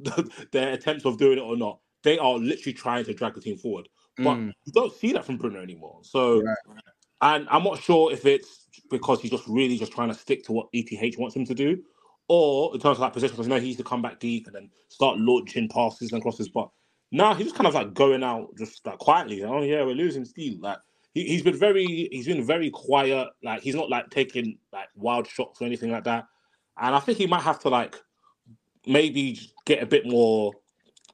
[0.52, 1.80] their attempts of doing it or not.
[2.04, 4.54] They are literally trying to drag the team forward, but Mm.
[4.66, 6.00] you don't see that from Bruno anymore.
[6.04, 6.56] So, Right.
[7.22, 10.52] And I'm not sure if it's because he's just really just trying to stick to
[10.52, 11.82] what ETH wants him to do,
[12.28, 14.48] or in terms of that position, because you know he used to come back deep
[14.48, 16.70] and then start launching passes and crosses, but
[17.12, 19.44] now he's just kind of like going out just like quietly.
[19.44, 20.62] Oh yeah, we're losing steam.
[20.62, 20.78] Like
[21.14, 23.30] he, he's been very he's been very quiet.
[23.44, 26.26] Like he's not like taking like wild shots or anything like that.
[26.80, 27.96] And I think he might have to like
[28.86, 30.54] maybe get a bit more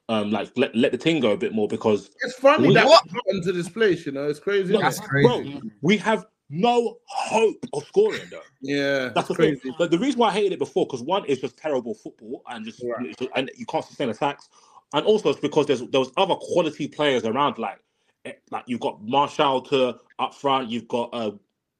[0.08, 2.86] um like let, let the thing go a bit more because it's funny We- that
[2.86, 3.02] What?
[3.10, 4.04] happened to this place.
[4.06, 4.74] You know, it's crazy.
[4.74, 5.52] isn't That's crazy.
[5.54, 8.40] bro, we have no hope of scoring though.
[8.60, 9.56] Yeah, That's that's the thing.
[9.60, 9.74] crazy.
[9.78, 12.64] But the reason why I hated it before, because one is just terrible football and
[12.64, 13.16] just Right.
[13.34, 14.48] and you can't sustain attacks,
[14.92, 17.58] and also it's because there's there was other quality players around.
[17.58, 17.78] Like
[18.24, 21.32] eh, like you've got Martial to up front, you've got uh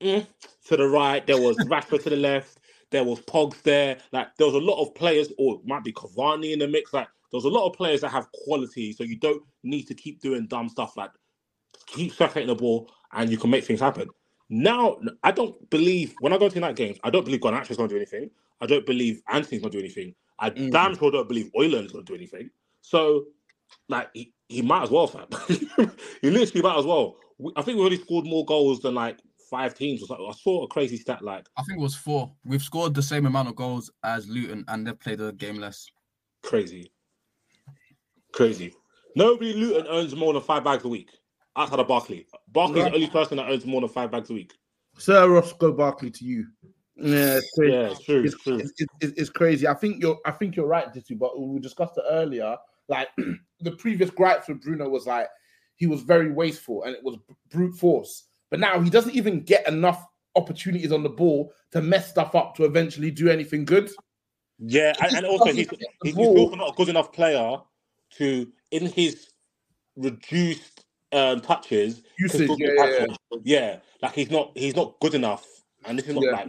[0.03, 0.27] mm,
[0.67, 2.59] to the right, there was Rashford to the left,
[2.91, 3.99] there was Pogs there.
[4.13, 6.93] Like there was a lot of players, or it might be Cavani in the mix.
[6.93, 9.95] Like there was a lot of players that have quality, so you don't need to
[9.95, 11.11] keep doing dumb stuff like
[11.89, 14.09] keep circulating the ball and you can make things happen.
[14.49, 17.77] Now, I don't believe when I go to night games, I don't believe Garnacho is
[17.77, 18.31] going to do anything.
[18.61, 20.15] I don't believe Antony's going to do anything.
[20.39, 20.71] I Mm.
[20.71, 22.51] damn sure don't believe Højlund is going to do anything.
[22.83, 23.25] So,
[23.89, 25.27] like, he, he might as well, fam.
[26.23, 27.17] he literally might as well.
[27.39, 29.19] We- I think we already scored more goals than like
[29.51, 30.27] five teams or something.
[30.29, 32.33] I saw a crazy stat like I think it was four.
[32.45, 35.89] We've scored the same amount of goals as Luton, and they've played a game less.
[36.45, 36.93] crazy,
[38.35, 38.75] crazy.
[39.17, 41.11] Nobody in Luton earns more than five bags a week
[41.57, 42.27] outside of Barkley.
[42.49, 42.91] Barkley's Yeah.
[42.91, 44.53] the only person that earns more than five bags a week.
[44.99, 46.47] Sir Roscoe Barkley to you.
[46.97, 47.73] Yeah, it's crazy.
[47.73, 48.25] Yeah, it's true.
[48.25, 48.57] it's, It's true.
[48.59, 49.67] it's, it's, it's crazy.
[49.67, 52.57] I think you're I think you're right, Disu, but we discussed it earlier.
[52.89, 53.09] Like
[53.61, 55.29] the previous gripes with Bruno was like
[55.77, 57.17] he was very wasteful and it was
[57.51, 58.25] brute force.
[58.51, 60.07] But now he doesn't even get enough
[60.37, 63.91] opportunities on the ball to mess stuff up to eventually do anything good.
[64.59, 67.59] Yeah, and, and also he's, he's, he's also not a good enough player
[68.19, 69.29] to, in his
[69.97, 73.39] reduced um, touches, Usage, yeah, yeah, yeah.
[73.45, 73.77] yeah.
[74.03, 75.47] Like he's not he's not good enough,
[75.85, 76.49] and this is not like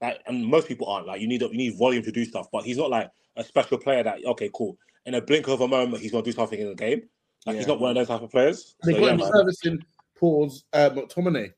[0.00, 2.64] like and most people aren't like you need you need volume to do stuff, but
[2.64, 4.76] he's not like a special player that okay cool
[5.06, 7.02] in a blink of a moment he's gonna do something in the game.
[7.46, 8.74] Like he's not one of those type of players.
[8.84, 9.84] They So, got him servicing
[10.16, 11.52] Paul's uh, McTominay.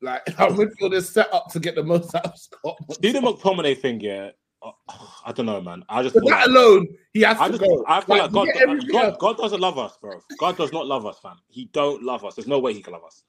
[0.00, 2.76] Like our midfield is set up to get the most out of Scott.
[3.00, 4.30] Do the McTominay thing, yeah.
[4.64, 4.70] Uh,
[5.26, 5.84] I don't know, man.
[5.88, 7.84] I just For feel that like, alone, he has I to just go.
[7.86, 8.48] I feel like, God,
[8.90, 9.18] God.
[9.18, 10.20] God doesn't love us, bro.
[10.38, 11.36] God does not love us, fam.
[11.48, 12.34] He don't love us.
[12.34, 13.24] There's no way he can love us.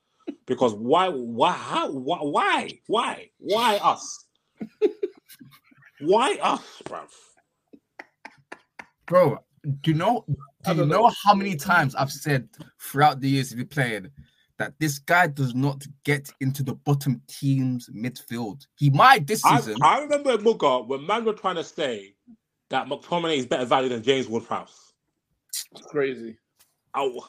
[0.45, 1.09] Because why?
[1.09, 1.51] Why?
[1.51, 1.91] How?
[1.91, 2.17] Why?
[2.19, 2.69] Why?
[2.87, 3.29] Why?
[3.37, 4.25] Why us?
[6.01, 7.01] why us, bro?
[9.05, 9.39] Bro,
[9.81, 10.25] do you know?
[10.27, 11.11] Do you know know.
[11.23, 12.49] how many times I've said
[12.79, 14.09] throughout the years of you playing
[14.57, 18.65] that this guy does not get into the bottom team's midfield?
[18.75, 19.77] He might this I, season.
[19.81, 22.15] I remember at MUGA when man were trying to say
[22.69, 24.93] that McTominay is better value than James Ward-Prowse.
[25.87, 26.37] Crazy.
[26.93, 27.27] Oh,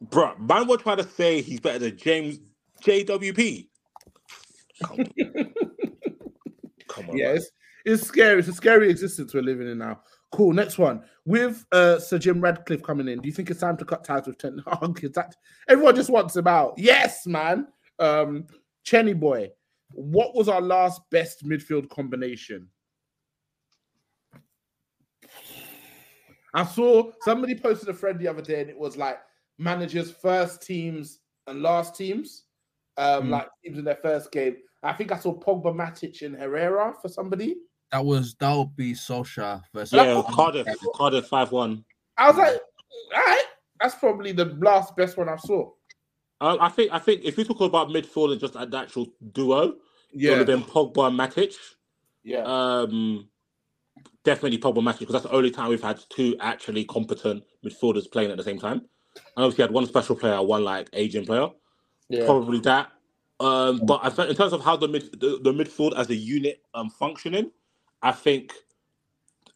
[0.00, 2.38] bro, man were trying to say he's better than James
[2.82, 3.68] JWP.
[4.84, 5.06] Come on,
[6.88, 7.36] Come on Yeah, man.
[7.36, 7.50] it's,
[7.84, 8.40] it's scary.
[8.40, 10.00] It's a scary existence we're living in now.
[10.34, 10.52] Cool.
[10.52, 11.00] Next one.
[11.24, 14.26] With uh, Sir Jim Ratcliffe coming in, do you think it's time to cut ties
[14.26, 14.98] with Ten Hag?
[15.04, 15.36] Is that
[15.68, 16.74] everyone just wants him out?
[16.76, 17.68] Yes, man.
[18.00, 18.48] Um,
[18.84, 19.50] Chenny boy,
[19.92, 22.68] what was our last best midfield combination?
[26.52, 29.18] I saw somebody posted a thread the other day, and it was like
[29.58, 32.46] managers' first teams and last teams,
[32.96, 33.30] um, Hmm.
[33.30, 34.56] like teams in their first game.
[34.82, 37.54] I think I saw Pogba, Matic, and Herrera for somebody.
[37.94, 40.66] That was that would be Solskjaer versus Yeah, Cardiff,
[40.96, 41.84] Cardiff five one.
[42.18, 42.60] I was like,
[43.14, 43.44] all right,
[43.80, 45.70] that's probably the last best one I saw.
[46.40, 49.76] Uh, I think I think if you talk about midfield and just the actual duo,
[50.12, 51.54] it would have been Pogba and Matic.
[52.24, 53.28] yeah, Um,
[54.24, 58.10] definitely Pogba and Matic because that's the only time we've had two actually competent midfielders
[58.10, 58.78] playing at the same time.
[59.36, 61.46] And obviously had one special player, one like aging player.
[62.08, 62.24] yeah.
[62.24, 62.90] Probably that.
[63.38, 66.16] Um, but I think in terms of how the mid the, the midfield as a
[66.16, 67.52] unit um functioning,
[68.02, 68.52] I think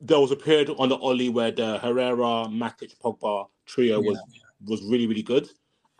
[0.01, 4.19] there was a period on the Ollie where the Herrera, Matic, Pogba trio was
[4.66, 5.48] was really really good,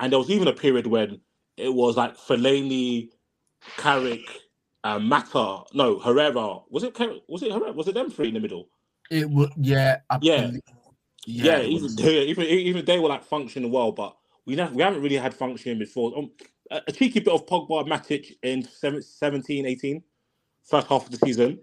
[0.01, 1.21] and there was even a period when
[1.57, 3.11] it was like Fellaini,
[3.77, 4.27] Carrick,
[4.85, 6.59] uh, Mata, no Herrera.
[6.71, 6.97] Was it
[7.29, 7.73] Was it Herrera?
[7.73, 8.69] Was it them three in the middle?
[9.11, 10.47] It would, yeah, I Yeah.
[10.47, 10.63] believe-
[11.27, 14.17] Yeah, it even, was- even even they were like functioning well, but
[14.47, 16.17] we never, we haven't really had functioning before.
[16.17, 16.31] Um,
[16.71, 20.03] a, a cheeky bit of Pogba, Matic in seven- 17, 18,
[20.65, 21.59] first half of the season.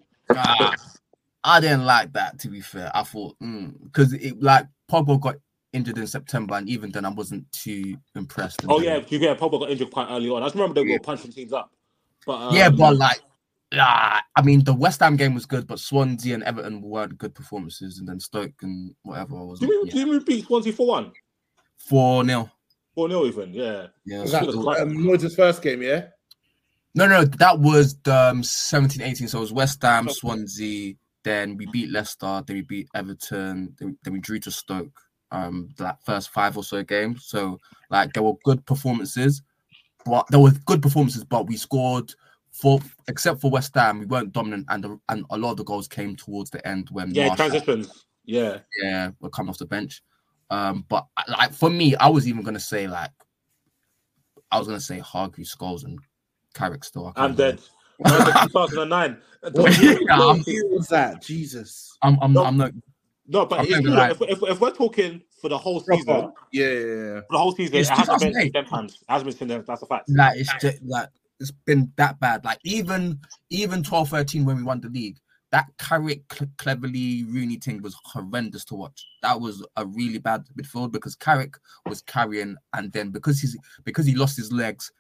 [1.44, 2.40] I didn't like that.
[2.40, 3.36] To be fair, I thought
[3.84, 5.36] because it like Pogba got
[5.74, 8.66] injured in September, and even then I wasn't too impressed.
[8.68, 10.41] Oh then- yeah, you get Pogba got injured quite early on.
[10.41, 11.72] I just remember they were punching teams up.
[12.26, 13.22] But um, yeah, but like,
[13.74, 17.36] ah, I mean, the West Ham game was good, but Swansea and Everton weren't good
[17.36, 21.12] performances, and then Stoke and whatever was do we, do we beat Swansea for one?
[21.78, 22.49] four 0
[22.95, 23.88] Four nil even, yeah.
[24.06, 25.82] Yeah, Was that was- quite- um, Moyes' first game?
[25.84, 26.07] Yeah,
[26.96, 29.28] No, no, that was the um, 17 18.
[29.28, 33.98] So it was West Ham, Swansea, then we beat Leicester, then we beat Everton, then,
[34.04, 34.98] then we drew to Stoke.
[35.32, 37.26] Um, that first five or so games.
[37.26, 37.60] So,
[37.90, 39.42] like, there were good performances,
[40.06, 42.14] but there were good performances, but we scored
[42.52, 45.66] for except for West Ham, we weren't dominant, and the, and a lot of the
[45.66, 48.06] goals came towards the end when Yeah, Martial- transitions.
[48.24, 48.60] Yeah.
[48.82, 50.02] yeah, were coming off the bench.
[50.50, 53.12] Um, but like for me, I was even gonna say like
[54.52, 56.00] I was gonna say Hargreaves, Scholes, and
[56.56, 57.14] Carrick still.
[57.15, 57.61] I I'm can't dead.
[57.99, 58.32] remember.
[58.34, 59.18] No, 2009.
[59.52, 61.22] what Yeah, year was that?
[61.22, 62.44] Jesus, I'm, I'm, No.
[62.44, 62.72] I'm not.
[63.27, 64.10] No, but if, gonna you- lie.
[64.11, 66.27] if, if, if we're talking for the whole season, Proper.
[66.27, 67.19] for yeah, yeah, yeah.
[67.30, 68.53] the whole season, It's it hasn't been 2008.
[68.53, 68.94] them times.
[69.02, 69.64] It hasn't been them.
[69.68, 70.10] That's a fact.
[70.10, 71.10] Like it's just like
[71.40, 72.45] it's been that bad.
[72.45, 73.19] Like even
[73.49, 75.18] even 12, 13 when we won the league,
[75.52, 79.07] that Carrick Cleverley Rooney thing was horrendous to watch.
[79.23, 81.56] That was a really bad midfield because Carrick
[81.88, 84.91] was carrying, and then because he's because he lost his legs,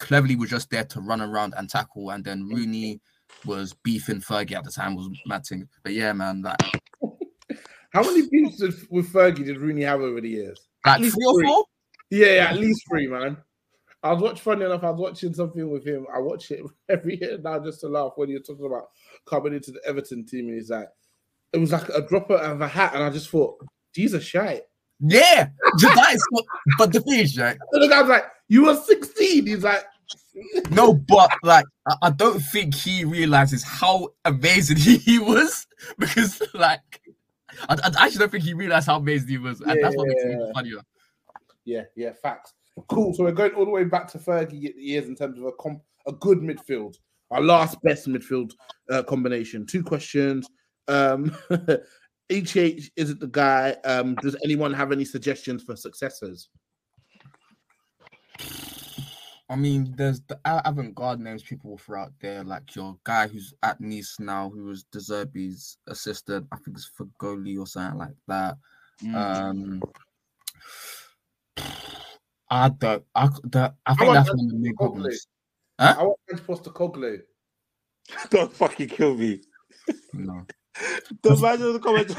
[0.00, 3.00] Cleverley was just there to run around and tackle, and then Rooney
[3.44, 5.68] was beefing Fergie at the time was matting.
[5.82, 6.60] But yeah, man, like
[7.94, 10.66] How many beefs did, with Fergie did Rooney have over the years?
[10.84, 11.46] like least three or three.
[11.46, 11.64] four.
[12.10, 13.36] Yeah, yeah, at least three, man.
[14.02, 14.38] I was watching.
[14.38, 16.06] Funny enough, I was watching something with him.
[16.14, 18.88] I watch it every year now just to laugh when you're talking about
[19.26, 20.88] coming into the Everton team, and he's like,
[21.52, 23.56] it was like a dropper of a hat, and I just thought,
[23.94, 24.62] Jesus, shite.
[25.00, 25.48] Yeah,
[25.80, 26.44] that is what,
[26.78, 27.56] but the thing is, right?
[27.72, 29.46] And the guy's like, you were 16.
[29.46, 29.84] He's like,
[30.70, 35.66] No, but like I, I don't think he realizes how amazing he, he was
[35.98, 37.00] because like
[37.68, 40.22] I, I actually don't think he realized how amazing he was, and that's what makes
[40.24, 40.36] it Yeah.
[40.36, 40.78] even funnier.
[41.64, 42.52] yeah, yeah, facts.
[42.88, 43.14] Cool.
[43.14, 45.80] So we're going all the way back to Fergie years in terms of a comp,
[46.08, 46.96] a good midfield,
[47.30, 48.52] our last best midfield
[48.90, 49.64] uh, combination.
[49.64, 50.48] Two questions.
[50.88, 51.30] Um,
[52.32, 53.76] HH isn't the guy.
[53.84, 56.48] Um, does anyone have any suggestions for successors?
[59.50, 63.52] I mean, there's the avant-garde names people will throw out there, like your guy who's
[63.62, 66.46] at Nice now, who was De Zerbi's assistant.
[66.50, 68.56] I think it's Farioli or something like that.
[69.14, 69.82] Um,
[72.50, 73.04] I don't.
[73.14, 74.76] I, the, I think want that's Ange one of the main Postecoglou.
[74.76, 75.26] problems.
[75.78, 77.18] I want Ange Postecoglou.
[78.30, 79.40] Don't fucking kill me.
[80.12, 80.46] No.
[81.22, 82.14] The man in the comments.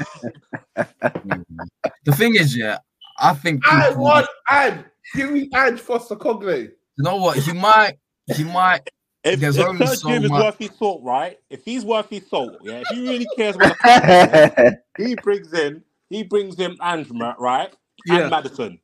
[2.06, 2.78] The thing is, yeah,
[3.18, 4.84] I think I want Ange.
[5.14, 6.62] Give me Ange Postecoglou.
[6.62, 7.38] You know what?
[7.38, 7.98] He might.
[8.34, 8.88] He might.
[9.24, 11.38] If, There's if only Kurt so Jim is worth his salt, right?
[11.50, 14.52] If he's worth his salt, yeah, if he really cares about the
[14.96, 17.72] country, he brings in, he brings in Andrew, right?
[18.06, 18.20] Yeah.
[18.20, 18.78] And Madison.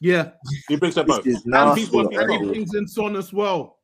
[0.00, 0.32] Yeah.
[0.68, 1.24] He brings them both.
[1.24, 1.80] And nasty.
[1.80, 2.46] he's worth his he salt.
[2.48, 3.78] brings in Son as well.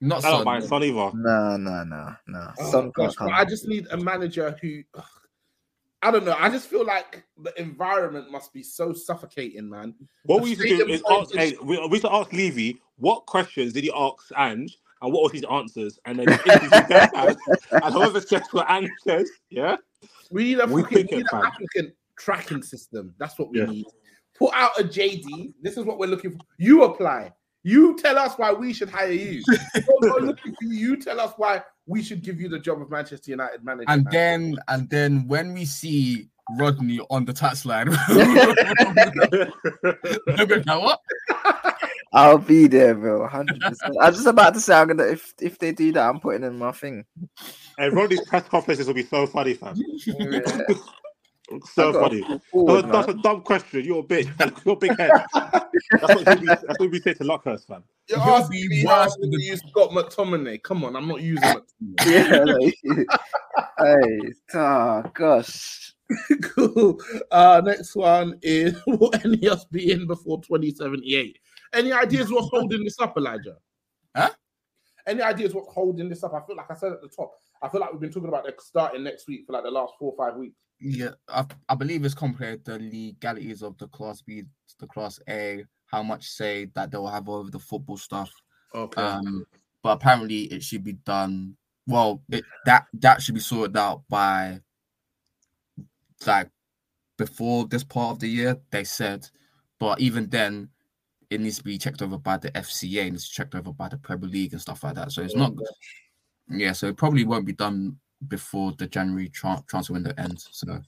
[0.00, 0.44] Not I don't Son.
[0.46, 1.10] mind Son either.
[1.14, 2.50] No, no, no, no.
[2.58, 4.82] Oh, Son gosh, can't but I just need a manager who
[6.02, 6.36] I don't know.
[6.38, 9.94] I just feel like the environment must be so suffocating, man.
[10.24, 12.80] What The we used to do is ask, hey, we, we used to ask Levy
[12.96, 18.42] what questions did he ask Ange and what was his answers, and then and says
[18.50, 19.76] what Ange says, yeah,
[20.30, 23.14] We need a We fucking, we need an applicant tracking system.
[23.18, 23.66] That's what we Yeah.
[23.66, 23.86] need.
[24.38, 25.54] Put out a JD.
[25.60, 26.38] This is what we're looking for.
[26.58, 27.32] You apply.
[27.64, 29.42] You tell us why we should hire you.
[29.74, 30.74] Don't go looking for you.
[30.74, 33.86] You tell us why we should give you the job of Manchester United manager.
[33.88, 34.12] And man.
[34.12, 36.28] then, and then, when we see
[36.58, 37.88] Rodney on the touchline,
[40.26, 41.00] we're gonna go, what?
[42.14, 43.26] I'll be there, bro.
[43.26, 43.96] Hundred percent.
[44.00, 46.42] I was just about to say, I'm gonna if if they do that, I'm putting
[46.42, 47.04] in my thing.
[47.78, 49.76] and Rodney's press conferences will be so funny, fam.
[50.06, 50.40] Yeah.
[51.60, 52.22] So funny.
[52.22, 53.84] pull forward, that's a dumb question.
[53.84, 54.26] You're a bitch.
[54.64, 55.10] You're a big head.
[55.32, 57.84] That's what we, that's what we say to Luckhurst, fam.
[58.08, 60.62] You're You'll asking me how worse than going to use Scott McTominay.
[60.62, 61.48] Come on, I'm not using
[61.82, 62.72] McTominay.
[62.84, 63.06] Yeah, like,
[63.78, 65.94] hey, oh gosh.
[66.42, 67.00] cool.
[67.30, 71.38] Uh, next one is will Ineos be in before 2078?
[71.72, 73.56] Any ideas what's holding this up, Elijah?
[74.14, 74.30] Huh?
[75.06, 76.34] Any ideas what's holding this up?
[76.34, 77.32] I feel like I said at the top.
[77.62, 79.94] I feel like we've been talking about it starting next week for like the last
[79.98, 80.56] four or five weeks.
[80.84, 84.42] Yeah, I, I believe it's compared the legalities of the Class B,
[84.80, 88.32] the Class A, how much say that they'll have over the football stuff.
[88.74, 89.00] Okay.
[89.00, 89.44] Um,
[89.82, 91.56] but apparently it should be done.
[91.86, 94.60] Well, it, that that should be sorted out by
[96.26, 96.50] like
[97.16, 98.56] before this part of the year.
[98.70, 99.28] They said,
[99.78, 100.68] but even then,
[101.30, 103.98] it needs to be checked over by the FCA and it's checked over by the
[103.98, 105.12] Premier League and stuff like that.
[105.12, 105.52] So it's not.
[106.50, 107.98] Yeah, so it probably won't be done
[108.28, 110.48] before the January tra- transfer window ends.
[110.52, 110.80] So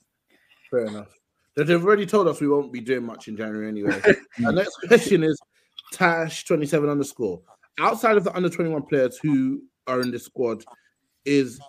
[0.70, 1.08] Fair enough.
[1.56, 4.00] They- They've already told us we won't be doing much in January anyway.
[4.44, 5.40] Our next question is
[5.94, 7.40] Tash27 underscore.
[7.78, 10.64] Outside of the under 21 players who are in this squad,
[11.24, 11.60] is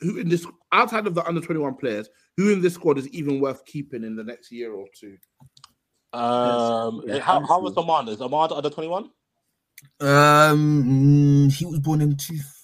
[0.00, 3.40] who in this outside of the under 21 players, who in this squad is even
[3.40, 5.16] worth keeping in the next year or two?
[6.12, 8.12] Um, Yeah, how, how was Amanda?
[8.12, 9.10] Is Amanda under 21?
[10.00, 10.84] Um,
[11.48, 12.36] mm, he was born in two.
[12.36, 12.63] f-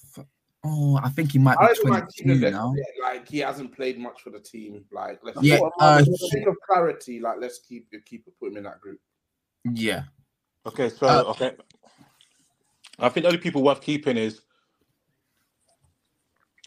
[0.63, 2.75] Oh, I think he might I be don't like twenty-two now.
[2.77, 4.85] yeah, like he hasn't played much for the team.
[4.93, 8.59] Like let's Yeah, for uh, the sake of clarity, like let's keep keep put him
[8.59, 9.01] in that group.
[9.65, 10.03] Yeah,
[10.67, 11.57] Okay, so Uh, okay.
[12.99, 14.43] I think the only people worth keeping is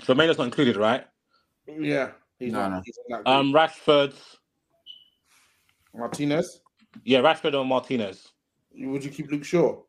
[0.01, 1.05] so Maynard's not included, right?
[1.67, 2.81] Yeah, he's No, not no.
[2.83, 3.29] he's in that.
[3.29, 4.15] Um, Rashford,
[5.93, 6.61] Martinez,
[7.03, 8.31] yeah, Rashford or Martinez.
[8.75, 9.83] would you keep Luke Shaw?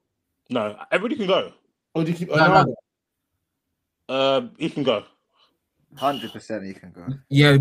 [0.51, 1.53] No, everybody can go.
[1.95, 2.75] Or would you keep No, no.
[4.11, 4.39] Onana?
[4.39, 5.05] Um, he can go.
[5.97, 7.09] Hundred percent, you can go.
[7.31, 7.59] yeah.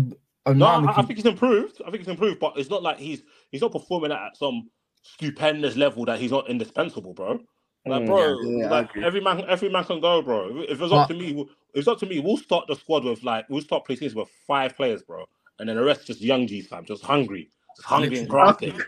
[0.52, 1.80] No, Onana I, I think he's improved.
[1.86, 4.70] I think he's improved, but it's not like he's he's not performing at some
[5.02, 7.40] stupendous level that he's not indispensable, bro.
[7.86, 10.62] Like, Mm, bro, yeah, I like every man, every man can go, bro.
[10.68, 12.20] If it's up to me, we'll- if it's up to me.
[12.20, 15.26] We'll start the squad with like we'll start placing with five players, bro,
[15.58, 18.72] and then the rest just young G's, fam, just hungry, just hungry and grafting,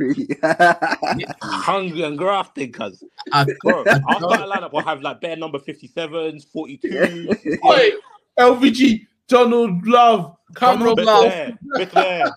[1.42, 3.02] hungry and grafting, cuz.
[3.32, 7.90] I, Bro, I our don't- starting lineup will have like bare number 57s, 42s, Oi,
[8.38, 11.24] LVG, Donald Love, Cameron Donald Love.
[11.24, 12.30] Bethlehem, Bethlehem,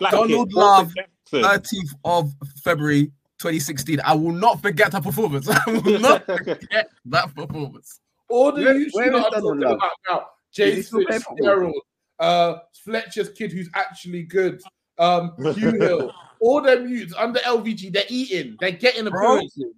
[0.00, 1.42] Donald Kid, Love, Jackson.
[1.42, 3.04] 13th of February
[3.38, 4.00] 2016.
[4.04, 5.48] I will not forget that performance.
[5.66, 8.00] I will not forget that performance.
[8.28, 10.18] All the Where- where you know is I'm talking about now.
[10.18, 10.24] Is
[10.56, 11.36] he James still playing football?
[11.36, 11.82] Fitzgerald,
[12.20, 12.54] uh,
[12.84, 14.60] Fletcher's kid who's actually good,
[14.98, 16.12] um, Hugh Hill.
[16.40, 19.20] All them youths under LVG, they're eating, they're getting Bro.
[19.38, 19.74] appearances.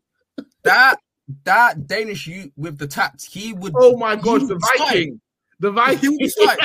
[0.62, 0.96] That
[1.44, 3.72] that Danish youth with the tats, he would.
[3.76, 4.88] Oh my gosh, the would slide.
[4.88, 5.20] Viking,
[5.60, 6.58] the He Viking, would be slide.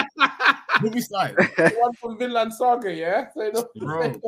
[0.81, 1.35] He'll be slide.
[1.37, 3.27] the one from Vinland Saga, yeah.
[3.37, 4.19] Say no- Bro.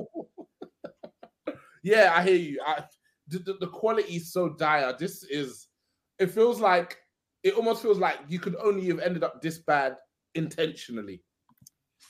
[1.83, 2.61] yeah, I hear you.
[2.65, 2.83] I,
[3.27, 4.95] the, the, the quality is so dire.
[4.97, 5.67] This is.
[6.19, 6.97] It feels like
[7.43, 9.95] it almost feels like you could only have ended up this bad
[10.35, 11.23] intentionally.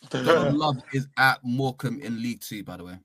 [0.09, 2.99] Donald Love is at Morecambe in League Two, by the way.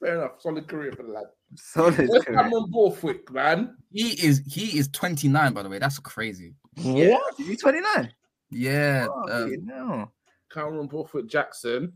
[0.00, 0.40] Fair enough.
[0.40, 1.24] Solid career for the lad.
[1.56, 2.08] Solid.
[2.08, 2.42] Where's career.
[2.42, 3.76] Cameron Borthwick, man?
[3.90, 5.78] He is he is 29, by the way.
[5.78, 6.54] That's crazy.
[6.82, 7.38] What?
[7.40, 8.12] Is he twenty nine?
[8.50, 10.10] Yeah, Oh, um, no.
[10.52, 11.92] Cameron Borthwick Jackson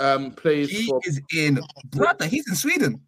[0.00, 1.00] um, plays he for.
[1.04, 1.60] is in
[1.90, 2.26] brother.
[2.26, 3.00] He's in Sweden.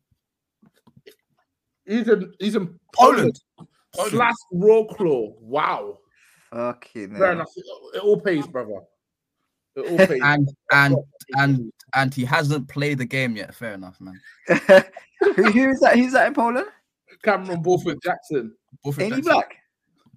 [1.84, 3.40] He's in he's in Poland.
[3.56, 4.10] Poland.
[4.12, 5.32] Slash raw claw.
[5.40, 5.98] Wow.
[6.52, 7.48] Fucking Fair enough.
[7.56, 7.64] It,
[7.96, 8.80] it all pays, brother.
[9.76, 10.20] It all pays.
[10.22, 10.96] And and
[11.36, 13.54] and and he hasn't played the game yet.
[13.54, 14.20] Fair enough, man.
[15.20, 15.94] Who, who's that?
[15.94, 16.66] Who's that in Poland?
[17.22, 18.54] Cameron Borthwick Jackson.
[18.82, 19.56] Borthwick Ain't he black?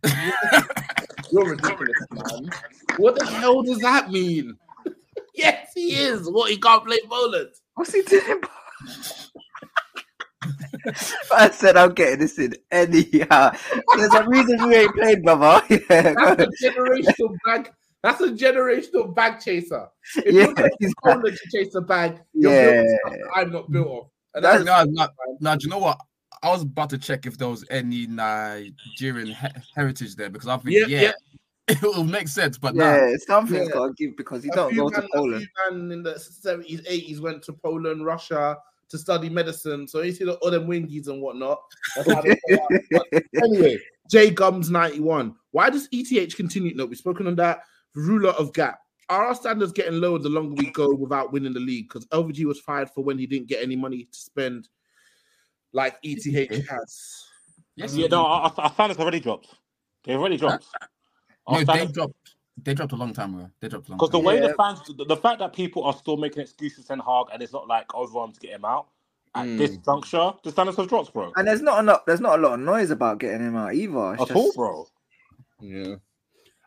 [1.31, 2.49] You're ridiculous, man.
[2.97, 4.57] What the hell does that mean?
[5.35, 6.29] yes, he is.
[6.29, 7.49] What he can't play Poland.
[7.75, 8.41] What's he doing?
[11.33, 13.51] I said I'm getting this in anyhow.
[13.97, 15.61] There's a reason you ain't played, brother.
[15.69, 17.71] Yeah, That's a generational bag.
[18.03, 19.87] That's a generational bag chaser.
[20.17, 22.71] If Yeah, you're going he's to Poland to chase a bag, Yeah.
[22.71, 24.07] built of stuff that I'm not built of.
[24.35, 25.09] And That's- that's, No, no,
[25.41, 25.55] no.
[25.55, 25.99] Do you know what?
[26.41, 30.55] I was about to check if there was any Nigerian he- heritage there because I
[30.57, 31.11] think Yeah, yeah, yeah.
[31.67, 32.57] it will make sense.
[32.57, 33.73] But yeah, something's Yeah.
[33.73, 35.41] got to give because you a don't few go to man- a Poland.
[35.67, 38.57] few man in the 70s, 80s went to Poland, Russia
[38.87, 39.87] to study medicine.
[39.87, 41.59] So you see the, all them wingies and whatnot.
[41.97, 42.39] That's how they.
[42.91, 43.05] But
[43.43, 43.77] anyway,
[44.09, 45.35] J Gums 91.
[45.51, 46.73] Why does ETH continue?
[46.75, 47.59] No, we've spoken on that.
[47.95, 48.79] Ruler of gap.
[49.09, 51.89] Are our standards getting lower the longer we go without winning the league?
[51.89, 54.69] Because LVG was fired for when he didn't get any money to spend
[55.73, 56.23] like ETH
[56.69, 57.23] has.
[57.75, 59.47] yes, Yeah, no, our, our standards already dropped.
[60.03, 60.65] They've already dropped.
[61.47, 62.35] Our no, they dropped.
[62.61, 63.49] They dropped a long time ago.
[63.61, 64.49] They dropped a long Because the way Yeah.
[64.49, 67.41] the fans, the, the fact that people are still making excuses for Ten Hag and
[67.41, 68.87] it's not like overarm to get him out
[69.35, 69.57] at Mm.
[69.57, 71.31] this juncture, the standards have dropped, bro.
[71.35, 72.05] And there's not enough.
[72.05, 74.13] There's not a lot of noise about getting him out either.
[74.15, 74.87] It's At all, bro.
[75.61, 75.95] Yeah.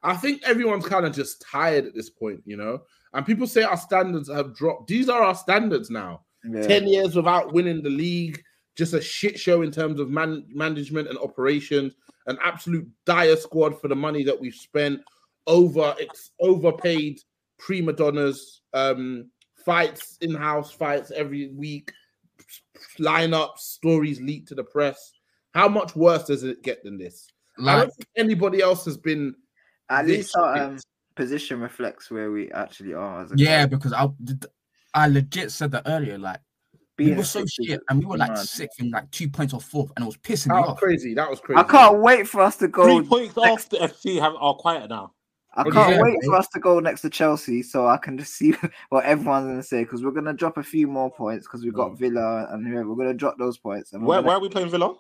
[0.03, 2.83] I think everyone's kind of just tired at this point, you know?
[3.15, 4.89] And people say our standards have dropped.
[4.89, 6.23] These are our standards now.
[6.45, 6.67] Yeah.
[6.67, 8.43] 10 years without winning the league,
[8.77, 11.95] just a shit show in terms of man- management and operations,
[12.27, 15.01] an absolute dire squad for the money that we've spent,
[15.47, 17.21] over ex- overpaid
[17.59, 19.31] prima donnas, um,
[19.65, 21.93] fights, in-house fights every week,
[22.99, 25.13] lineups, stories leaked to the press.
[25.55, 27.29] How much worse does it get than this?
[27.65, 29.35] I don't think anybody else has been
[29.93, 30.79] At this least our um,
[31.15, 33.23] position reflects where we actually are.
[33.23, 33.71] As a yeah, club.
[33.71, 34.09] because I,
[34.95, 36.19] I legit said that earlier.
[36.19, 36.41] Like
[36.99, 38.39] we were so shit, and we were like mad.
[38.39, 40.79] sixth and like two points off fourth, and it was pissing me was off.
[40.79, 41.15] crazy.
[41.15, 41.59] That was crazy.
[41.59, 42.85] I can't wait for us to go.
[42.85, 45.13] Three points next- off the FC have are quiet now.
[45.55, 48.17] I What can't do wait for us to go next to Chelsea so I can
[48.17, 48.55] just see
[48.89, 51.91] what everyone's gonna say because we're gonna drop a few more points because we've got
[51.93, 51.99] Mm.
[51.99, 52.89] Villa and whoever.
[52.89, 53.93] We're gonna drop those points.
[53.93, 54.95] And Where, gonna- where are we playing Villa?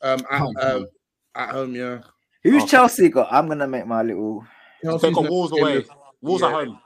[0.00, 0.86] Um, at, Home, um, home.
[1.34, 1.98] at home, yeah.
[2.44, 2.64] Who's.
[2.64, 3.32] Chelsea got?
[3.32, 4.44] I'm gonna make my little.
[4.82, 5.84] They Chelsea's got Wolves away.
[6.20, 6.48] Wolves yeah.
[6.48, 6.78] at home.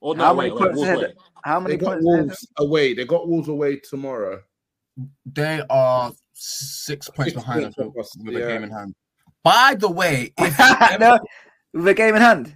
[0.00, 0.98] Or How many wait, wait, points Wolves ahead?
[1.04, 1.14] away.
[1.44, 2.06] How They got points?
[2.06, 2.24] ahead?
[2.24, 2.94] Wolves away.
[2.94, 4.42] They got Wolves away tomorrow.
[5.26, 8.40] They are six points Six behind points us with, us, with yeah.
[8.40, 8.94] a game in hand.
[9.44, 11.18] By the way, if no,
[11.72, 12.54] with a game in hand.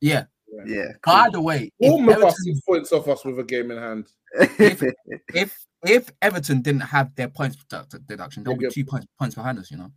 [0.00, 0.24] yeah,
[0.66, 0.92] Yeah.
[1.04, 4.06] by the way, if Bournemouth are six points off us with a game in hand.
[4.58, 4.82] if
[5.34, 7.56] if if Everton didn't have their points
[8.06, 9.70] deduction, they'll They'll be two points points behind us.
[9.70, 9.92] You know.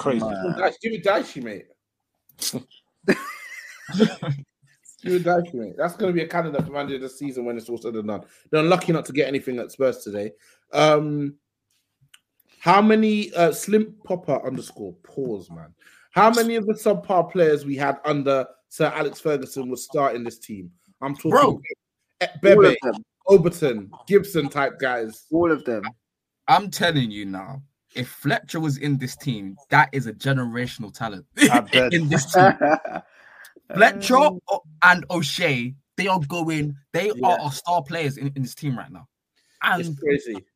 [0.00, 0.24] Crazy.
[0.24, 0.54] Man.
[0.58, 1.66] Dice, give it Dicey, mate.
[3.06, 3.18] give
[5.04, 5.74] it Dicey, mate.
[5.76, 7.94] That's going to be a candidate for manager of the season when it's all said
[7.94, 8.24] and done.
[8.50, 10.32] They're unlucky not to get anything at Spurs today.
[10.72, 11.34] Um,
[12.60, 15.74] how many uh, Slim Popper underscore pause, man?
[16.12, 20.38] How many of the subpar players we had under Sir Alex Ferguson would starting this
[20.38, 20.70] team?
[21.02, 21.60] I'm talking Bro.
[22.22, 23.04] Eh, Bebe, of them.
[23.28, 25.26] Obertan, Gibson type guys.
[25.30, 25.84] All of them.
[26.48, 27.62] I'm telling you now,
[27.94, 31.26] if Fletcher was in this team, that is a generational talent
[31.92, 32.52] in this team.
[33.74, 37.28] Fletcher o- and O'Shea, they are going, they Yeah.
[37.28, 39.06] are our star players in, in this team right now.
[39.76, 40.46] It's And crazy.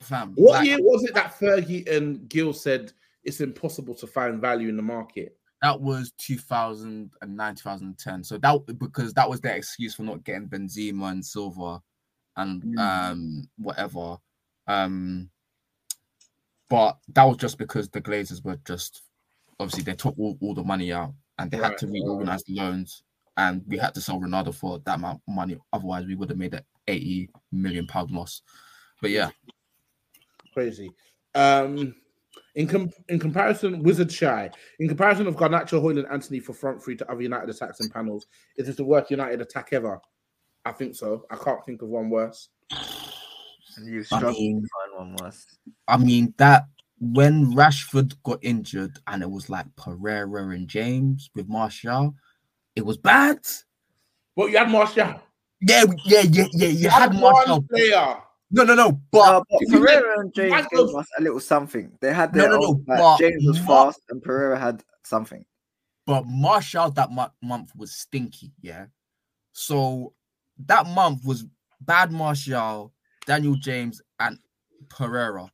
[0.00, 2.92] fam, What like, year was it that Fergie and Gill said
[3.24, 5.36] it's impossible to find value in the market?
[5.62, 8.22] that was 2009, 2010.
[8.24, 11.82] So that because that was their excuse for not getting Benzema and Silva
[12.36, 12.78] and Mm.
[12.78, 14.18] um whatever.
[14.66, 15.30] Um
[16.68, 19.02] but that was just because the Glazers were just
[19.58, 22.54] obviously they took all, all the money out and they Right, had to reorganize the
[22.54, 23.02] loans
[23.36, 25.56] and we had to sell Ronaldo for that amount of money.
[25.72, 28.42] Otherwise, we would have made an 80 million pound loss.
[29.00, 29.30] But yeah,
[30.54, 30.90] Crazy.
[31.34, 31.94] Um,
[32.54, 34.50] in com- in comparison, Wizard Shy.
[34.78, 38.26] In comparison of Garnacho, Højlund, Antony for front three to other United attacks and panels,
[38.56, 40.00] is this the worst United attack ever?
[40.64, 41.26] I think so.
[41.30, 42.48] I can't think of one worse.
[42.70, 45.46] And you I mean- to find one worse.
[45.88, 46.66] I mean that
[46.98, 52.14] when Rashford got injured and it was like Pereira and James with Martial,
[52.74, 53.38] it was bad.
[54.34, 55.20] But you had Martial.
[55.60, 56.68] Yeah, yeah, yeah, yeah.
[56.68, 57.62] You You had had Martial.
[57.62, 58.16] player.
[58.50, 58.88] No, no, no.
[58.90, 61.90] No, But but Pereira and James Might gave go- us a little something.
[62.00, 62.84] They had No, their no, no, own.
[62.86, 65.44] like, but James was Mar- fast and Pereira had something.
[66.06, 68.52] but Martial that mo- month was stinky.
[68.60, 68.86] Yeah.
[69.52, 70.12] So
[70.66, 71.44] that month was
[71.80, 72.92] bad Martial,
[73.26, 74.38] Daniel James, and
[74.88, 75.50] Pereira.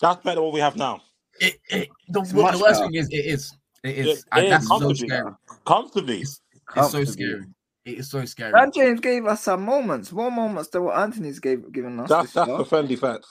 [0.00, 1.00] That's better than what we have now.
[1.40, 2.74] It, it, the, It's the worst better.
[2.86, 3.56] thing is, it is.
[3.84, 4.24] It It- is.
[4.32, 5.08] and it is that's so scary.
[5.08, 5.36] better.
[5.66, 6.20] Comfortably.
[6.22, 6.40] It's,
[6.76, 7.44] it's so scary.
[7.84, 8.52] It is so scary.
[8.52, 12.08] Dan James gave us some moments, more moments than what Antony's gave given us.
[12.08, 12.58] That's this that's year.
[12.58, 13.26] the firm defense.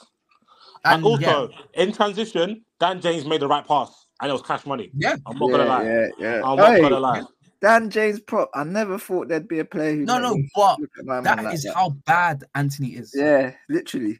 [0.84, 4.42] And, And also, yeah, in transition, Dan James made the right pass, and it was
[4.42, 4.90] cash money.
[4.94, 5.16] yeah.
[5.26, 5.84] I'm not gonna lie.
[5.84, 6.42] yeah, yeah.
[6.44, 7.22] I'm not gonna lie.
[7.60, 8.50] Dan James prop.
[8.54, 11.20] I never thought there'd be a player who No, no, me but look at my
[11.20, 11.74] man that like is that.
[11.74, 13.12] how bad Antony is.
[13.14, 14.18] Yeah, literally.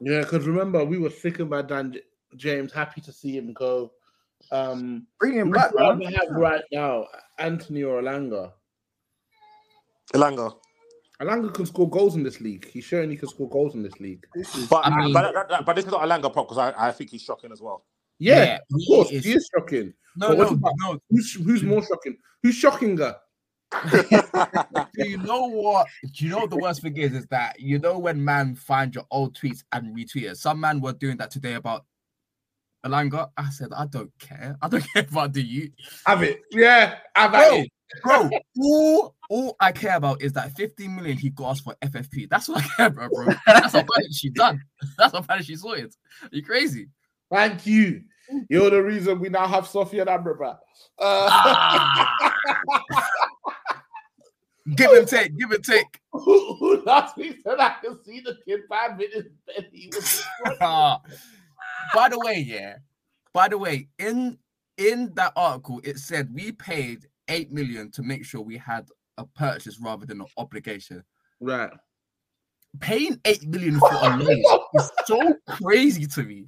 [0.00, 2.02] Yeah, because remember we were sickened by Dan J-
[2.36, 2.72] James.
[2.72, 3.92] Happy to see him go.
[4.52, 6.12] Um, Bring him back, do I man.
[6.12, 7.06] have right now,
[7.38, 8.52] Antony or Alanga.
[10.14, 10.54] Elanga.
[11.20, 12.70] Alanga can score goals in this league.
[12.70, 14.24] He's showing he can score goals in this league.
[14.34, 16.58] This is But, I mean- but, that- that- but this is not Elanga pop because
[16.58, 17.84] I, I think he's shocking as well.
[18.20, 19.92] Yeah, Yeah, of he course, is- he is shocking.
[20.16, 20.98] No, no, about- no.
[21.10, 22.16] Who's who's more shocking?
[22.42, 23.16] Who's shocking her?
[23.90, 24.02] Do
[24.98, 25.86] you know what?
[26.12, 27.12] Do you know what the worst thing is?
[27.12, 30.36] Is that you know when man find your old tweets and retweet it.
[30.36, 31.84] Some man were doing that today about
[32.84, 33.30] Elanga.
[33.36, 34.56] I said, I don't care.
[34.62, 35.70] I don't care about do you.
[36.06, 36.40] Have it.
[36.50, 37.70] Yeah, have Bro, it.
[38.02, 38.30] bro,
[38.60, 42.28] all, all I care about is that 15 million he got us for FFP.
[42.30, 43.26] That's what I care about, bro.
[43.46, 44.62] That's how bad she done.
[44.96, 45.94] That's how bad she sorted.
[46.22, 46.88] Are you crazy?
[47.30, 48.02] Thank you.
[48.50, 50.58] You're the reason we now have Sofyan Amrabat.
[50.98, 52.34] Uh, Ah.
[54.76, 56.00] give and take, give and take.
[56.12, 59.68] who last week said I could see the kid five minutes bed.
[59.72, 60.22] He was
[60.60, 61.00] Ah.
[61.94, 62.76] by the way, yeah.
[63.32, 64.38] By the way, in
[64.76, 68.88] in that article, it said we paid eight million to make sure we had
[69.18, 71.02] a purchase rather than an obligation.
[71.40, 71.70] right.
[72.80, 74.42] Paying eight million for a loan
[74.74, 76.46] is so crazy to me.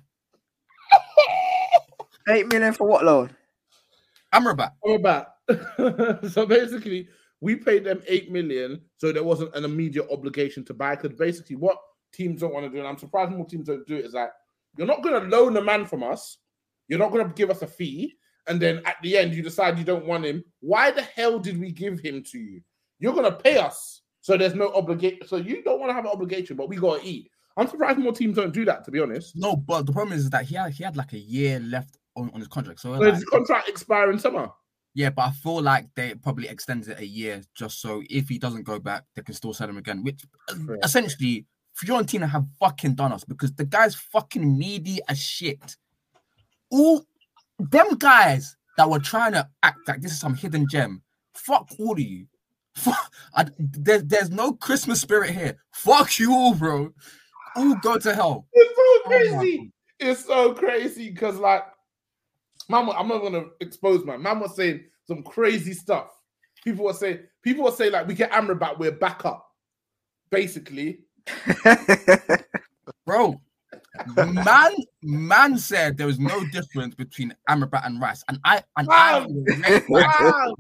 [2.29, 3.31] eight million for what loan?
[4.33, 4.71] Amrabat.
[4.85, 5.27] Amrabat.
[6.31, 7.09] so basically,
[7.41, 10.97] we paid them eight million, so there wasn't an immediate obligation to buy.
[10.97, 11.79] Because basically, what
[12.13, 14.33] teams don't want to do, and I'm surprised more teams don't do it, is that
[14.77, 16.39] you're not going to loan a man from us,
[16.89, 18.15] you're not going to give us a fee,
[18.47, 20.45] and then at the end you decide you don't want him.
[20.61, 22.61] Why the hell did we give him to you?
[22.99, 25.27] You're going to pay us, so there's no obligation.
[25.27, 27.31] So you don't want to have an obligation, but we got to eat.
[27.57, 29.37] I'm surprised more teams don't do that, to be honest.
[29.37, 32.31] No, but the problem is that he had he had like a year left on,
[32.33, 32.81] on his contract.
[32.81, 34.51] So So like, his contract expire in summer.
[34.95, 38.39] Yeah, but I feel like they probably extended it a year just so if he
[38.39, 40.03] doesn't go back, they can still sell him again.
[40.03, 40.79] Which uh, Fair.
[40.83, 41.47] essentially
[41.81, 45.77] Fiorentina have fucking done us because the guy's fucking needy as shit.
[46.71, 47.05] All
[47.59, 51.03] them guys that were trying to act like this is some hidden gem.
[51.35, 52.27] Fuck all of you.
[52.75, 55.57] Fuck, I, there, there's no Christmas spirit here.
[55.73, 56.93] Fuck you all, bro.
[57.57, 58.47] All go to hell.
[58.53, 59.73] It's so Oh crazy.
[59.99, 61.65] it's so crazy because, like,
[62.71, 64.23] man, wa- I'm not gonna expose man.
[64.23, 66.11] Man was saying some crazy stuff.
[66.65, 69.47] People were saying, people were saying, like, we get Amrabat, we're back up.
[70.31, 71.01] Basically,
[73.07, 73.41] Bro,
[74.07, 74.73] man,
[75.03, 79.27] man said there was no difference between Amrabat and Rice, and I and I Wow.
[79.27, 80.55] didn't Wow.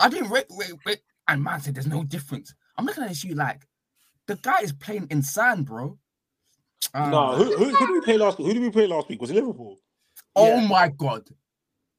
[0.00, 2.54] I didn't rate, rate, rate, and man said there's no difference.
[2.76, 3.66] I'm looking at you like
[4.26, 5.98] the guy is playing in sand, bro.
[6.94, 8.38] Ah, no, who, who, who did we play last?
[8.38, 9.20] Who did we play last week?
[9.20, 9.78] Was it Liverpool?
[10.38, 10.66] Oh yeah.
[10.66, 11.28] my god,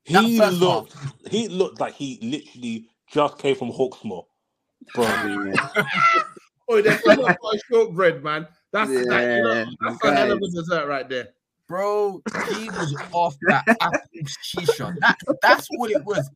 [0.07, 0.95] That He first looked.
[1.29, 4.25] He looked like he literally just came from Hawksmoor,
[4.93, 5.05] bro.
[6.69, 8.47] oh, there's someone a shortbread, man.
[8.71, 11.29] That's that, you know, that's a hell of a dessert right there.
[11.67, 12.21] bro,
[12.53, 14.95] he was off that apple shisha.
[14.99, 16.29] That, that's what it was.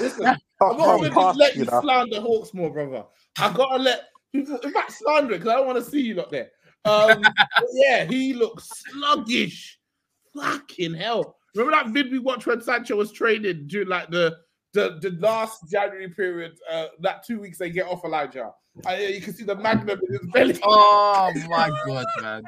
[0.00, 1.80] Listen, I I'm not gonna just let you you now.
[1.80, 3.04] slander Hawksmoor, brother.
[3.38, 6.14] I gotta let people, in fact, slander it because I don't want to see you
[6.14, 6.50] lot there.
[6.84, 7.24] Um,
[7.72, 9.78] yeah, he looks sluggish.
[10.36, 11.36] Fucking hell!
[11.54, 14.36] Remember that vid we watched when Sancho was training during like the
[14.72, 16.52] the, the last January period?
[16.70, 18.50] Uh, that two weeks they get off Elijah.
[18.86, 20.58] Uh, you can see the magnum in his belly.
[20.64, 22.42] Oh my god, man.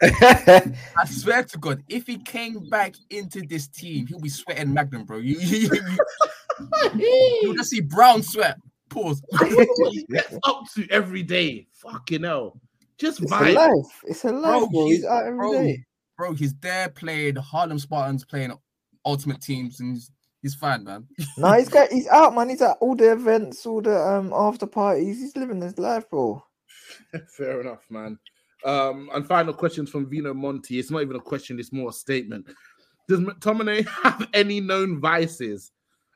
[0.02, 5.04] I swear to God, if he came back into this team, he'll be sweating Magnum,
[5.04, 5.18] bro.
[5.18, 5.98] You, you, you,
[7.42, 8.58] you'll just see brown sweat.
[8.88, 9.22] Pause.
[9.30, 11.66] what he gets up to every day.
[11.72, 12.60] Fucking hell.
[13.02, 14.02] Just It's a life.
[14.04, 14.84] It's a life, Bro, bro.
[14.86, 15.84] he's- He's out every bro, day.
[16.16, 18.52] bro, he's there playing Harlem Spartans, playing
[19.04, 20.10] Ultimate Teams, and he's,
[20.40, 21.08] he's fine, man.
[21.36, 22.48] No, he's got he's out, man.
[22.48, 25.18] He's at all the events, all the um after parties.
[25.20, 26.42] He's living his life, bro.
[27.36, 28.18] Fair enough, man.
[28.64, 30.78] Um, and final questions from Vino Monti.
[30.78, 32.46] It's not even a question, it's more a statement.
[33.08, 35.72] Does McTominay have any known vices?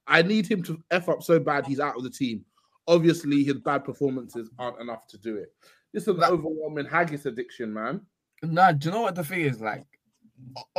[0.06, 2.44] I need him to F up so bad he's out of the team.
[2.86, 5.52] Obviously, his bad performances aren't enough to do it.
[5.92, 8.00] This is an That- overwhelming haggis addiction, man.
[8.42, 9.60] Nah, do you know what the thing is?
[9.60, 9.86] Like,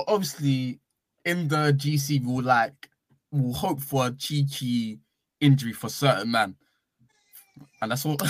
[0.08, 0.80] obviously,
[1.26, 2.90] in the GC, we'll like,
[3.32, 5.00] we'll hope for a cheeky
[5.42, 6.56] injury for certain man,
[7.82, 8.18] and that's all.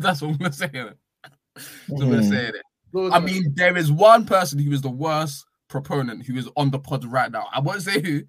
[0.00, 0.68] That's what I'm gonna say.
[0.68, 0.94] innit?
[1.54, 2.28] That's what I'm gonna Hmm.
[2.30, 2.52] say.
[2.94, 3.12] innit?
[3.12, 6.78] I mean, there is one person who is the worst proponent who is on the
[6.78, 7.48] pod right now.
[7.52, 8.22] I won't say who,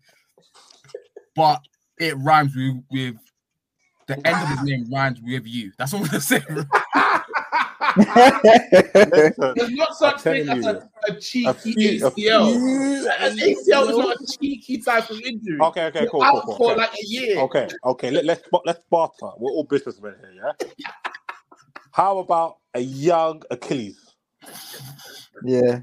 [1.34, 1.62] but
[1.98, 3.16] it rhymes with, with
[4.08, 5.72] the end of his name rhymes with you.
[5.78, 6.42] That's what I'm gonna say.
[8.00, 12.16] Listen, There's not such I'm thing telling as a, a cheeky a few, a ACL.
[12.16, 15.60] few, An ACL is not a cheeky type of injury.
[15.62, 16.56] Okay, okay, cool, cool, cool.
[16.58, 16.82] for Okay.
[16.82, 17.40] like a year.
[17.40, 18.12] Okay, okay.
[18.12, 19.30] Let, let's let's barter.
[19.38, 20.86] We're all businessmen here, yeah.
[21.92, 24.16] How about a young Achilles?
[25.44, 25.82] yeah.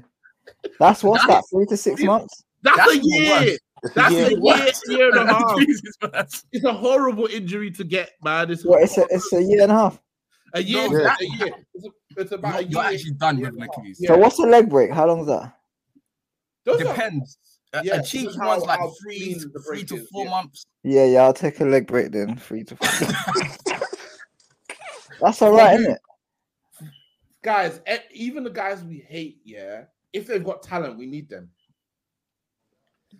[0.79, 1.43] That's what's that?
[1.51, 2.43] Three to six months.
[2.63, 3.29] That's, That's a year.
[3.31, 3.59] worst.
[3.93, 4.19] That's Yeah.
[4.21, 5.57] a year, year and a half.
[5.59, 6.25] Jesus, man.
[6.51, 8.49] It's a horrible injury to get, man.
[8.49, 8.81] It's, What?
[8.81, 9.99] It's a it's a year and a half.
[10.53, 10.89] A year.
[10.89, 11.53] No, it's a year.
[11.73, 11.89] It's, a,
[12.21, 13.67] it's about You're, a you're actually done year with and a.
[13.71, 13.97] Achilles.
[13.99, 14.07] Yeah.
[14.09, 14.91] So what's a leg break?
[14.91, 15.53] How long is that?
[16.65, 17.37] Those Depends.
[17.73, 20.31] A, Yeah, a this cheeky is how- one's like three, to- three to four yeah.
[20.31, 20.65] months.
[20.83, 21.21] Yeah, yeah.
[21.23, 22.37] I'll take a leg break then.
[22.37, 22.87] Three to four.
[25.21, 26.01] That's all right, isn't it?
[27.41, 27.79] guys,
[28.11, 31.49] even the guys we hate, yeah, if they've got talent, we need them.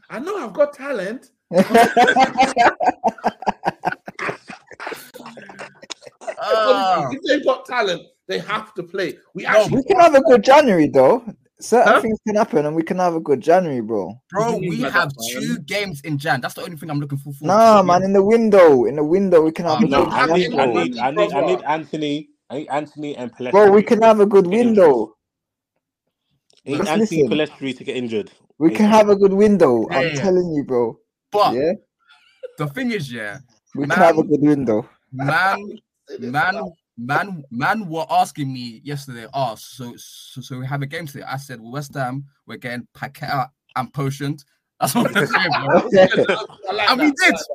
[0.09, 1.31] I know I've got talent.
[6.49, 7.09] Ah.
[7.11, 9.17] if they've got talent, they have to play.
[9.33, 11.23] We No, actually we can have a good January though.
[11.59, 12.01] Certain Huh?
[12.01, 14.13] things can happen, and we can have a good January, bro.
[14.31, 15.41] Bro, do you mean we have that, man?
[15.41, 16.39] two games in Jan.
[16.39, 17.33] That's the only thing I'm looking for.
[17.33, 20.13] for Nah, man, in the window, in the window, we can have a No, good
[20.13, 22.29] I need, I need, I need, I need Antony.
[22.49, 23.51] I need Antony and Pellistri.
[23.51, 24.77] Bro, we can have a good to get injured.
[24.85, 25.15] window.
[26.65, 27.29] I need Antony listen.
[27.29, 28.31] Pellistri to get injured.
[28.59, 29.87] We can have a good window.
[29.89, 30.21] Yeah, I'm yeah.
[30.21, 30.99] telling you, bro.
[31.31, 31.73] But Yeah,
[32.57, 33.39] the thing is, yeah,
[33.75, 33.97] we Man.
[33.97, 34.89] can have a good window.
[35.11, 35.79] man,
[36.19, 39.27] man, man, man were asking me yesterday.
[39.33, 41.23] Oh, so so, so we have a game today.
[41.27, 44.43] I said, well, West Ham, we're getting Paqueta and potioned.
[44.79, 45.89] That's what I'm saying, bro.
[46.73, 47.45] Like And we that.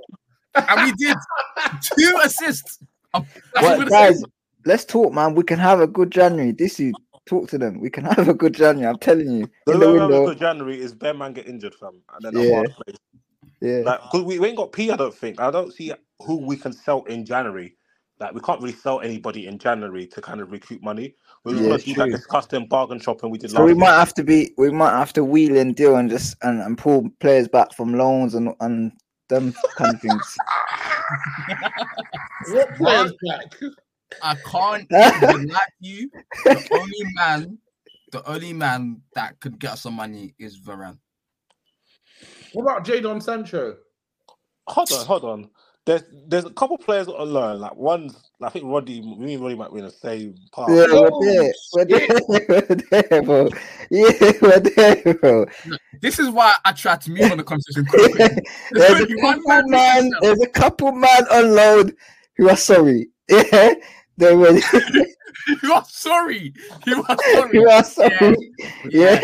[0.54, 0.64] did.
[0.68, 1.16] and we did
[1.98, 2.78] two assists.
[3.14, 4.18] Oh, that's What, what I'm guys?
[4.18, 4.32] saying.
[4.64, 5.34] Let's talk, man.
[5.34, 6.52] We can have a good January.
[6.52, 6.92] This you
[7.26, 7.80] talk to them.
[7.80, 8.88] We can have a good January.
[8.88, 9.50] I'm telling you.
[9.66, 10.32] The In the way we have window.
[10.32, 12.62] to January is bear man get injured, fam, and then Yeah.
[12.62, 12.96] Amad plays.
[13.60, 13.82] Yeah.
[13.84, 15.40] Like, because we, we ain't got P, I don't think.
[15.40, 17.76] I don't see who we can sell in January.
[18.22, 21.16] Like, we can't really sell anybody in January to kind of recoup money.
[21.44, 22.12] We're Yeah, going to do that true.
[22.12, 23.80] disgusting bargain shopping we did So last we year.
[23.80, 24.54] might have to be.
[24.56, 27.94] We might have to wheel and deal and just and, and pull players back from
[27.94, 28.92] loans and and
[29.28, 30.36] them kind of things.
[32.48, 33.54] What players back?
[34.22, 36.10] I can't deny you.
[36.44, 37.58] The only man,
[38.12, 40.98] the only man that could get us some money is Varane.
[42.52, 43.76] What about Jadon Sancho?
[44.68, 45.50] Hold on, hold on.
[45.84, 47.58] There's there's a couple players that I learn.
[47.60, 50.70] Like one's, I think Roddy, me and Roddy might be in the same part.
[50.70, 51.52] Yeah, we're Oh, there.
[51.72, 52.08] We're shit.
[52.28, 52.42] there.
[52.68, 53.48] We're there, bro.
[53.90, 55.46] Yeah, we're there, bro.
[56.00, 58.28] This is why I tried to move on the conversation quickly.
[58.72, 60.10] There's a one couple man man.
[60.20, 61.92] There's a couple man on loan
[62.36, 63.08] who are sorry.
[63.28, 63.72] Yeah,
[64.18, 64.52] they were.
[65.62, 66.52] you are sorry.
[66.86, 67.50] You are sorry.
[67.58, 68.36] who are sorry.
[68.90, 69.20] Yeah,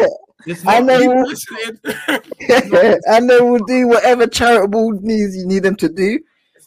[0.46, 0.98] It's I not, know.
[0.98, 2.98] You listening?
[3.06, 6.18] and they will do whatever charitable needs you need them to do.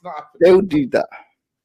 [0.02, 0.40] It's not happening.
[0.42, 1.08] They will do that.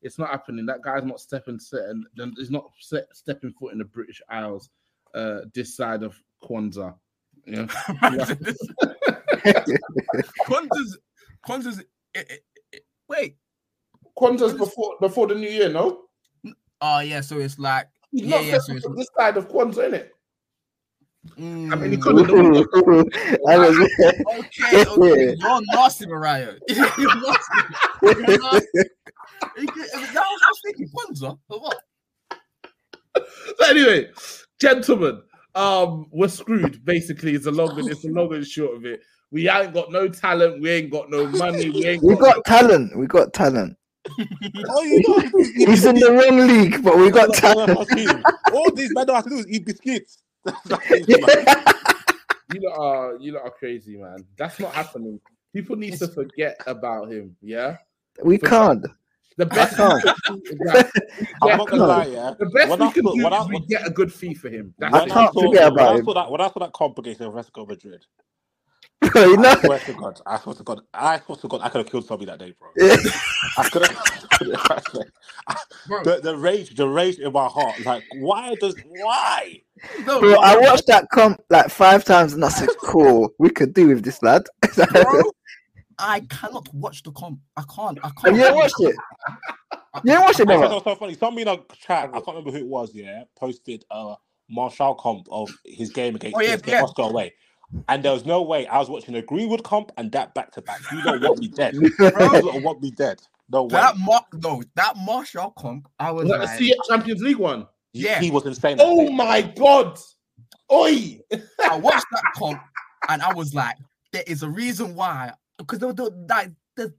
[0.02, 0.66] It's not happening.
[0.66, 4.20] That guy's not stepping set and then he's not set, stepping foot in the British
[4.28, 4.70] Isles
[5.14, 6.94] uh this side of Kwanzaa.
[7.46, 7.66] Yeah.
[10.46, 10.98] Kwanzaa's,
[11.48, 11.80] Kwanzaa's,
[12.14, 12.36] eh, eh,
[12.74, 13.36] eh, wait.
[14.18, 16.02] Kwanzaa's before before the new year, no?
[16.80, 17.22] Oh, yeah.
[17.22, 18.52] So it's like, He's yeah, not yeah.
[18.54, 20.08] So stepping it's, this side of Kwanzaa, innit?
[21.38, 22.30] Mm, I mean, he could have
[23.48, 23.76] I was,
[24.38, 25.36] Okay, okay.
[25.38, 26.58] You're nasty, Morayo.
[26.68, 27.60] You're nasty.
[28.02, 28.66] You're nasty.
[29.58, 31.38] You get- That was, I was thinking Kwanzaa.
[31.48, 31.76] What?
[33.16, 34.10] So anyway,
[34.60, 35.22] gentlemen,
[35.54, 36.84] um, we're screwed.
[36.84, 39.00] Basically, it's a long and it's a long and short of it.
[39.30, 40.60] We ain't got no talent.
[40.60, 41.70] We ain't got no money.
[41.70, 42.96] We ain't we got, got talent.
[42.96, 43.76] We got talent.
[44.68, 45.18] Oh, you know,
[45.66, 47.70] He's in the wrong league, but we got talent.
[48.52, 50.22] All these men have to do is eat biscuits.
[52.54, 54.24] you lot are you lot are crazy, man.
[54.38, 55.20] That's not happening.
[55.52, 57.36] People need to forget about him.
[57.42, 57.76] Yeah,
[58.22, 58.84] we can't.
[59.36, 59.76] the best.
[59.76, 60.04] can't.
[60.46, 61.02] Exactly.
[61.42, 62.34] I'm not gonna lie, yeah.
[62.38, 64.12] The best When we I can saw- do when I- is we get a good
[64.12, 64.74] fee for him.
[64.78, 65.10] That's When it.
[65.10, 67.34] I can't saw, forget when I about saw that when I saw that complication of
[67.34, 68.04] Atletico Madrid,
[69.12, 71.60] Bro, you know, I swear to God, I swear to God, I swear to God,
[71.62, 72.70] I could have killed somebody that day, bro.
[73.58, 73.96] I could have.
[75.88, 79.62] The, the rage, the rage in my heart, like why does why?
[80.00, 83.50] no, bro, no, I watched that comp like five times and I said, cool, we
[83.50, 84.44] could do with this lad.
[84.92, 85.30] bro,
[85.98, 87.40] I cannot watch the comp.
[87.56, 87.98] I can't.
[88.02, 88.36] I can't.
[88.36, 88.94] you watched it?
[90.04, 90.74] You didn't watch it, I thought brother?
[90.74, 91.14] that so funny.
[91.14, 94.16] Somebody in a chat, I can't remember who it was, yeah, posted a
[94.48, 96.82] Martial comp of his game against Oh, yeah, PSG yeah.
[96.82, 97.34] Oscar away.
[97.88, 100.62] And there was no way I was watching a Greenwood comp and that back to
[100.62, 100.80] back.
[100.92, 101.74] You don't want me dead.
[101.74, 103.20] you don't want me dead.
[103.50, 103.68] No way.
[103.70, 107.36] That Mar- no, that Martial comp, I was Was that like, the C- Champions League
[107.38, 107.66] one?
[107.92, 108.20] yeah.
[108.20, 108.76] He was insane.
[108.78, 109.98] that Oh my god!
[110.72, 111.20] Oi!
[111.70, 112.60] I watched that comp
[113.08, 113.76] and I was like,
[114.12, 115.32] there is a reason why.
[115.58, 116.92] Because the the like the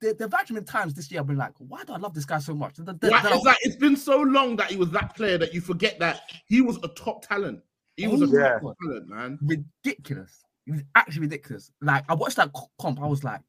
[0.00, 2.38] the, the Vitamin times this year, I've been like, why do I love this guy
[2.38, 2.76] so much?
[2.76, 5.38] The- the- Like, the- it's like it's been so long that he was that player
[5.38, 7.60] that you forget that he was a top talent.
[7.96, 8.58] He was a Yeah.
[8.60, 9.38] top talent, man.
[9.42, 10.44] ridiculous.
[10.66, 11.70] It was actually ridiculous.
[11.80, 12.50] Like I watched that
[12.80, 13.40] comp, I was like,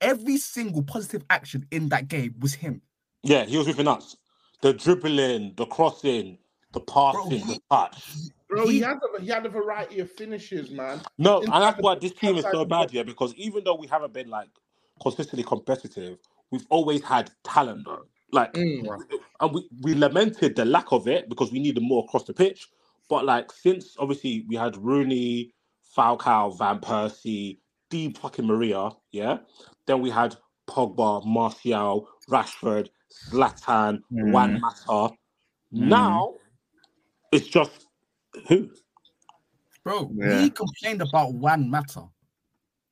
[0.00, 2.82] every single positive action in that game was him.
[3.22, 4.16] Yeah, he was with us.
[4.62, 6.38] The dribbling, the crossing,
[6.72, 8.04] the passing, the he- touch.
[8.48, 11.00] Bro, he He- had a, he had a variety of finishes, man.
[11.18, 12.92] No, In and that's why this team is so bad, box.
[12.92, 13.02] yeah.
[13.02, 14.48] Because even though we haven't been like
[15.02, 16.18] consistently competitive,
[16.52, 18.06] we've always had talent, though.
[18.32, 18.86] Like, Mm.
[19.40, 22.68] and we, we lamented the lack of it because we needed more across the pitch.
[23.08, 25.52] But like, since obviously we had Rooney,
[25.96, 27.58] Falcao, Van Persie,
[27.90, 29.38] Di fucking Maria, yeah.
[29.86, 30.36] Then we had
[30.68, 32.88] Pogba, Martial, Rashford,
[33.30, 34.60] Zlatan, Juan mm-hmm.
[34.60, 35.14] Mata.
[35.72, 35.88] Mm-hmm.
[35.88, 36.34] Now
[37.32, 37.86] it's just
[38.48, 38.70] who?
[39.84, 40.42] Bro, Yeah.
[40.42, 42.08] we complained about Juan Mata.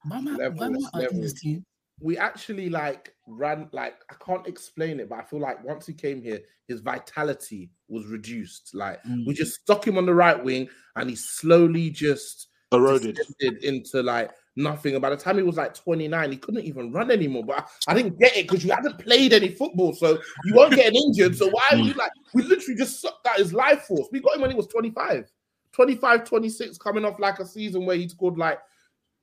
[0.05, 1.65] Juan Mata, Levels, one this team.
[2.01, 5.93] We actually like ran like I can't explain it, but I feel like once he
[5.93, 8.75] came here, his vitality was reduced.
[8.75, 9.27] Like Mm.
[9.27, 13.19] we just stuck him on the right wing, and he slowly just Eroded.
[13.63, 14.95] into like nothing.
[14.95, 17.45] And by the time he was like 29, he couldn't even run anymore.
[17.45, 20.75] But I, I didn't get it because you haven't played any football, so you weren't
[20.77, 21.37] getting injured.
[21.37, 24.09] So why are you like we literally just sucked out his life force?
[24.11, 25.31] We got him when he was 25,
[25.73, 28.59] 25, 26, coming off like a season where he scored like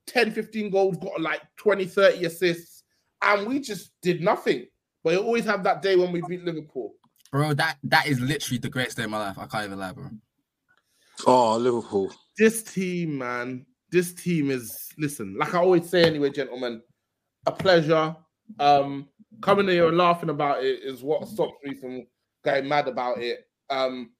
[0.07, 2.83] 10, 15 goals, got like 20, 30 assists,
[3.21, 4.65] and we just did nothing.
[5.03, 6.93] But you always have that day when we beat Liverpool.
[7.31, 9.37] Bro, that that is literally the greatest day of my life.
[9.37, 10.09] I can't even lie, bro.
[11.25, 12.11] Oh, Liverpool.
[12.37, 16.81] This team, man, this team is listen, like I always say anyway, gentlemen,
[17.45, 18.15] a pleasure.
[18.59, 19.07] Um,
[19.41, 22.05] coming here and laughing about it is what stops me from
[22.43, 23.47] getting mad about it.
[23.69, 24.11] Um,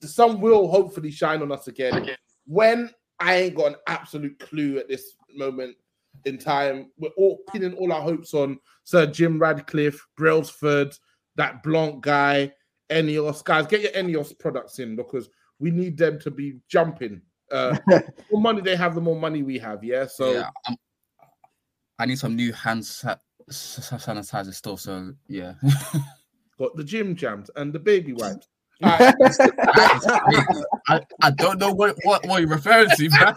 [0.00, 2.16] the sun will hopefully shine on us again.
[2.46, 2.90] When
[3.20, 5.76] I ain't got an absolute clue at this moment
[6.24, 10.96] in time, we're all pinning all our hopes on Sir Jim Ratcliffe, Brailsford,
[11.36, 12.52] that Blanc guy,
[12.90, 13.44] Ineos.
[13.44, 17.20] Guys, get your Ineos products in because we need them to be jumping.
[17.50, 19.82] Uh, the more money they have, the more money we have.
[19.84, 20.06] Yeah.
[20.06, 23.16] So yeah, I'm- need some new hand sa-
[23.48, 24.80] sa- sanitizer stuff.
[24.80, 25.54] So yeah,
[26.58, 28.48] got the gym jams and the baby wipes.
[28.82, 29.14] All right.
[29.18, 30.64] That is crazy.
[30.88, 33.34] I, I don't know what, what, what you're referring to, man.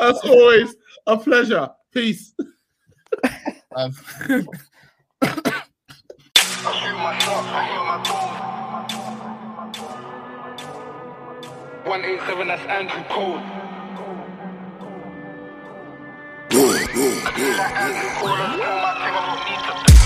[0.00, 0.74] As always,
[1.06, 1.70] a pleasure.
[1.92, 2.34] Peace.
[3.72, 3.94] One
[12.04, 12.48] eight seven.
[13.08, 13.38] Cole.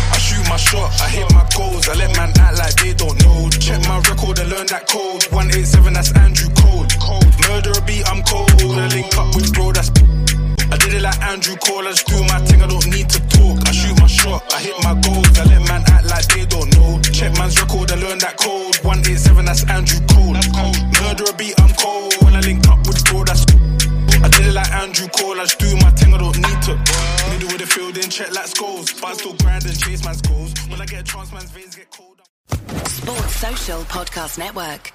[0.07, 1.89] I shoot my shot, I hit my goals.
[1.89, 3.49] I let man act like they don't know.
[3.49, 5.25] Check my record and learn that code.
[5.33, 6.85] 187, that's Andrew Cole.
[7.49, 8.51] Murderer beat, I'm cold.
[8.61, 9.91] I link up with bro, that's.
[10.75, 11.87] I did it like Andrew Cole.
[11.87, 13.63] I just do my thing, I don't need to talk.
[13.63, 15.31] I shoot my shot, I hit my goals.
[15.39, 16.99] I let man act like they don't know.
[17.15, 18.75] Check man's record I learned that code.
[18.83, 20.35] 187, that's Andrew Cole.
[20.51, 20.75] cold.
[20.99, 22.15] Murderer beat, I'm cold.
[22.27, 23.47] When I link up with bro, that's.
[24.19, 26.75] I did it like Andrew Cole, I just do my thing, I don't need to.
[27.31, 28.91] Middle of the field, then check like skulls.
[28.99, 30.59] But I still grind and chase man's goals.
[30.67, 32.19] When I get a chance, man's veins get cold.
[32.91, 34.91] Sports Social Podcast Network.